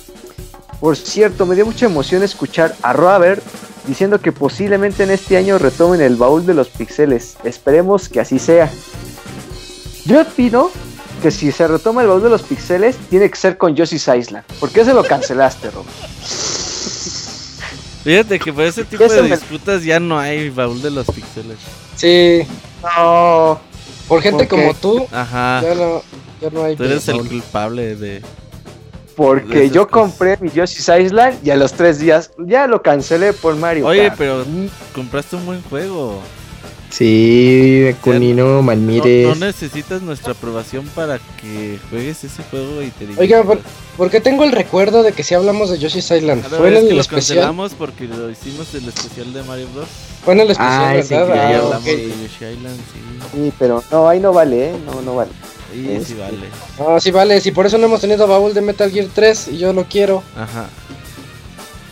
[0.84, 3.42] Por cierto, me dio mucha emoción escuchar a Robert
[3.86, 7.38] diciendo que posiblemente en este año retomen el baúl de los pixeles.
[7.42, 8.70] Esperemos que así sea.
[10.04, 10.70] Yo opino
[11.22, 14.44] que si se retoma el baúl de los pixeles, tiene que ser con Yoshi's Island.
[14.60, 15.88] ¿Por qué se lo cancelaste, Robert?
[18.04, 21.56] Fíjate que por ese tipo de disputas ya no hay baúl de los pixeles.
[21.96, 22.42] Sí.
[22.82, 23.58] No.
[24.06, 25.06] Por gente como tú.
[25.10, 25.62] Ajá.
[25.62, 26.02] Ya no,
[26.42, 26.76] ya no hay.
[26.76, 28.20] Tú eres el culpable de.
[29.16, 33.56] Porque yo compré mi Yoshi's Island y a los tres días ya lo cancelé por
[33.56, 33.86] Mario.
[33.86, 34.44] Oye, pero
[34.92, 36.20] compraste un buen juego.
[36.90, 39.26] Sí, Kunino, Malmires.
[39.26, 43.20] No, no, necesitas nuestra aprobación para que juegues ese juego y te diga.
[43.20, 43.42] Oiga,
[43.96, 46.44] porque tengo el recuerdo de que si hablamos de Yoshi's Island.
[46.44, 47.56] Fue en el que especial.
[47.56, 49.88] Lo porque lo hicimos el especial de Mario Bros.
[50.24, 51.04] Fue en el especial, ah, ¿verdad?
[51.04, 53.00] Sí, ah, hablamos de Yoshi Island, sí.
[53.34, 54.76] Sí, pero no, ahí no vale, ¿eh?
[54.86, 55.32] No, no vale.
[55.74, 56.48] Sí, sí este, vale.
[56.78, 59.58] No, sí vale, si por eso no hemos tenido baúl de Metal Gear 3 y
[59.58, 60.22] yo lo quiero.
[60.36, 60.68] Ajá.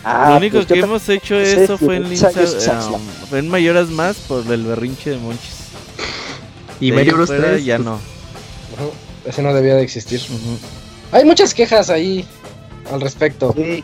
[0.05, 2.99] Ah, lo único pues que hemos hecho eso fue en Linza, um,
[3.29, 5.63] fue en Mayoras más por el berrinche de Monchis.
[6.79, 7.99] Y Mario Bros 3 ya no.
[9.25, 10.21] ese no debía de existir.
[11.11, 12.25] Hay muchas quejas ahí
[12.91, 13.53] al respecto.
[13.55, 13.83] Sí.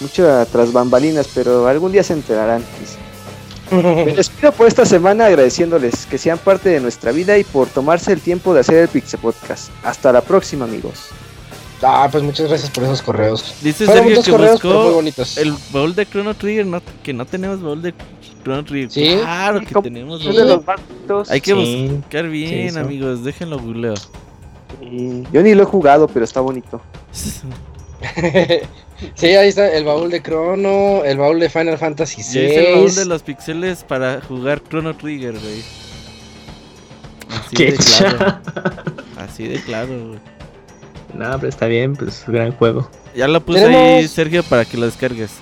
[0.00, 2.62] Muchas tras bambalinas, pero algún día se enterarán.
[3.70, 8.12] Me despido por esta semana agradeciéndoles que sean parte de nuestra vida y por tomarse
[8.12, 9.70] el tiempo de hacer el Pixel Podcast.
[9.82, 11.08] Hasta la próxima, amigos.
[11.82, 13.54] Ah, pues muchas gracias por esos correos.
[13.62, 15.00] Dice Sergio que buscó
[15.36, 17.94] el baúl de Chrono Trigger, no, que no tenemos baúl de
[18.42, 18.90] Chrono Trigger.
[18.90, 20.22] Sí, claro que tenemos.
[21.28, 23.94] Hay que buscar bien, amigos, déjenlo googleo.
[25.32, 26.80] Yo ni lo he jugado, pero está bonito.
[29.14, 32.46] sí, ahí está el baúl de Chrono, el baúl de Final Fantasy VI.
[32.46, 35.62] es el baúl de los pixeles para jugar Chrono Trigger, güey.
[37.30, 38.40] Así de claro.
[39.18, 40.18] Así de claro, güey.
[41.14, 42.88] No, pero está bien, pues gran juego.
[43.16, 45.32] Ya lo puse ahí, Sergio, para que lo descargues.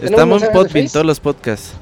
[0.00, 1.72] Estamos en Podbean, todos los podcasts.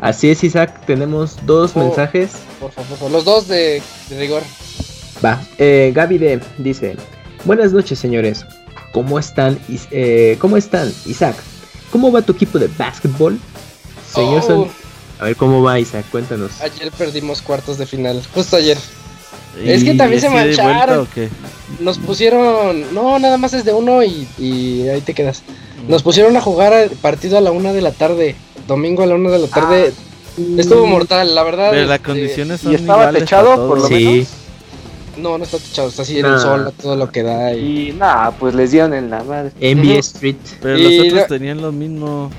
[0.00, 2.32] Así es, Isaac, tenemos dos mensajes.
[2.60, 3.80] Por favor, los dos de,
[4.10, 4.42] rigor.
[5.24, 6.96] Va, eh, Gaby D dice:
[7.44, 8.46] Buenas noches, señores.
[8.92, 9.58] ¿Cómo están,
[9.90, 11.36] eh, ¿Cómo están, Isaac?
[11.90, 13.38] ¿Cómo va tu equipo de básquetbol?
[14.10, 14.68] Señor oh.
[15.20, 16.06] A ver, ¿cómo va, Isaac?
[16.10, 16.60] Cuéntanos.
[16.62, 18.78] Ayer perdimos cuartos de final, justo ayer.
[19.62, 21.06] Es que también se mancharon.
[21.80, 22.94] Nos pusieron.
[22.94, 25.42] No, nada más es de uno y, y ahí te quedas.
[25.86, 28.36] Nos pusieron a jugar el partido a la una de la tarde.
[28.66, 29.92] Domingo a la una de la tarde.
[29.92, 30.42] Ah.
[30.58, 31.70] Estuvo mortal, la verdad.
[31.70, 33.94] Pero las este, condiciones son ¿Y estaba techado, por lo sí.
[33.94, 34.28] menos?
[35.16, 37.54] No, no está techado, está así en el sol, todo lo que da.
[37.54, 39.52] Y, nada, pues les dieron en la madre.
[39.60, 40.36] NBA Street.
[40.60, 42.30] Pero los otros tenían lo mismo.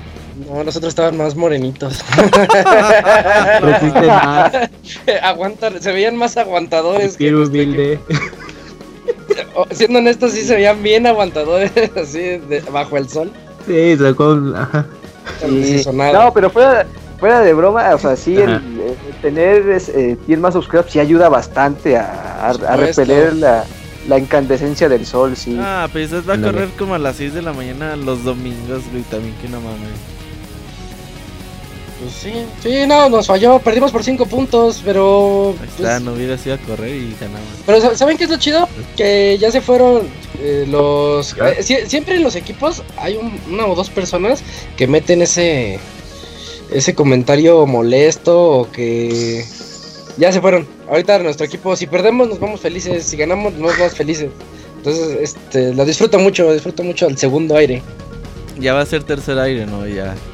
[0.48, 2.04] No, nosotros estaban más morenitos.
[5.22, 7.16] Aguantar, se veían más aguantadores.
[7.16, 7.98] Quiero humilde.
[9.54, 12.40] Oh, siendo honestos, sí se veían bien aguantadores, así,
[12.70, 13.30] bajo el sol.
[13.66, 14.38] Sí, sacó.
[14.54, 14.86] Ajá.
[16.12, 16.86] No, pero fuera,
[17.18, 18.60] fuera de broma, o sea, sí, el,
[19.22, 19.64] tener
[19.94, 23.64] eh, piel más oscura sí ayuda bastante a, a, repeler la,
[24.08, 25.56] la incandescencia del sol, sí.
[25.60, 29.02] Ah, pues va a correr como a las 6 de la mañana los domingos, güey,
[29.04, 30.16] también que no mames.
[32.00, 32.32] Pues sí,
[32.62, 35.54] sí, no, nos falló, perdimos por 5 puntos, pero...
[35.58, 37.48] Ahí está, pues no hubiera sido a correr y ganamos.
[37.64, 38.68] Pero ¿saben qué es lo chido?
[38.96, 40.02] Que ya se fueron
[40.38, 41.34] eh, los...
[41.38, 43.18] Eh, siempre en los equipos hay
[43.50, 44.42] una o dos personas
[44.76, 45.80] que meten ese...
[46.70, 49.44] Ese comentario molesto o que...
[50.16, 50.66] Ya se fueron.
[50.88, 54.30] Ahorita nuestro equipo, si perdemos nos vamos felices, si ganamos nos vamos felices.
[54.78, 57.82] Entonces, este, lo disfruto mucho, disfruto mucho el segundo aire.
[58.58, 59.86] Ya va a ser tercer aire, ¿no?
[59.86, 60.14] Ya.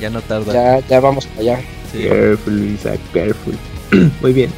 [0.00, 0.52] Ya no tarda.
[0.52, 1.60] Ya, ya vamos para allá.
[1.92, 3.54] Careful, Isaac, careful.
[4.20, 4.50] Muy bien.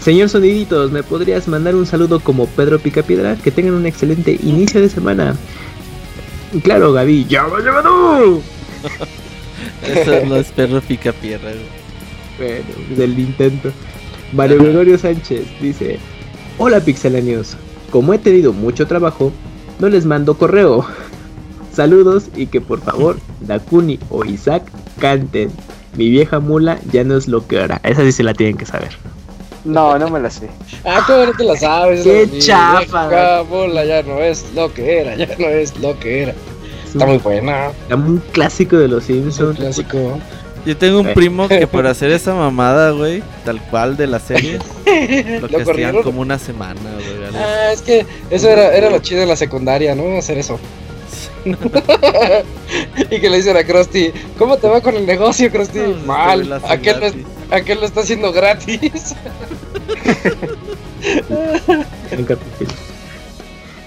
[0.00, 3.36] Señor Soniditos, ¿me podrías mandar un saludo como Pedro Picapiedra?
[3.36, 5.36] Que tengan un excelente inicio de semana.
[6.62, 7.68] Claro, Gaby, ya va tú.
[7.68, 8.42] Eso no
[10.36, 11.52] es Pedro Picapiedra.
[12.38, 13.70] Bueno, del intento.
[14.32, 15.98] Mario Gregorio Sánchez dice:
[16.58, 17.56] Hola pixelanios,
[17.90, 19.32] como he tenido mucho trabajo,
[19.78, 20.86] no les mando correo.
[21.72, 24.62] Saludos y que por favor Dakuni o Isaac
[25.00, 25.50] canten.
[25.96, 27.80] Mi vieja mula ya no es lo que era.
[27.84, 28.96] Esa sí se la tienen que saber.
[29.64, 30.48] No, no me la sé.
[30.84, 32.02] Ah, ¿cómo no te la sabes?
[32.02, 33.08] Qué chafa.
[33.08, 36.34] vieja mula ya no es lo que era, ya no es lo que era.
[36.94, 37.70] Está muy buena.
[37.70, 39.58] Está un clásico de los Simpsons.
[39.58, 40.20] clásico.
[40.64, 44.58] Yo tengo un primo que por hacer esa mamada, güey, tal cual de la serie,
[45.40, 47.34] lo, que hacían como una semana, güey.
[47.36, 50.16] Ah, es que eso era, era lo chido de la secundaria, ¿no?
[50.16, 50.58] Hacer eso.
[53.10, 55.80] y que le dicen a Krusty, ¿cómo te va con el negocio, Krusty?
[56.06, 59.14] Mal, aquel lo, aquel lo está haciendo gratis.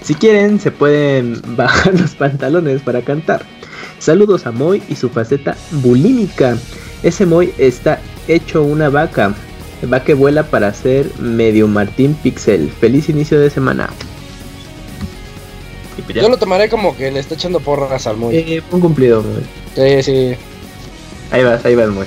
[0.02, 3.44] Si quieren, se pueden bajar los pantalones para cantar.
[3.98, 6.56] Saludos a Moy y su faceta bulímica.
[7.02, 9.34] Ese Moy está hecho una vaca.
[9.92, 12.70] Va que vuela para ser medio Martín Pixel.
[12.70, 13.90] Feliz inicio de semana.
[16.04, 18.36] Pues Yo lo tomaré como que le está echando porras al Moy.
[18.36, 19.42] Eh, un cumplido, Moy.
[19.74, 20.36] Sí, sí.
[21.30, 22.06] Ahí vas, ahí va el Moy.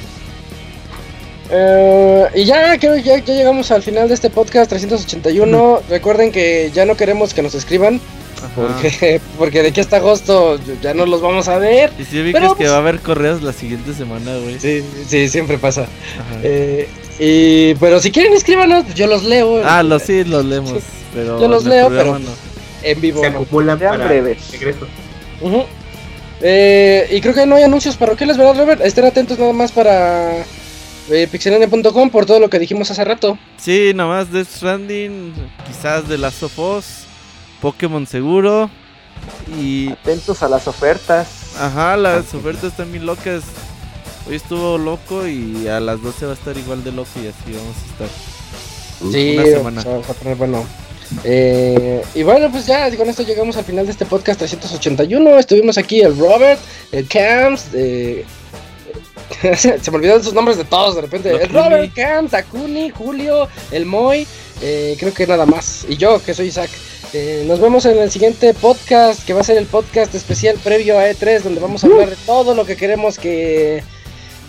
[1.52, 5.82] Eh, y ya, creo que ya, llegamos al final de este podcast 381.
[5.90, 8.00] Recuerden que ya no queremos que nos escriban.
[8.56, 11.92] Porque, porque de aquí hasta agosto ya no los vamos a ver.
[12.00, 14.60] Y si vi que va a haber correos la siguiente semana, güey.
[14.60, 15.88] Sí, sí, siempre pasa.
[16.42, 16.88] Eh,
[17.20, 19.62] y, pero si quieren escríbanos, yo los leo.
[19.66, 20.74] Ah, los sí, los leemos.
[21.14, 22.18] Pero yo los leo, pero
[22.84, 23.20] en vivo.
[23.20, 24.38] Se acumulan para breves.
[26.40, 28.80] eh, y creo que no hay anuncios parroquiales, ¿verdad, Robert?
[28.80, 30.46] Estén atentos nada más para
[31.12, 33.38] eh, pixelania.com por todo lo que dijimos hace rato.
[33.58, 35.34] Sí, nada más Death Stranding,
[35.68, 37.06] quizás de las Sofos,
[37.62, 38.70] Pokémon seguro.
[39.60, 39.92] Y.
[39.92, 41.56] Atentos a las ofertas.
[41.60, 43.44] Ajá, las ofertas están bien locas.
[44.28, 47.54] Hoy estuvo loco y a las 12 va a estar igual de loco y así
[47.54, 49.12] vamos a estar.
[49.12, 49.84] Sí, una semana.
[49.84, 50.66] Vamos a poner bueno.
[51.24, 55.40] Eh, y bueno, pues ya con esto llegamos al final de este podcast 381.
[55.40, 56.60] Estuvimos aquí el Robert,
[56.92, 58.26] el Camps, eh,
[59.58, 61.32] se me olvidaron sus nombres de todos de repente.
[61.32, 64.28] el Robert, Camps, Takuni, Julio, el Moy,
[64.62, 65.86] eh, creo que nada más.
[65.88, 66.70] Y yo, que soy Isaac.
[67.46, 71.10] nos vemos en el siguiente podcast, que va a ser el podcast especial previo a
[71.10, 73.84] E3, donde vamos a hablar de todo lo que queremos que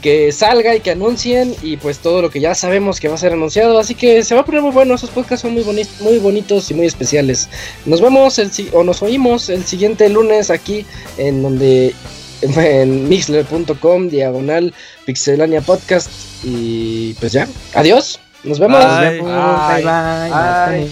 [0.03, 3.19] que salga y que anuncien y pues todo lo que ya sabemos que va a
[3.19, 3.79] ser anunciado.
[3.79, 6.71] Así que se va a poner muy bueno, esos podcasts son muy, bonitos muy bonitos
[6.71, 7.49] y muy especiales.
[7.87, 10.85] Nos vemos el, o nos oímos el siguiente lunes aquí
[11.17, 11.95] en donde
[12.43, 14.75] en mixler.com diagonal
[15.07, 16.11] pixelania podcast
[16.45, 18.81] y pues ya, adiós, nos vemos.
[18.83, 20.89] Bye, bye, bye,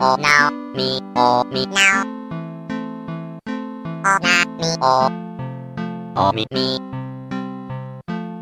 [0.00, 2.17] o now, me o me now.
[4.80, 5.10] O na me o.
[6.14, 6.78] O me me.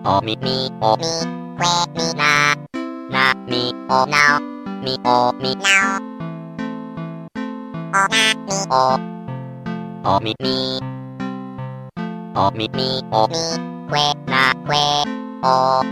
[0.04, 1.12] O me me o me.
[1.56, 2.54] Que me na.
[3.08, 4.38] Na me o now.
[4.82, 5.98] Me o me now.
[7.94, 8.98] O na me o.
[10.04, 10.78] O me me.
[12.34, 13.44] O me me o me.
[13.88, 15.04] Que na que
[15.42, 15.82] o.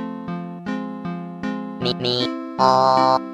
[1.81, 3.34] Me me o.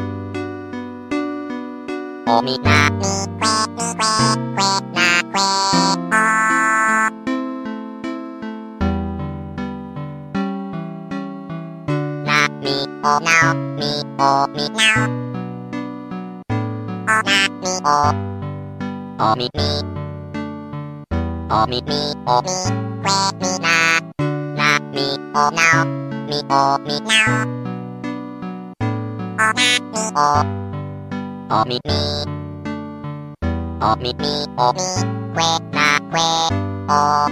[2.31, 6.23] O mi na mi que mi que que na que o na
[12.63, 15.03] mi o now mi o mi now
[17.11, 17.99] o na mi o
[19.19, 19.69] o mi mi
[21.51, 21.99] o mi mi
[22.33, 22.57] o mi
[23.03, 23.75] que mi na
[24.57, 25.05] na mi
[25.35, 25.83] o now
[26.27, 27.35] mi o mi now
[29.39, 29.47] o
[30.15, 30.60] na
[31.53, 31.91] おみみ
[33.81, 36.21] おみみおみくえなくえ
[36.87, 37.27] お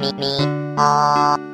[0.00, 0.24] みみ
[0.78, 1.51] お